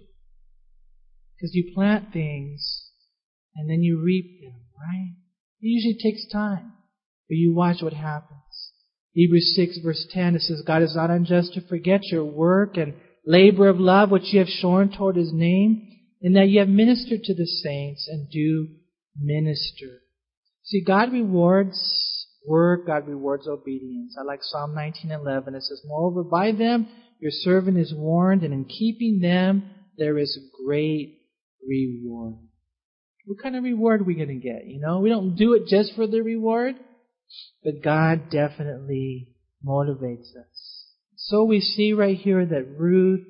Because 1.35 1.55
you 1.55 1.73
plant 1.75 2.13
things, 2.13 2.91
and 3.55 3.71
then 3.71 3.83
you 3.83 4.03
reap 4.05 4.43
them, 4.43 4.61
right? 4.79 5.15
It 5.63 5.67
usually 5.67 5.97
takes 6.03 6.31
time. 6.31 6.73
But 7.31 7.37
you 7.37 7.55
watch 7.55 7.81
what 7.81 7.95
happens. 7.95 8.43
Hebrews 9.13 9.55
6 9.57 9.79
verse 9.83 10.07
10, 10.11 10.37
it 10.37 10.43
says, 10.43 10.63
God 10.67 10.83
is 10.83 10.95
not 10.95 11.11
unjust 11.11 11.55
to 11.55 11.67
forget 11.67 12.03
your 12.13 12.27
work 12.27 12.77
and 12.77 12.93
labor 13.27 13.69
of 13.69 13.81
love 13.81 14.11
which 14.11 14.33
you 14.33 14.39
have 14.39 14.49
shown 14.49 14.91
toward 14.91 15.17
His 15.17 15.33
name, 15.33 15.89
in 16.21 16.35
that 16.35 16.49
you 16.49 16.61
have 16.61 16.69
ministered 16.69 17.23
to 17.25 17.35
the 17.35 17.47
saints 17.47 18.09
and 18.09 18.31
do 18.31 18.69
minister. 19.21 20.01
See, 20.63 20.83
God 20.85 21.13
rewards 21.13 22.27
work, 22.47 22.87
God 22.87 23.07
rewards 23.09 23.47
obedience. 23.47 24.17
I 24.19 24.23
like 24.23 24.41
Psalm 24.43 24.75
19:11. 24.75 25.55
It 25.55 25.63
says, 25.63 25.83
"Moreover, 25.87 26.23
by 26.25 26.53
them 26.53 26.89
your 27.21 27.31
servant 27.31 27.77
is 27.77 27.93
warned, 27.95 28.43
and 28.45 28.55
in 28.55 28.65
keeping 28.65 29.21
them 29.21 29.71
there 29.99 30.19
is 30.19 30.39
great 30.65 31.19
reward." 31.67 32.37
What 33.27 33.39
kind 33.43 33.57
of 33.57 33.65
reward 33.65 34.03
are 34.03 34.05
we 34.05 34.15
going 34.15 34.29
to 34.29 34.35
get? 34.37 34.67
You 34.67 34.81
know, 34.81 35.01
we 35.01 35.09
don't 35.09 35.35
do 35.35 35.55
it 35.55 35.67
just 35.67 35.95
for 35.95 36.07
the 36.07 36.23
reward, 36.23 36.77
but 37.65 37.83
God 37.83 38.31
definitely 38.31 39.35
motivates 39.65 40.31
us. 40.37 40.56
So 41.29 41.45
we 41.45 41.61
see 41.61 41.93
right 41.93 42.17
here 42.17 42.45
that 42.45 42.77
Ruth 42.79 43.27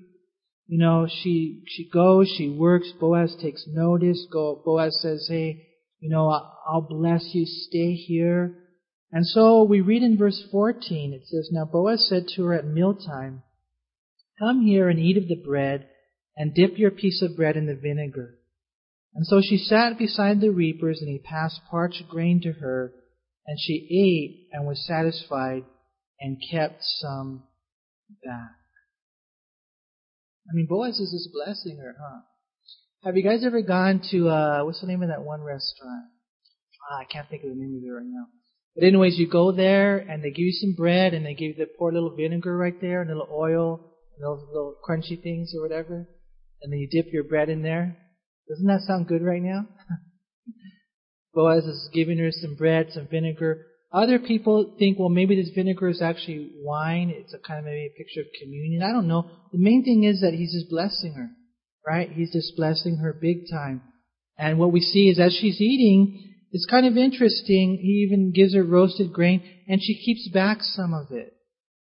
you 0.69 0.79
know, 0.79 1.07
she, 1.09 1.63
she 1.69 1.89
goes, 1.89 2.33
she 2.37 2.49
works, 2.49 2.91
Boaz 2.99 3.37
takes 3.41 3.65
notice, 3.69 4.27
Go, 4.33 4.61
Boaz 4.65 4.99
says, 5.01 5.27
hey, 5.31 5.65
you 6.01 6.11
know, 6.11 6.29
I'll 6.29 6.87
bless 6.89 7.31
you, 7.33 7.47
stay 7.47 7.95
here. 7.95 8.57
And 9.13 9.25
so 9.25 9.63
we 9.63 9.81
read 9.81 10.03
in 10.03 10.19
verse 10.19 10.43
14, 10.51 11.13
it 11.13 11.27
says, 11.27 11.51
Now 11.53 11.65
Boaz 11.65 12.09
said 12.09 12.27
to 12.35 12.45
her 12.45 12.55
at 12.55 12.67
mealtime, 12.67 13.45
Come 14.41 14.63
here 14.63 14.89
and 14.89 14.99
eat 14.99 15.17
of 15.17 15.29
the 15.29 15.37
bread, 15.37 15.89
and 16.37 16.53
dip 16.53 16.77
your 16.77 16.91
piece 16.91 17.23
of 17.23 17.37
bread 17.37 17.57
in 17.57 17.67
the 17.67 17.75
vinegar. 17.77 18.35
And 19.15 19.25
so 19.25 19.41
she 19.41 19.57
sat 19.57 19.97
beside 19.97 20.41
the 20.41 20.51
reapers, 20.51 21.01
and 21.01 21.09
he 21.09 21.19
passed 21.19 21.61
parched 21.71 22.03
grain 22.11 22.41
to 22.43 22.53
her, 22.53 22.93
and 23.47 23.57
she 23.59 23.87
ate 23.89 24.49
and 24.53 24.67
was 24.67 24.85
satisfied, 24.85 25.63
and 26.21 26.43
kept 26.51 26.83
some 26.83 27.45
back. 28.25 28.57
I 30.49 30.55
mean, 30.55 30.67
Boaz 30.69 31.01
is 31.01 31.11
just 31.11 31.33
blessing 31.33 31.79
her, 31.79 31.95
huh? 31.99 32.21
Have 33.05 33.17
you 33.17 33.23
guys 33.23 33.45
ever 33.45 33.63
gone 33.63 34.01
to, 34.11 34.29
uh, 34.29 34.65
what's 34.65 34.81
the 34.81 34.87
name 34.87 35.03
of 35.03 35.09
that 35.09 35.23
one 35.23 35.43
restaurant? 35.43 36.07
Ah, 36.91 37.01
I 37.01 37.05
can't 37.05 37.29
think 37.29 37.43
of 37.43 37.51
the 37.51 37.57
name 37.57 37.77
of 37.77 37.83
it 37.83 37.93
right 37.93 38.07
now. 38.07 38.27
But 38.75 38.85
anyways, 38.85 39.19
you 39.19 39.29
go 39.29 39.53
there 39.53 39.99
and 39.99 40.23
they 40.23 40.31
give 40.31 40.45
you 40.45 40.53
some 40.53 40.75
bread 40.77 41.15
and 41.15 41.25
they 41.25 41.35
give 41.35 41.49
you 41.49 41.55
the 41.59 41.67
pour 41.79 41.91
a 41.91 41.95
little 41.95 42.15
vinegar 42.15 42.57
right 42.57 42.79
there, 42.81 43.01
and 43.03 43.11
a 43.11 43.15
little 43.15 43.35
oil, 43.35 43.95
and 44.15 44.25
those 44.25 44.47
little 44.49 44.77
crunchy 44.87 45.21
things 45.21 45.53
or 45.57 45.63
whatever, 45.63 46.09
and 46.63 46.73
then 46.73 46.79
you 46.79 46.89
dip 46.91 47.13
your 47.13 47.25
bread 47.25 47.49
in 47.49 47.63
there. 47.63 47.97
Doesn't 48.49 48.67
that 48.67 48.83
sound 48.87 49.09
good 49.09 49.23
right 49.23 49.43
now? 49.43 49.67
Boaz 51.35 51.65
is 51.65 51.91
giving 51.93 52.19
her 52.19 52.31
some 52.31 52.55
bread, 52.55 52.89
some 52.91 53.09
vinegar. 53.09 53.67
Other 53.97 54.19
people 54.19 54.75
think, 54.79 54.99
well, 54.99 55.09
maybe 55.09 55.37
this 55.37 55.55
vinegar 55.55 55.89
is 55.89 56.03
actually 56.03 56.51
wine. 56.59 57.09
It's 57.17 57.33
a 57.33 57.39
kind 57.39 57.61
of 57.61 57.65
maybe 57.65 57.87
a 57.87 57.97
picture 57.97 58.21
of 58.21 58.27
communion. 58.39 58.83
I 58.83 58.93
don't 58.93 59.09
know. 59.09 59.31
The 59.53 59.59
main 59.59 59.85
thing 59.85 60.05
is 60.05 60.21
that 60.21 60.35
he's 60.35 60.53
just 60.53 60.69
blessing 60.69 61.15
her, 61.15 61.31
right? 61.87 62.11
He's 62.11 62.31
just 62.31 62.55
blessing 62.57 62.99
her 62.99 63.17
big 63.19 63.49
time. 63.51 63.81
And 64.37 64.59
what 64.59 64.71
we 64.71 64.81
see 64.81 65.09
is 65.09 65.19
as 65.19 65.33
she's 65.41 65.63
eating, 65.63 66.35
it's 66.53 66.67
kind 66.67 66.85
of 66.85 66.99
interesting. 66.99 67.79
He 67.81 68.07
even 68.07 68.33
gives 68.33 68.55
her 68.55 68.65
roasted 68.65 69.15
grain, 69.15 69.43
and 69.67 69.81
she 69.83 69.99
keeps 70.05 70.29
back 70.29 70.59
some 70.61 70.93
of 70.93 71.11
it. 71.11 71.33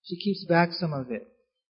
She 0.06 0.16
keeps 0.18 0.46
back 0.48 0.70
some 0.74 0.94
of 0.94 1.10
it. 1.10 1.28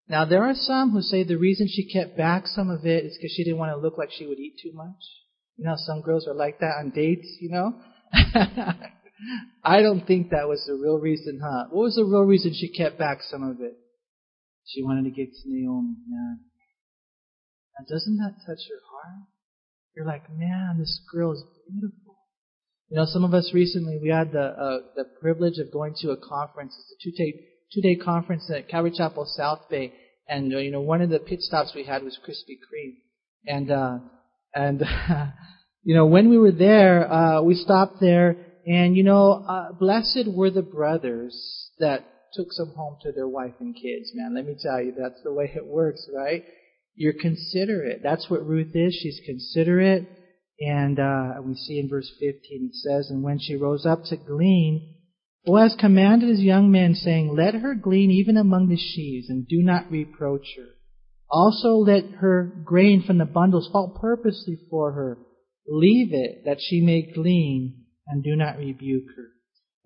Now, 0.08 0.24
there 0.24 0.44
are 0.44 0.54
some 0.54 0.92
who 0.92 1.02
say 1.02 1.24
the 1.24 1.36
reason 1.36 1.66
she 1.68 1.92
kept 1.92 2.16
back 2.16 2.46
some 2.46 2.70
of 2.70 2.86
it 2.86 3.04
is 3.06 3.16
because 3.16 3.34
she 3.36 3.42
didn't 3.42 3.58
want 3.58 3.72
to 3.72 3.82
look 3.82 3.98
like 3.98 4.10
she 4.16 4.26
would 4.28 4.38
eat 4.38 4.54
too 4.62 4.70
much. 4.72 5.02
You 5.56 5.64
know, 5.64 5.74
some 5.78 6.00
girls 6.00 6.28
are 6.28 6.34
like 6.34 6.60
that 6.60 6.76
on 6.78 6.90
dates, 6.90 7.26
you 7.40 7.50
know? 7.50 7.74
I 9.64 9.82
don't 9.82 10.06
think 10.06 10.30
that 10.30 10.48
was 10.48 10.64
the 10.66 10.74
real 10.74 10.98
reason, 10.98 11.40
huh? 11.42 11.66
What 11.70 11.82
was 11.82 11.96
the 11.96 12.04
real 12.04 12.24
reason 12.24 12.52
she 12.54 12.72
kept 12.72 12.98
back 12.98 13.18
some 13.22 13.42
of 13.42 13.60
it? 13.60 13.74
She 14.66 14.82
wanted 14.82 15.04
to 15.04 15.10
get 15.10 15.32
to 15.32 15.42
Naomi, 15.46 15.96
man. 16.08 16.40
And 17.78 17.86
doesn't 17.86 18.18
that 18.18 18.34
touch 18.46 18.60
your 18.68 18.80
heart? 18.90 19.28
You're 19.96 20.06
like, 20.06 20.28
man, 20.30 20.76
this 20.78 21.00
girl 21.12 21.32
is 21.32 21.42
beautiful. 21.68 22.16
You 22.90 22.96
know, 22.96 23.04
some 23.06 23.24
of 23.24 23.34
us 23.34 23.50
recently, 23.52 23.98
we 24.00 24.08
had 24.08 24.32
the, 24.32 24.40
uh, 24.40 24.78
the 24.96 25.04
privilege 25.20 25.58
of 25.58 25.72
going 25.72 25.94
to 26.00 26.10
a 26.10 26.16
conference. 26.16 26.74
It's 26.78 26.92
a 26.92 27.04
two-day, 27.04 27.40
two-day 27.72 27.96
conference 27.96 28.50
at 28.54 28.68
Calvary 28.68 28.92
Chapel 28.96 29.26
South 29.26 29.68
Bay. 29.70 29.92
And, 30.28 30.54
uh, 30.54 30.58
you 30.58 30.70
know, 30.70 30.80
one 30.80 31.02
of 31.02 31.10
the 31.10 31.18
pit 31.18 31.40
stops 31.40 31.72
we 31.74 31.84
had 31.84 32.02
was 32.02 32.18
Krispy 32.18 32.56
Kreme. 32.56 32.96
And, 33.46 33.70
uh, 33.70 33.98
and, 34.54 34.82
you 35.82 35.94
know, 35.94 36.06
when 36.06 36.30
we 36.30 36.38
were 36.38 36.52
there, 36.52 37.10
uh, 37.10 37.42
we 37.42 37.54
stopped 37.54 38.00
there 38.00 38.36
and 38.68 38.94
you 38.94 39.02
know, 39.02 39.44
uh, 39.48 39.72
blessed 39.72 40.26
were 40.26 40.50
the 40.50 40.60
brothers 40.60 41.70
that 41.78 42.04
took 42.34 42.48
some 42.50 42.74
home 42.76 42.98
to 43.00 43.12
their 43.12 43.26
wife 43.26 43.54
and 43.60 43.74
kids, 43.74 44.10
man. 44.14 44.34
Let 44.34 44.44
me 44.44 44.56
tell 44.60 44.82
you, 44.82 44.92
that's 44.92 45.22
the 45.24 45.32
way 45.32 45.50
it 45.56 45.64
works, 45.64 46.06
right? 46.14 46.44
You're 46.94 47.14
considerate. 47.14 48.02
That's 48.02 48.28
what 48.28 48.46
Ruth 48.46 48.76
is. 48.76 48.94
She's 48.94 49.22
considerate. 49.24 50.06
And 50.60 50.98
uh, 50.98 51.40
we 51.42 51.54
see 51.54 51.78
in 51.78 51.88
verse 51.88 52.10
15 52.20 52.70
it 52.70 52.74
says, 52.74 53.08
And 53.08 53.22
when 53.22 53.38
she 53.38 53.56
rose 53.56 53.86
up 53.86 54.02
to 54.10 54.18
glean, 54.18 54.96
Boaz 55.46 55.74
commanded 55.80 56.28
his 56.28 56.40
young 56.40 56.70
men, 56.70 56.94
saying, 56.94 57.34
Let 57.34 57.54
her 57.54 57.74
glean 57.74 58.10
even 58.10 58.36
among 58.36 58.68
the 58.68 58.76
sheaves, 58.76 59.30
and 59.30 59.48
do 59.48 59.62
not 59.62 59.90
reproach 59.90 60.46
her. 60.58 60.74
Also 61.30 61.76
let 61.76 62.04
her 62.20 62.52
grain 62.64 63.02
from 63.06 63.16
the 63.16 63.24
bundles 63.24 63.70
fall 63.72 63.96
purposely 63.98 64.58
for 64.68 64.92
her. 64.92 65.16
Leave 65.66 66.12
it, 66.12 66.42
that 66.44 66.58
she 66.60 66.82
may 66.82 67.10
glean 67.14 67.84
and 68.08 68.24
do 68.24 68.34
not 68.34 68.58
rebuke 68.58 69.06
her. 69.16 69.28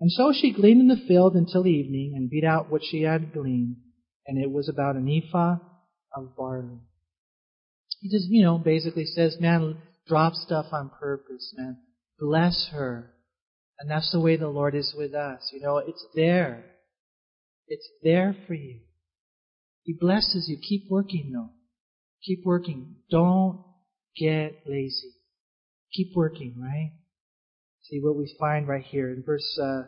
And 0.01 0.11
so 0.11 0.33
she 0.33 0.53
gleaned 0.53 0.81
in 0.81 0.89
the 0.89 1.07
field 1.07 1.35
until 1.35 1.67
evening 1.67 2.15
and 2.17 2.31
beat 2.31 2.45
out 2.45 2.71
what 2.71 2.83
she 2.85 3.03
had 3.03 3.33
gleaned, 3.33 3.77
and 4.27 4.43
it 4.43 4.51
was 4.51 4.69
about 4.69 4.97
an 4.97 5.09
ephah 5.09 5.57
of 6.17 6.37
barley. 6.37 6.81
He 8.01 8.09
just, 8.09 8.29
you 8.29 8.43
know, 8.43 8.59
basically 8.59 9.05
says, 9.05 9.37
man, 9.39 9.77
drop 10.09 10.35
stuff 10.35 10.67
on 10.73 10.91
purpose, 10.99 11.55
man. 11.57 11.79
Bless 12.19 12.69
her. 12.73 13.13
And 13.79 13.91
that's 13.91 14.13
the 14.13 14.21
way 14.21 14.37
the 14.37 14.49
Lord 14.49 14.75
is 14.75 14.95
with 14.97 15.15
us. 15.15 15.51
You 15.53 15.61
know, 15.61 15.79
it's 15.79 16.05
there. 16.15 16.65
It's 17.69 17.89
there 18.03 18.37
for 18.47 18.55
you. 18.55 18.81
He 19.85 19.97
blesses 19.99 20.47
you. 20.49 20.59
Keep 20.69 20.91
working 20.91 21.33
though. 21.35 21.51
Keep 22.25 22.45
working. 22.45 22.97
Don't 23.11 23.65
get 24.17 24.63
lazy. 24.67 25.13
Keep 25.93 26.13
working, 26.15 26.55
right? 26.61 26.93
See 27.85 28.01
what 28.01 28.17
we 28.17 28.35
find 28.39 28.69
right 28.69 28.85
here 28.85 29.11
in 29.11 29.23
verse 29.25 29.59
uh, 29.61 29.83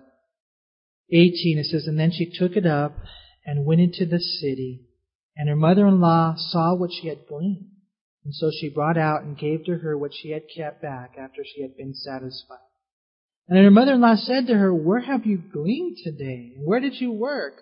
18. 1.10 1.58
It 1.58 1.66
says, 1.66 1.86
And 1.86 1.98
then 1.98 2.10
she 2.10 2.30
took 2.30 2.56
it 2.56 2.66
up 2.66 2.96
and 3.46 3.66
went 3.66 3.80
into 3.80 4.06
the 4.06 4.20
city, 4.20 4.86
and 5.36 5.48
her 5.48 5.56
mother-in-law 5.56 6.34
saw 6.36 6.74
what 6.74 6.90
she 6.92 7.08
had 7.08 7.26
gleaned. 7.28 7.66
And 8.24 8.34
so 8.34 8.50
she 8.58 8.70
brought 8.70 8.96
out 8.96 9.22
and 9.22 9.38
gave 9.38 9.66
to 9.66 9.76
her 9.78 9.98
what 9.98 10.12
she 10.14 10.30
had 10.30 10.44
kept 10.54 10.80
back 10.80 11.16
after 11.18 11.42
she 11.44 11.62
had 11.62 11.76
been 11.76 11.94
satisfied. 11.94 12.58
And 13.48 13.62
her 13.62 13.70
mother-in-law 13.70 14.16
said 14.16 14.46
to 14.46 14.54
her, 14.54 14.74
Where 14.74 15.00
have 15.00 15.26
you 15.26 15.36
gleaned 15.36 15.98
today? 16.02 16.54
Where 16.56 16.80
did 16.80 16.94
you 17.00 17.12
work? 17.12 17.54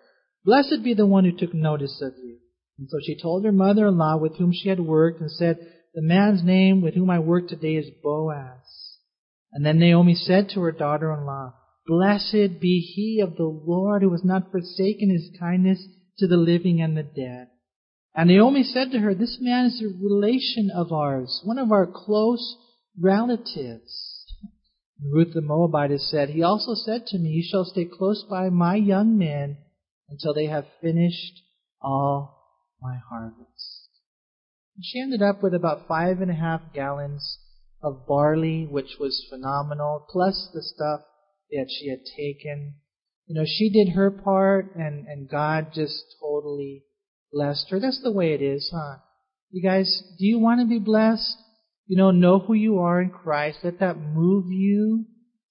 Blessed 0.45 0.85
be 0.85 0.95
the 0.95 1.07
one 1.07 1.24
who 1.24 1.37
took 1.37 1.53
notice 1.53 2.01
of 2.01 2.14
you. 2.22 2.39
And 2.78 2.89
so 2.89 2.99
she 3.05 3.20
told 3.20 3.45
her 3.45 3.53
mother-in-law 3.53 4.18
with 4.18 4.37
whom 4.37 4.53
she 4.53 4.68
had 4.68 4.80
worked 4.80 5.20
and 5.20 5.30
said, 5.30 5.59
The 5.95 6.03
man's 6.03 6.45
name 6.45 6.80
with 6.80 6.95
whom 6.95 7.11
I 7.11 7.18
work 7.18 7.49
today 7.49 7.74
is 7.74 7.91
Boaz. 8.03 8.82
And 9.53 9.66
then 9.66 9.78
Naomi 9.78 10.14
said 10.14 10.48
to 10.50 10.61
her 10.61 10.72
daughter-in-law, 10.72 11.55
Blessed 11.86 12.61
be 12.61 12.80
he 12.80 13.20
of 13.20 13.36
the 13.36 13.44
Lord 13.44 14.03
who 14.03 14.12
has 14.12 14.24
not 14.24 14.50
forsaken 14.50 15.11
his 15.11 15.36
kindness 15.38 15.86
to 16.18 16.26
the 16.26 16.36
living 16.36 16.80
and 16.80 16.96
the 16.96 17.03
dead. 17.03 17.48
And 18.14 18.28
Naomi 18.28 18.62
said 18.62 18.92
to 18.92 19.00
her, 19.00 19.14
This 19.14 19.38
man 19.40 19.66
is 19.66 19.82
a 19.82 19.88
relation 19.88 20.70
of 20.70 20.92
ours, 20.92 21.40
one 21.44 21.59
of 21.59 21.72
our 21.72 21.86
close 21.86 22.57
relatives. 22.98 24.26
And 25.00 25.12
Ruth 25.12 25.34
the 25.34 25.40
Moabitess 25.40 26.11
said, 26.11 26.30
He 26.30 26.42
also 26.42 26.74
said 26.74 27.07
to 27.07 27.18
me, 27.18 27.30
You 27.30 27.42
shall 27.42 27.64
stay 27.64 27.84
close 27.86 28.24
by 28.28 28.48
my 28.50 28.76
young 28.76 29.18
men 29.18 29.57
until 30.09 30.34
they 30.34 30.46
have 30.46 30.66
finished 30.80 31.42
all 31.80 32.38
my 32.80 32.96
harvest. 33.11 33.88
And 34.76 34.84
she 34.84 35.00
ended 35.00 35.22
up 35.22 35.42
with 35.42 35.55
about 35.55 35.88
five 35.88 36.20
and 36.20 36.30
a 36.30 36.34
half 36.34 36.61
gallons 36.72 37.38
of 37.83 38.07
barley, 38.07 38.66
which 38.70 38.97
was 39.01 39.26
phenomenal, 39.28 40.07
plus 40.09 40.51
the 40.55 40.62
stuff 40.62 41.01
that 41.51 41.66
she 41.68 41.89
had 41.89 42.01
taken. 42.16 42.74
You 43.26 43.35
know, 43.35 43.47
she 43.47 43.70
did 43.70 43.95
her 43.95 44.11
part 44.11 44.74
and, 44.74 45.07
and 45.07 45.28
God 45.28 45.68
just 45.74 46.16
totally 46.20 46.85
blessed 47.33 47.66
her. 47.70 47.80
That's 47.80 48.03
the 48.03 48.12
way 48.12 48.35
it 48.35 48.43
is, 48.43 48.70
huh? 48.74 48.99
You 49.51 49.62
guys, 49.62 50.03
do 50.18 50.26
you 50.26 50.39
want 50.39 50.61
to 50.61 50.66
be 50.66 50.78
blessed? 50.78 51.37
You 51.87 51.97
know, 51.97 52.11
know 52.11 52.39
who 52.39 52.55
you 52.55 52.78
are 52.78 53.03
in 53.03 53.11
Christ. 53.11 53.59
Let 53.62 53.80
that 53.80 53.99
move 53.99 54.47
you 54.49 55.07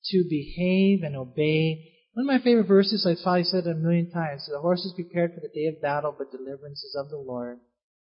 to 0.06 0.24
behave 0.30 1.04
and 1.04 1.16
obey. 1.16 1.92
One 2.14 2.26
of 2.28 2.40
my 2.40 2.44
favorite 2.44 2.68
verses, 2.68 3.06
I've 3.06 3.24
probably 3.24 3.44
said 3.44 3.68
it 3.68 3.72
a 3.72 3.76
million 3.76 4.12
times, 4.12 4.48
the 4.52 4.60
horse 4.60 4.82
is 4.82 4.94
prepared 4.96 5.34
for 5.34 5.40
the 5.40 5.54
day 5.54 5.68
of 5.68 5.82
battle, 5.82 6.14
but 6.18 6.32
deliverance 6.32 6.84
is 6.84 6.96
of 6.98 7.10
the 7.10 7.18
Lord. 7.18 7.60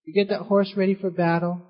You 0.05 0.13
get 0.13 0.29
that 0.31 0.47
horse 0.47 0.73
ready 0.77 0.95
for 0.95 1.11
battle, 1.11 1.63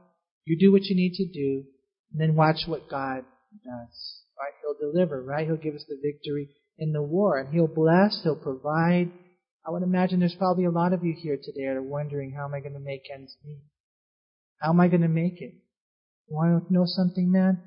you 0.44 0.59
do 0.59 0.72
what 0.72 0.84
you 0.84 0.96
need 0.96 1.14
to 1.14 1.26
do, 1.26 1.64
and 2.12 2.20
then 2.20 2.36
watch 2.36 2.62
what 2.66 2.88
God 2.88 3.24
does. 3.64 4.22
Right? 4.38 4.52
He'll 4.60 4.92
deliver, 4.92 5.22
right? 5.22 5.46
He'll 5.46 5.56
give 5.56 5.74
us 5.74 5.84
the 5.88 6.00
victory 6.02 6.48
in 6.78 6.92
the 6.92 7.02
war, 7.02 7.38
and 7.38 7.52
He'll 7.52 7.68
bless, 7.68 8.20
He'll 8.22 8.36
provide. 8.36 9.10
I 9.66 9.70
would 9.70 9.82
imagine 9.82 10.20
there's 10.20 10.34
probably 10.34 10.64
a 10.64 10.70
lot 10.70 10.92
of 10.92 11.04
you 11.04 11.14
here 11.16 11.36
today 11.36 11.66
that 11.66 11.76
are 11.76 11.82
wondering, 11.82 12.32
how 12.32 12.44
am 12.46 12.54
I 12.54 12.60
going 12.60 12.72
to 12.72 12.80
make 12.80 13.02
ends 13.14 13.36
meet? 13.44 13.62
How 14.60 14.70
am 14.70 14.80
I 14.80 14.88
going 14.88 15.02
to 15.02 15.08
make 15.08 15.40
it? 15.40 15.54
You 16.28 16.36
want 16.36 16.66
to 16.66 16.72
know 16.72 16.84
something, 16.86 17.30
man? 17.30 17.62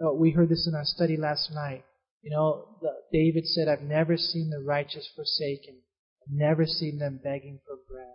Oh, 0.00 0.14
we 0.14 0.30
heard 0.30 0.48
this 0.48 0.66
in 0.68 0.74
our 0.74 0.84
study 0.84 1.16
last 1.16 1.50
night. 1.54 1.84
You 2.22 2.30
know, 2.30 2.66
David 3.12 3.46
said, 3.46 3.68
I've 3.68 3.82
never 3.82 4.16
seen 4.16 4.50
the 4.50 4.64
righteous 4.64 5.08
forsaken. 5.14 5.76
I've 6.22 6.34
never 6.34 6.66
seen 6.66 6.98
them 6.98 7.20
begging 7.22 7.60
for 7.66 7.76
bread. 7.88 8.05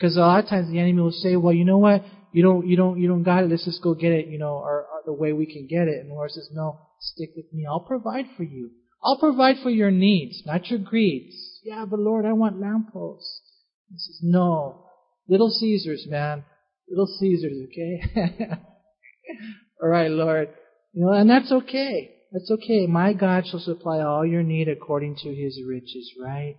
Because 0.00 0.16
a 0.16 0.20
lot 0.20 0.42
of 0.42 0.48
times 0.48 0.70
the 0.70 0.78
enemy 0.78 1.02
will 1.02 1.12
say, 1.12 1.36
well, 1.36 1.52
you 1.52 1.66
know 1.66 1.76
what? 1.76 2.02
You 2.32 2.42
don't, 2.42 2.66
you 2.66 2.74
don't, 2.74 2.98
you 2.98 3.06
don't 3.06 3.22
got 3.22 3.44
it. 3.44 3.50
Let's 3.50 3.66
just 3.66 3.82
go 3.82 3.92
get 3.92 4.12
it, 4.12 4.28
you 4.28 4.38
know, 4.38 4.54
or, 4.54 4.86
or 4.86 5.02
the 5.04 5.12
way 5.12 5.34
we 5.34 5.44
can 5.44 5.66
get 5.68 5.88
it. 5.88 6.00
And 6.00 6.10
the 6.10 6.14
Lord 6.14 6.30
says, 6.30 6.48
no, 6.54 6.78
stick 7.00 7.30
with 7.36 7.52
me. 7.52 7.66
I'll 7.68 7.80
provide 7.86 8.24
for 8.34 8.44
you. 8.44 8.70
I'll 9.04 9.18
provide 9.18 9.56
for 9.62 9.68
your 9.68 9.90
needs, 9.90 10.42
not 10.46 10.68
your 10.68 10.78
greeds. 10.78 11.60
Yeah, 11.64 11.84
but 11.84 11.98
Lord, 11.98 12.24
I 12.24 12.32
want 12.32 12.60
lampposts. 12.60 13.42
He 13.90 13.98
says, 13.98 14.20
no. 14.22 14.86
Little 15.28 15.50
Caesars, 15.50 16.06
man. 16.08 16.44
Little 16.88 17.08
Caesars, 17.18 17.58
okay? 17.66 18.56
Alright, 19.82 20.10
Lord. 20.10 20.48
You 20.94 21.04
know, 21.04 21.12
and 21.12 21.28
that's 21.28 21.52
okay. 21.52 22.10
That's 22.32 22.50
okay. 22.50 22.86
My 22.86 23.12
God 23.12 23.44
shall 23.46 23.60
supply 23.60 24.00
all 24.00 24.24
your 24.24 24.42
need 24.42 24.68
according 24.68 25.16
to 25.16 25.34
his 25.34 25.60
riches, 25.66 26.10
right? 26.22 26.56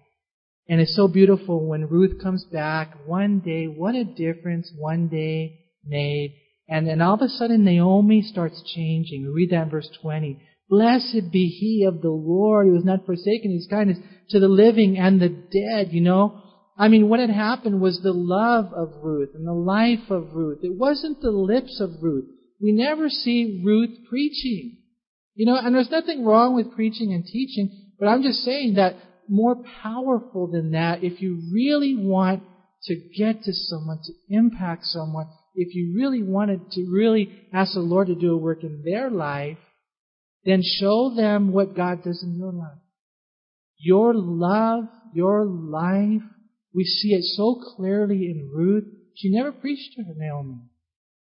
And 0.68 0.80
it's 0.80 0.96
so 0.96 1.08
beautiful 1.08 1.68
when 1.68 1.90
Ruth 1.90 2.22
comes 2.22 2.46
back 2.46 2.96
one 3.06 3.40
day, 3.40 3.66
what 3.66 3.96
a 3.96 4.04
difference 4.04 4.72
one 4.78 5.08
day 5.08 5.60
made. 5.86 6.36
And 6.70 6.88
then 6.88 7.02
all 7.02 7.16
of 7.16 7.22
a 7.22 7.28
sudden 7.28 7.64
Naomi 7.66 8.22
starts 8.22 8.64
changing. 8.74 9.24
We 9.24 9.30
read 9.30 9.50
that 9.52 9.64
in 9.64 9.70
verse 9.70 9.90
20. 10.02 10.40
Blessed 10.70 11.32
be 11.32 11.48
he 11.48 11.86
of 11.86 12.02
the 12.02 12.12
Lord 12.12 12.68
who 12.68 12.76
has 12.76 12.86
not 12.86 13.06
forsaken 13.06 13.52
his 13.52 13.68
kindness 13.70 13.98
to 14.30 14.40
the 14.40 14.48
living 14.48 14.98
and 14.98 15.22
the 15.22 15.28
dead, 15.28 15.92
you 15.92 16.00
know. 16.00 16.42
I 16.78 16.88
mean, 16.88 17.10
what 17.10 17.20
had 17.20 17.30
happened 17.30 17.82
was 17.82 18.00
the 18.02 18.14
love 18.14 18.72
of 18.74 19.04
Ruth 19.04 19.32
and 19.36 19.46
the 19.46 19.54
life 19.54 20.10
of 20.10 20.34
Ruth. 20.34 20.60
It 20.64 20.78
wasn't 20.78 21.22
the 21.22 21.32
lips 21.32 21.82
of 21.82 22.02
Ruth. 22.02 22.26
We 22.62 22.72
never 22.72 23.10
see 23.10 23.62
Ruth 23.66 23.98
preaching. 24.10 24.78
You 25.36 25.48
know, 25.48 25.58
and 25.58 25.76
there's 25.76 25.92
nothing 25.92 26.24
wrong 26.24 26.56
with 26.56 26.74
preaching 26.74 27.14
and 27.14 27.26
teaching, 27.26 27.70
but 28.00 28.08
I'm 28.08 28.24
just 28.24 28.40
saying 28.40 28.76
that 28.76 28.96
more 29.32 29.56
powerful 29.82 30.48
than 30.48 30.72
that, 30.72 31.04
if 31.04 31.22
you 31.22 31.42
really 31.54 31.96
want 31.96 32.44
to 32.84 32.96
get 33.18 33.44
to 33.44 33.54
someone, 33.54 34.00
to 34.04 34.14
impact 34.30 34.86
someone, 34.86 35.28
if 35.56 35.74
you 35.74 35.96
really 35.96 36.22
wanted 36.22 36.70
to 36.72 36.90
really 36.92 37.48
ask 37.54 37.74
the 37.74 37.80
Lord 37.80 38.08
to 38.08 38.16
do 38.16 38.34
a 38.34 38.38
work 38.38 38.64
in 38.64 38.84
their 38.84 39.10
life, 39.10 39.58
then 40.46 40.62
show 40.64 41.14
them 41.16 41.52
what 41.52 41.76
God 41.76 42.04
does 42.04 42.24
in 42.24 42.38
your 42.38 42.52
life. 42.52 42.80
Your 43.78 44.14
love, 44.14 44.86
your 45.14 45.46
life, 45.46 46.22
we 46.74 46.84
see 46.84 47.14
it 47.14 47.24
so 47.24 47.62
clearly 47.76 48.26
in 48.26 48.52
Ruth. 48.54 48.86
She 49.16 49.32
never 49.32 49.52
preached 49.52 49.96
to 49.96 50.04
her 50.04 50.14
Naomi. 50.16 50.60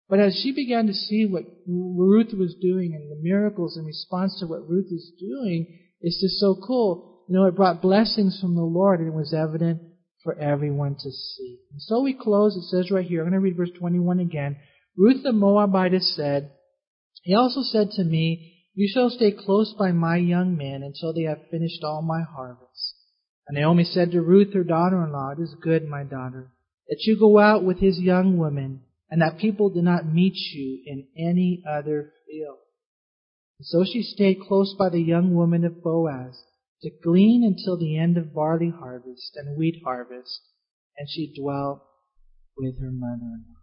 But 0.09 0.21
as 0.21 0.39
she 0.43 0.53
began 0.53 0.87
to 0.87 0.95
see 0.95 1.27
what 1.27 1.45
Ruth 1.67 2.33
was 2.35 2.55
doing 2.61 2.95
and 2.95 3.11
the 3.11 3.23
miracles 3.23 3.77
in 3.79 3.85
response 3.85 4.39
to 4.41 4.47
what 4.47 4.69
Ruth 4.69 4.91
is 4.91 5.13
doing, 5.19 5.79
it's 6.01 6.21
just 6.21 6.39
so 6.39 6.57
cool. 6.67 7.14
You 7.27 7.37
know, 7.37 7.47
it 7.47 7.57
brought 7.57 7.81
blessings 7.81 8.39
from 8.41 8.55
the 8.55 8.63
Lord 8.63 9.01
and 9.01 9.09
it 9.09 9.15
was 9.15 9.33
evident 9.33 9.81
for 10.23 10.39
everyone 10.39 10.95
to 10.95 11.11
see. 11.11 11.59
And 11.73 11.81
so 11.81 12.03
we 12.03 12.13
close. 12.13 12.55
It 12.57 12.65
says 12.65 12.91
right 12.91 13.07
here, 13.07 13.21
I'm 13.23 13.31
going 13.31 13.41
to 13.41 13.45
read 13.45 13.57
verse 13.57 13.71
21 13.79 14.21
again. 14.21 14.57
Ruth 14.97 15.23
the 15.23 15.33
Moabitess 15.33 16.15
said, 16.15 16.53
He 17.23 17.35
also 17.35 17.63
said 17.63 17.91
to 17.93 18.05
me, 18.05 18.69
You 18.75 18.91
shall 18.93 19.09
stay 19.09 19.33
close 19.33 19.75
by 19.79 19.93
my 19.93 20.17
young 20.17 20.57
men 20.57 20.83
until 20.83 21.15
they 21.15 21.23
have 21.23 21.49
finished 21.51 21.83
all 21.83 22.03
my 22.03 22.23
harvest. 22.23 22.95
And 23.49 23.57
Naomi 23.57 23.85
said 23.85 24.13
to 24.13 24.23
Ruth, 24.23 24.53
her 24.55 24.65
daughter-in-law, 24.65 25.35
It 25.39 25.43
is 25.43 25.55
good, 25.63 25.89
my 25.89 26.05
daughter, 26.05 26.53
that 26.89 27.03
you 27.07 27.19
go 27.19 27.39
out 27.39 27.65
with 27.65 27.79
his 27.79 27.99
young 27.99 28.37
women 28.37 28.83
and 29.11 29.23
that 29.23 29.39
people 29.39 29.71
do 29.71 29.81
not 29.81 30.07
meet 30.07 30.35
you 30.35 30.83
in 30.87 31.07
any 31.17 31.63
other 31.71 32.13
field. 32.27 32.59
And 33.59 33.67
so 33.67 33.85
she 33.85 34.03
stayed 34.03 34.41
close 34.47 34.75
by 34.79 34.91
the 34.91 35.01
young 35.01 35.35
woman 35.35 35.65
of 35.65 35.83
Boaz 35.83 36.43
to 36.85 36.91
glean 37.03 37.43
until 37.45 37.77
the 37.77 37.99
end 37.99 38.17
of 38.17 38.35
barley 38.35 38.71
harvest 38.71 39.33
and 39.37 39.57
wheat 39.57 39.83
harvest, 39.85 40.41
and 40.97 41.09
she 41.11 41.35
dwelt 41.37 41.83
with 42.57 42.79
her 42.81 42.93
mother-in-law. 42.93 43.55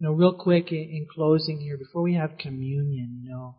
Know, 0.00 0.12
real 0.12 0.34
quick 0.34 0.70
in, 0.70 0.78
in 0.78 1.06
closing 1.12 1.60
here, 1.60 1.76
before 1.78 2.02
we 2.02 2.14
have 2.14 2.38
communion, 2.38 3.20
you 3.22 3.30
know, 3.30 3.56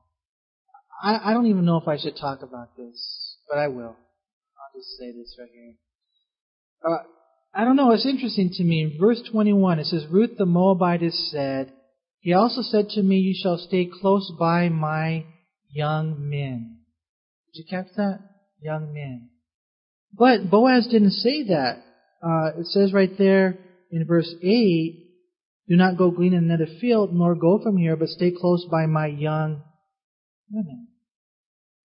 I, 1.01 1.32
I 1.32 1.34
don't 1.34 1.47
even 1.47 1.66
know 1.66 1.78
if 1.78 1.88
I 1.88 1.97
should 1.97 2.16
talk 2.16 2.41
about 2.43 2.78
this, 2.78 3.38
but 3.49 3.57
I 3.57 3.68
will. 3.68 3.95
I'll 3.95 4.80
just 4.80 4.97
say 4.97 5.11
this 5.11 5.36
right 5.39 5.49
here. 5.53 5.74
Uh, 6.88 7.03
I 7.53 7.66
don't 7.66 7.76
know, 7.76 7.91
it's 7.91 8.05
interesting 8.05 8.51
to 8.53 8.63
me. 8.63 8.84
In 8.84 8.97
verse 8.99 9.22
21, 9.32 9.80
it 9.80 9.86
says, 9.86 10.05
Ruth 10.09 10.38
the 10.38 10.45
Moabitess 10.45 11.32
said, 11.32 11.74
He 12.20 12.34
also 12.34 12.61
said 12.61 12.89
to 12.89 13.01
me, 13.01 13.18
You 13.18 13.34
shall 13.41 13.57
stay 13.57 13.89
close 14.01 14.32
by 14.38 14.70
my 14.70 15.26
young 15.76 16.30
men. 16.30 16.78
Did 17.53 17.59
you 17.59 17.65
catch 17.69 17.93
that? 17.97 18.19
Young 18.61 18.93
men. 18.93 19.30
But 20.13 20.49
Boaz 20.49 20.88
didn't 20.89 21.11
say 21.11 21.43
that. 21.49 21.84
Uh, 22.23 22.59
it 22.59 22.67
says 22.67 22.93
right 22.93 23.11
there 23.17 23.57
in 23.91 24.05
verse 24.07 24.34
8, 24.41 25.05
Do 25.67 25.76
not 25.76 25.97
go 25.97 26.09
glean 26.09 26.34
in 26.34 26.45
another 26.45 26.67
field, 26.80 27.13
nor 27.13 27.36
go 27.36 27.59
from 27.61 27.78
here, 27.78 27.95
but 27.95 28.07
stay 28.07 28.32
close 28.32 28.65
by 28.71 28.86
my 28.86 29.07
young 29.07 29.61
women. 30.49 30.88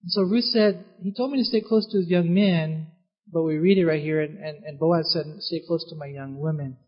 And 0.02 0.10
so 0.10 0.22
Ruth 0.22 0.44
said, 0.44 0.84
He 1.02 1.12
told 1.12 1.32
me 1.32 1.38
to 1.38 1.44
stay 1.44 1.60
close 1.60 1.90
to 1.90 1.98
his 1.98 2.08
young 2.08 2.32
men, 2.32 2.86
but 3.32 3.42
we 3.42 3.58
read 3.58 3.78
it 3.78 3.86
right 3.86 4.02
here, 4.02 4.20
and, 4.20 4.38
and, 4.38 4.64
and 4.64 4.78
Boaz 4.78 5.12
said, 5.12 5.24
"Stay 5.40 5.60
close 5.66 5.88
to 5.90 5.96
my 5.96 6.06
young 6.06 6.40
women." 6.40 6.78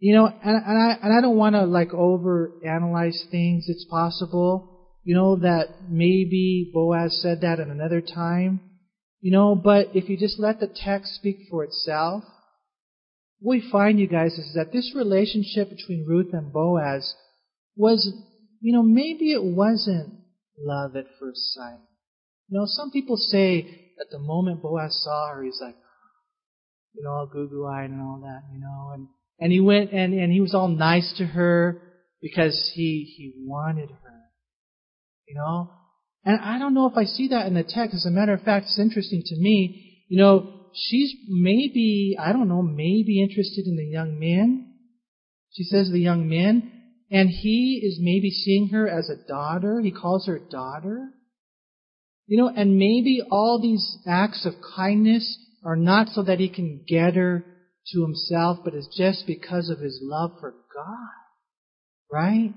You 0.00 0.14
know, 0.14 0.26
and, 0.26 0.36
and 0.44 0.78
I 0.78 0.98
and 1.02 1.16
I 1.16 1.20
don't 1.22 1.36
want 1.36 1.54
to 1.54 1.64
like 1.64 1.94
over 1.94 2.52
analyze 2.66 3.24
things. 3.30 3.64
It's 3.68 3.86
possible, 3.88 4.77
you 5.04 5.14
know, 5.14 5.36
that 5.36 5.88
maybe 5.88 6.70
Boaz 6.72 7.20
said 7.22 7.40
that 7.42 7.60
at 7.60 7.68
another 7.68 8.00
time, 8.00 8.60
you 9.20 9.32
know. 9.32 9.54
But 9.54 9.88
if 9.94 10.08
you 10.08 10.18
just 10.18 10.38
let 10.38 10.60
the 10.60 10.66
text 10.68 11.14
speak 11.14 11.38
for 11.50 11.64
itself, 11.64 12.24
what 13.40 13.52
we 13.52 13.70
find, 13.70 14.00
you 14.00 14.08
guys, 14.08 14.32
is 14.32 14.54
that 14.54 14.72
this 14.72 14.92
relationship 14.94 15.70
between 15.70 16.04
Ruth 16.06 16.32
and 16.32 16.52
Boaz 16.52 17.14
was, 17.76 18.12
you 18.60 18.72
know, 18.72 18.82
maybe 18.82 19.32
it 19.32 19.42
wasn't 19.42 20.14
love 20.58 20.96
at 20.96 21.06
first 21.20 21.54
sight. 21.54 21.78
You 22.48 22.58
know, 22.58 22.64
some 22.66 22.90
people 22.90 23.16
say 23.16 23.62
that 23.98 24.06
the 24.10 24.18
moment 24.18 24.62
Boaz 24.62 25.00
saw 25.02 25.34
her, 25.34 25.44
he's 25.44 25.60
like, 25.60 25.76
you 26.94 27.04
know, 27.04 27.10
all 27.10 27.26
goo 27.26 27.48
goo 27.48 27.66
eyed 27.66 27.90
and 27.90 28.00
all 28.00 28.20
that, 28.22 28.42
you 28.52 28.60
know, 28.60 28.90
and, 28.94 29.06
and 29.38 29.52
he 29.52 29.60
went 29.60 29.92
and, 29.92 30.14
and 30.14 30.32
he 30.32 30.40
was 30.40 30.54
all 30.54 30.68
nice 30.68 31.14
to 31.18 31.24
her 31.24 31.80
because 32.20 32.72
he, 32.74 33.04
he 33.16 33.32
wanted 33.36 33.90
her, 33.90 34.17
you 35.28 35.34
know. 35.34 35.70
And 36.24 36.40
I 36.40 36.58
don't 36.58 36.74
know 36.74 36.86
if 36.86 36.96
I 36.96 37.04
see 37.04 37.28
that 37.28 37.46
in 37.46 37.54
the 37.54 37.62
text. 37.62 37.94
As 37.94 38.06
a 38.06 38.10
matter 38.10 38.34
of 38.34 38.42
fact, 38.42 38.66
it's 38.66 38.78
interesting 38.78 39.22
to 39.24 39.36
me, 39.36 40.04
you 40.08 40.18
know, 40.18 40.70
she's 40.74 41.12
maybe, 41.28 42.16
I 42.18 42.32
don't 42.32 42.48
know, 42.48 42.62
maybe 42.62 43.22
interested 43.22 43.66
in 43.66 43.76
the 43.76 43.84
young 43.84 44.18
man. 44.18 44.74
She 45.52 45.64
says 45.64 45.90
the 45.90 46.00
young 46.00 46.28
man, 46.28 46.70
and 47.10 47.28
he 47.30 47.80
is 47.82 47.98
maybe 48.00 48.30
seeing 48.30 48.68
her 48.68 48.88
as 48.88 49.08
a 49.08 49.26
daughter. 49.28 49.80
He 49.80 49.90
calls 49.90 50.26
her 50.26 50.38
daughter. 50.38 51.10
You 52.26 52.36
know, 52.36 52.52
and 52.54 52.76
maybe 52.76 53.22
all 53.30 53.58
these 53.60 53.98
acts 54.06 54.44
of 54.44 54.52
kindness 54.76 55.38
are 55.64 55.76
not 55.76 56.08
so 56.08 56.22
that 56.22 56.38
he 56.38 56.48
can 56.48 56.84
get 56.86 57.14
her 57.14 57.44
to 57.92 58.02
himself, 58.02 58.58
but 58.64 58.74
it's 58.74 58.94
just 58.96 59.26
because 59.26 59.70
of 59.70 59.78
his 59.78 59.98
love 60.02 60.32
for 60.38 60.50
God. 60.50 62.12
Right? 62.12 62.52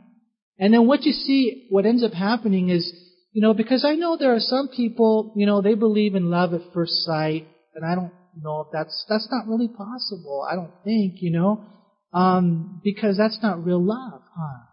And 0.61 0.71
then 0.71 0.85
what 0.85 1.03
you 1.03 1.11
see, 1.11 1.65
what 1.71 1.87
ends 1.87 2.03
up 2.03 2.13
happening 2.13 2.69
is, 2.69 2.93
you 3.33 3.41
know, 3.41 3.55
because 3.55 3.83
I 3.83 3.95
know 3.95 4.15
there 4.15 4.35
are 4.35 4.39
some 4.39 4.69
people, 4.69 5.33
you 5.35 5.47
know, 5.47 5.59
they 5.59 5.73
believe 5.73 6.13
in 6.13 6.29
love 6.29 6.53
at 6.53 6.61
first 6.71 7.03
sight, 7.03 7.47
and 7.73 7.83
I 7.83 7.95
don't 7.95 8.11
know 8.39 8.61
if 8.61 8.67
that's, 8.71 9.05
that's 9.09 9.27
not 9.31 9.47
really 9.47 9.67
possible. 9.67 10.47
I 10.49 10.55
don't 10.55 10.71
think, 10.83 11.15
you 11.21 11.31
know, 11.31 11.65
um, 12.13 12.79
because 12.83 13.17
that's 13.17 13.39
not 13.41 13.65
real 13.65 13.83
love, 13.83 14.21
huh? 14.37 14.65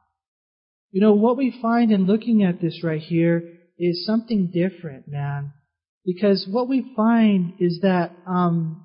You 0.91 1.01
know, 1.01 1.15
what 1.15 1.39
we 1.39 1.59
find 1.63 1.91
in 1.91 2.05
looking 2.05 2.43
at 2.43 2.61
this 2.61 2.83
right 2.85 3.01
here 3.01 3.55
is 3.79 4.05
something 4.05 4.51
different, 4.53 5.09
man. 5.09 5.55
Because 6.05 6.47
what 6.51 6.69
we 6.69 6.93
find 6.95 7.55
is 7.61 7.81
that, 7.81 8.13
um, 8.27 8.85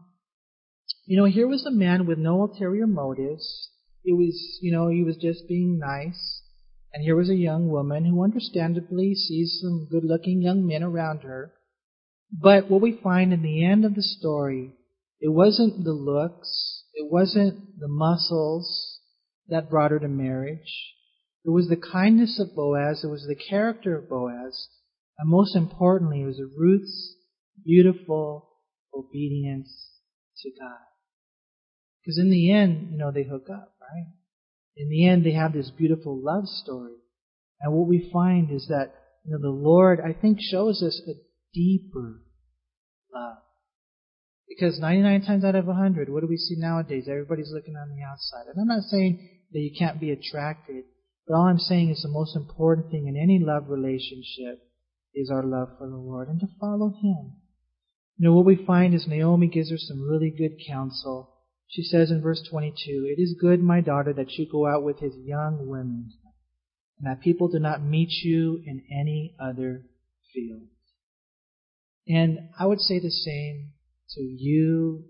you 1.06 1.18
know, 1.18 1.26
here 1.26 1.48
was 1.50 1.66
a 1.66 1.72
man 1.72 2.06
with 2.06 2.18
no 2.18 2.44
ulterior 2.44 2.88
motives. 2.88 3.70
It 4.06 4.14
was, 4.14 4.60
you 4.62 4.72
know, 4.72 4.88
he 4.88 5.04
was 5.04 5.18
just 5.18 5.50
being 5.50 5.80
nice. 5.80 6.43
And 6.94 7.04
here 7.04 7.16
was 7.16 7.30
a 7.30 7.36
young 7.36 7.70
woman 7.70 8.06
who 8.06 8.24
understandably 8.24 9.16
sees 9.16 9.60
some 9.62 9.88
good 9.90 10.04
looking 10.04 10.42
young 10.42 10.66
men 10.66 10.84
around 10.84 11.24
her. 11.24 11.54
But 12.32 12.70
what 12.70 12.82
we 12.82 13.00
find 13.02 13.34
in 13.34 13.42
the 13.42 13.66
end 13.66 13.84
of 13.84 13.96
the 13.96 14.04
story, 14.04 14.74
it 15.20 15.30
wasn't 15.30 15.84
the 15.84 15.94
looks, 15.94 16.84
it 16.94 17.12
wasn't 17.12 17.80
the 17.80 17.88
muscles 17.88 19.00
that 19.48 19.70
brought 19.70 19.92
her 19.92 20.00
to 20.00 20.08
marriage. 20.08 20.94
It 21.46 21.50
was 21.50 21.68
the 21.68 21.78
kindness 21.78 22.40
of 22.40 22.56
Boaz, 22.56 23.04
it 23.04 23.08
was 23.08 23.26
the 23.28 23.36
character 23.36 23.98
of 23.98 24.10
Boaz, 24.10 24.68
and 25.18 25.30
most 25.30 25.56
importantly, 25.56 26.22
it 26.22 26.26
was 26.26 26.42
Ruth's 26.58 27.16
beautiful 27.66 28.50
obedience 28.94 30.00
to 30.42 30.50
God. 30.60 30.78
Because 32.02 32.18
in 32.18 32.30
the 32.30 32.52
end, 32.52 32.92
you 32.92 32.98
know, 32.98 33.12
they 33.12 33.24
hook 33.24 33.48
up, 33.50 33.76
right? 33.82 34.08
In 34.76 34.90
the 34.90 35.08
end, 35.08 35.26
they 35.26 35.34
have 35.34 35.54
this 35.54 35.72
beautiful 35.72 36.20
love 36.22 36.46
story. 36.46 36.96
And 37.62 37.74
what 37.74 37.88
we 37.88 38.10
find 38.12 38.52
is 38.52 38.68
that, 38.70 38.94
you 39.24 39.32
know, 39.32 39.42
the 39.42 39.50
Lord, 39.50 40.00
I 40.02 40.14
think, 40.14 40.40
shows 40.42 40.82
us 40.82 41.02
a 41.08 41.14
deeper 41.54 42.22
love. 43.14 43.38
Because 44.48 44.80
99 44.80 45.26
times 45.26 45.46
out 45.46 45.56
of 45.56 45.66
100, 45.66 46.10
what 46.10 46.22
do 46.22 46.28
we 46.28 46.38
see 46.38 46.56
nowadays? 46.58 47.08
Everybody's 47.10 47.52
looking 47.54 47.76
on 47.76 47.90
the 47.90 48.04
outside. 48.04 48.52
And 48.52 48.60
I'm 48.60 48.68
not 48.68 48.84
saying 48.84 49.30
that 49.52 49.60
you 49.60 49.72
can't 49.78 50.00
be 50.00 50.12
attracted, 50.12 50.84
but 51.28 51.36
all 51.36 51.48
I'm 51.48 51.60
saying 51.60 51.90
is 51.92 52.02
the 52.02 52.10
most 52.10 52.36
important 52.36 52.92
thing 52.92 53.08
in 53.08 53.16
any 53.16 53.40
love 53.44 53.70
relationship 53.70 54.60
is 55.16 55.30
our 55.32 55.44
love 55.44 55.70
for 55.78 55.88
the 55.88 55.96
Lord 55.96 56.28
and 56.28 56.40
to 56.40 56.48
follow 56.60 56.90
Him. 56.90 57.34
You 58.18 58.30
know, 58.30 58.34
what 58.36 58.46
we 58.46 58.66
find 58.66 58.94
is 58.94 59.08
Naomi 59.08 59.48
gives 59.48 59.72
her 59.72 59.78
some 59.78 60.02
really 60.02 60.34
good 60.36 60.58
counsel. 60.68 61.33
She 61.74 61.82
says 61.82 62.12
in 62.12 62.22
verse 62.22 62.48
22, 62.52 63.16
It 63.18 63.20
is 63.20 63.36
good, 63.42 63.64
my 63.64 63.82
daughter, 63.82 64.14
that 64.14 64.34
you 64.34 64.48
go 64.50 64.68
out 64.68 64.84
with 64.84 65.00
his 65.00 65.16
young 65.18 65.68
women, 65.68 66.12
and 67.00 67.08
that 67.10 67.24
people 67.24 67.48
do 67.48 67.58
not 67.58 67.82
meet 67.82 68.12
you 68.24 68.62
in 68.64 68.84
any 68.92 69.36
other 69.40 69.82
field. 70.32 70.68
And 72.08 72.50
I 72.60 72.68
would 72.68 72.80
say 72.80 73.00
the 73.00 73.10
same 73.10 73.72
to 74.12 74.22
you. 74.22 75.06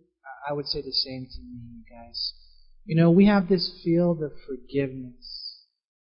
I 0.49 0.53
would 0.53 0.67
say 0.67 0.81
the 0.81 0.93
same 0.93 1.25
to 1.25 1.41
me, 1.41 1.83
guys. 1.89 2.33
You 2.85 2.95
know, 2.95 3.11
we 3.11 3.25
have 3.25 3.49
this 3.49 3.81
field 3.83 4.23
of 4.23 4.31
forgiveness. 4.47 5.65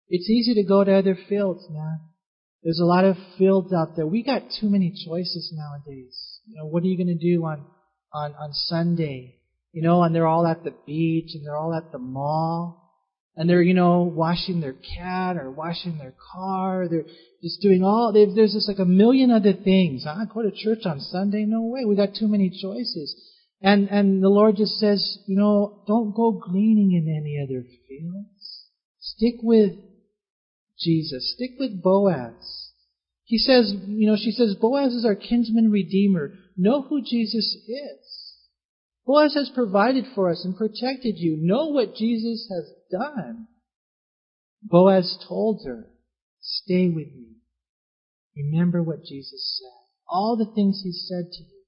It's 0.09 0.31
easy 0.31 0.55
to 0.55 0.67
go 0.67 0.83
to 0.83 0.95
other 0.95 1.19
fields, 1.29 1.67
man. 1.69 2.01
There's 2.63 2.81
a 2.81 2.87
lot 2.87 3.05
of 3.05 3.17
fields 3.37 3.75
out 3.75 3.97
there. 3.97 4.07
We 4.07 4.23
got 4.23 4.45
too 4.59 4.71
many 4.71 4.95
choices 5.07 5.53
nowadays. 5.55 6.41
You 6.47 6.57
know, 6.57 6.67
what 6.67 6.85
are 6.85 6.87
you 6.87 6.97
going 6.97 7.19
to 7.19 7.23
do 7.23 7.45
on, 7.45 7.67
on, 8.15 8.33
on 8.33 8.53
Sunday? 8.55 9.38
You 9.73 9.83
know, 9.83 10.03
and 10.03 10.15
they're 10.15 10.27
all 10.27 10.47
at 10.47 10.65
the 10.65 10.75
beach 10.87 11.31
and 11.35 11.45
they're 11.45 11.57
all 11.57 11.75
at 11.75 11.93
the 11.93 11.99
mall. 11.99 12.85
And 13.37 13.49
they're, 13.49 13.63
you 13.63 13.75
know, 13.75 14.03
washing 14.03 14.61
their 14.61 14.75
cat 14.97 15.37
or 15.37 15.51
washing 15.51 15.99
their 15.99 16.15
car. 16.35 16.89
They're 16.89 17.07
just 17.41 17.61
doing 17.61 17.85
all, 17.85 18.13
there's 18.13 18.53
just 18.53 18.69
like 18.69 18.81
a 18.81 18.85
million 18.85 19.31
other 19.31 19.53
things. 19.53 20.07
I 20.07 20.25
go 20.33 20.43
to 20.43 20.51
church 20.51 20.87
on 20.87 21.01
Sunday? 21.01 21.45
No 21.47 21.63
way. 21.63 21.85
We 21.85 21.95
got 21.95 22.17
too 22.19 22.27
many 22.27 22.51
choices. 22.51 23.15
And, 23.61 23.89
and 23.91 24.23
the 24.23 24.29
Lord 24.29 24.57
just 24.57 24.79
says, 24.79 25.19
you 25.27 25.37
know, 25.37 25.83
don't 25.87 26.15
go 26.15 26.33
gleaning 26.33 26.93
in 26.93 27.09
any 27.09 27.39
other 27.43 27.65
fields. 27.87 28.65
Stick 29.01 29.35
with 29.43 29.73
Jesus. 30.79 31.35
Stick 31.35 31.53
with 31.59 31.83
Boaz. 31.83 32.71
He 33.25 33.39
says, 33.39 33.73
you 33.87 34.09
know, 34.09 34.17
she 34.17 34.31
says, 34.31 34.57
Boaz 34.61 34.95
is 34.95 35.05
our 35.05 35.15
kinsman 35.15 35.71
redeemer. 35.71 36.33
Know 36.57 36.83
who 36.83 37.03
Jesus 37.03 37.57
is. 37.69 38.18
Boaz 39.09 39.33
has 39.33 39.51
provided 39.55 40.05
for 40.15 40.31
us 40.31 40.45
and 40.45 40.55
protected 40.55 41.15
you. 41.17 41.39
Know 41.41 41.69
what 41.69 41.95
Jesus 41.95 42.47
has 42.51 42.71
done. 42.93 43.49
Boaz 44.63 45.17
told 45.27 45.63
her, 45.67 45.87
stay 46.43 46.89
with 46.89 47.09
me. 47.17 47.37
Remember 48.37 48.83
what 48.83 49.03
Jesus 49.03 49.59
said. 49.59 49.87
All 50.07 50.37
the 50.37 50.53
things 50.55 50.83
he 50.85 50.93
said 50.93 51.33
to 51.33 51.43
you. 51.43 51.63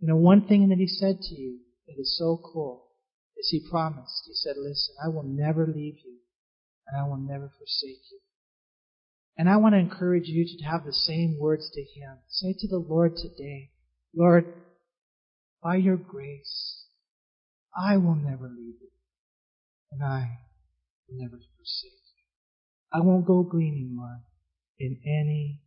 You 0.00 0.08
know, 0.08 0.16
one 0.16 0.46
thing 0.46 0.68
that 0.68 0.76
he 0.76 0.86
said 0.86 1.20
to 1.22 1.34
you 1.34 1.60
that 1.86 1.98
is 1.98 2.14
so 2.18 2.38
cool 2.52 2.88
is 3.38 3.48
he 3.50 3.66
promised. 3.70 4.24
He 4.26 4.34
said, 4.34 4.56
listen, 4.58 4.94
I 5.02 5.08
will 5.08 5.24
never 5.24 5.66
leave 5.66 5.96
you 6.04 6.18
and 6.86 7.00
I 7.00 7.08
will 7.08 7.16
never 7.16 7.50
forsake 7.56 8.02
you. 8.12 8.18
And 9.38 9.48
I 9.48 9.56
want 9.56 9.74
to 9.74 9.78
encourage 9.78 10.26
you 10.26 10.44
to 10.44 10.64
have 10.64 10.84
the 10.84 10.92
same 10.92 11.38
words 11.40 11.70
to 11.72 11.80
Him. 11.80 12.18
Say 12.28 12.54
to 12.58 12.68
the 12.68 12.84
Lord 12.86 13.16
today, 13.16 13.70
Lord, 14.14 14.52
by 15.62 15.76
your 15.76 15.96
grace, 15.96 16.84
I 17.76 17.96
will 17.96 18.14
never 18.14 18.48
leave 18.48 18.76
you, 18.80 18.90
and 19.92 20.02
I 20.02 20.38
will 21.08 21.18
never 21.18 21.36
forsake 21.36 21.92
you. 21.92 22.24
I 22.92 23.00
won't 23.00 23.26
go 23.26 23.42
gleaning, 23.42 23.96
Lord, 23.98 24.20
in 24.78 24.98
any 25.04 25.60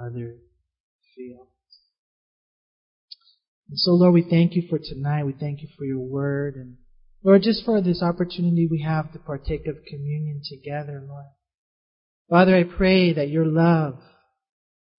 other 0.00 0.36
field. 1.14 1.48
And 3.68 3.78
so, 3.78 3.92
Lord, 3.92 4.14
we 4.14 4.26
thank 4.28 4.54
you 4.54 4.62
for 4.68 4.78
tonight. 4.78 5.24
We 5.24 5.34
thank 5.38 5.62
you 5.62 5.68
for 5.78 5.84
your 5.84 6.00
word. 6.00 6.56
And 6.56 6.76
Lord, 7.22 7.42
just 7.42 7.64
for 7.64 7.80
this 7.80 8.02
opportunity 8.02 8.66
we 8.68 8.82
have 8.82 9.12
to 9.12 9.18
partake 9.18 9.66
of 9.68 9.76
communion 9.86 10.42
together, 10.44 11.04
Lord. 11.06 11.26
Father, 12.28 12.56
I 12.56 12.64
pray 12.64 13.12
that 13.12 13.28
your 13.28 13.46
love, 13.46 14.00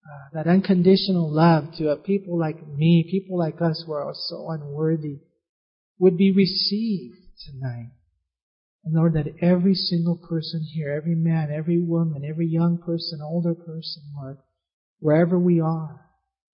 uh, 0.05 0.33
that 0.33 0.47
unconditional 0.47 1.29
love 1.31 1.65
to 1.77 1.89
a 1.89 1.95
people 1.95 2.37
like 2.37 2.67
me, 2.67 3.07
people 3.09 3.37
like 3.37 3.61
us 3.61 3.83
who 3.85 3.93
are 3.93 4.13
so 4.13 4.49
unworthy, 4.49 5.19
would 5.99 6.17
be 6.17 6.31
received 6.31 7.17
tonight. 7.45 7.91
And 8.83 8.95
Lord, 8.95 9.13
that 9.13 9.35
every 9.41 9.75
single 9.75 10.17
person 10.17 10.65
here, 10.73 10.91
every 10.91 11.13
man, 11.13 11.51
every 11.51 11.79
woman, 11.79 12.25
every 12.27 12.47
young 12.47 12.79
person, 12.79 13.19
older 13.21 13.53
person, 13.53 14.03
Lord, 14.15 14.37
wherever 14.99 15.37
we 15.37 15.61
are, 15.61 16.01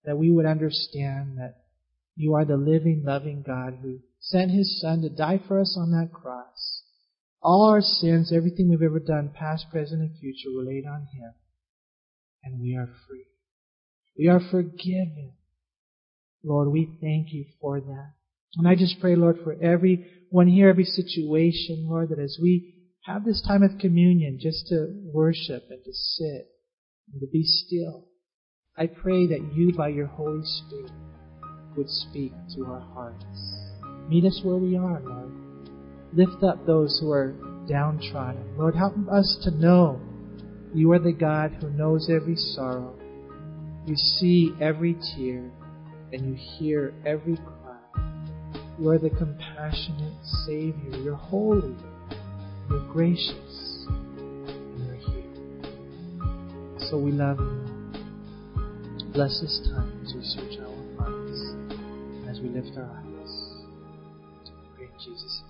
that 0.03 0.17
we 0.17 0.29
would 0.29 0.45
understand 0.45 1.37
that 1.37 1.55
you 2.15 2.33
are 2.33 2.45
the 2.45 2.57
living, 2.57 3.03
loving 3.05 3.43
God 3.45 3.79
who 3.81 3.99
sent 4.19 4.51
his 4.51 4.81
son 4.81 5.01
to 5.03 5.09
die 5.09 5.39
for 5.47 5.59
us 5.59 5.77
on 5.79 5.91
that 5.91 6.11
cross. 6.11 6.83
All 7.41 7.69
our 7.69 7.81
sins, 7.81 8.33
everything 8.33 8.69
we've 8.69 8.81
ever 8.81 8.99
done, 8.99 9.31
past, 9.33 9.67
present, 9.71 10.01
and 10.01 10.17
future, 10.19 10.49
were 10.53 10.63
laid 10.63 10.85
on 10.85 11.07
him. 11.13 11.33
And 12.43 12.59
we 12.59 12.75
are 12.75 12.89
free. 13.07 13.25
We 14.17 14.27
are 14.27 14.39
forgiven. 14.51 15.33
Lord, 16.43 16.69
we 16.69 16.89
thank 17.01 17.33
you 17.33 17.45
for 17.61 17.79
that. 17.79 18.13
And 18.55 18.67
I 18.67 18.75
just 18.75 18.99
pray, 18.99 19.15
Lord, 19.15 19.37
for 19.43 19.53
everyone 19.61 20.47
here, 20.47 20.69
every 20.69 20.85
situation, 20.85 21.87
Lord, 21.87 22.09
that 22.09 22.19
as 22.19 22.37
we 22.41 22.73
have 23.05 23.23
this 23.23 23.43
time 23.47 23.63
of 23.63 23.79
communion 23.79 24.39
just 24.41 24.67
to 24.67 24.87
worship 25.13 25.63
and 25.69 25.83
to 25.83 25.93
sit 25.93 26.47
and 27.11 27.21
to 27.21 27.27
be 27.31 27.43
still, 27.43 28.05
I 28.77 28.87
pray 28.87 29.27
that 29.27 29.53
you, 29.53 29.73
by 29.73 29.89
your 29.89 30.07
Holy 30.07 30.43
Spirit, 30.43 30.91
would 31.75 31.89
speak 31.89 32.31
to 32.55 32.65
our 32.65 32.79
hearts. 32.79 33.25
Meet 34.09 34.25
us 34.25 34.41
where 34.43 34.57
we 34.57 34.75
are, 34.77 35.01
Lord. 35.01 35.31
Lift 36.13 36.43
up 36.43 36.65
those 36.65 36.97
who 36.99 37.11
are 37.11 37.35
downtrodden. 37.67 38.57
Lord, 38.57 38.75
help 38.75 38.93
us 39.11 39.37
to 39.43 39.51
know 39.51 39.99
you 40.73 40.91
are 40.91 40.99
the 40.99 41.11
God 41.11 41.57
who 41.61 41.69
knows 41.69 42.09
every 42.09 42.35
sorrow. 42.35 42.96
You 43.87 43.95
see 43.95 44.51
every 44.59 44.95
tear 45.15 45.49
and 46.11 46.27
you 46.27 46.33
hear 46.33 46.93
every 47.05 47.37
cry. 47.37 48.01
You 48.77 48.89
are 48.89 48.97
the 48.99 49.09
compassionate 49.09 50.25
Savior. 50.45 50.99
You're 50.99 51.15
holy. 51.15 51.73
You're 52.69 52.85
gracious. 52.91 53.85
And 53.87 54.85
you're 54.85 54.95
here. 54.97 56.89
So 56.89 56.99
we 56.99 57.11
love 57.11 57.39
you. 57.39 59.13
Bless 59.13 59.39
this 59.39 59.69
time 59.73 60.01
as 60.03 60.13
we 60.13 60.21
search 60.21 60.59
our 60.59 61.05
hearts, 61.05 61.41
as 62.29 62.41
we 62.41 62.49
lift 62.49 62.77
our 62.77 62.91
eyes. 62.91 63.53
To 64.47 64.51
pray 64.75 64.87
in 64.87 64.91
Jesus. 64.99 65.43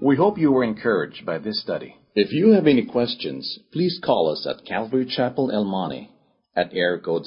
We 0.00 0.14
hope 0.14 0.38
you 0.38 0.52
were 0.52 0.62
encouraged 0.62 1.26
by 1.26 1.38
this 1.38 1.60
study. 1.60 1.96
If 2.14 2.30
you 2.30 2.52
have 2.52 2.68
any 2.68 2.86
questions, 2.86 3.58
please 3.72 3.98
call 4.00 4.30
us 4.30 4.46
at 4.48 4.64
Calvary 4.64 5.04
Chapel 5.04 5.50
El 5.50 5.64
Monte 5.64 6.12
at 6.60 6.74
air 6.74 6.98
code 6.98 7.24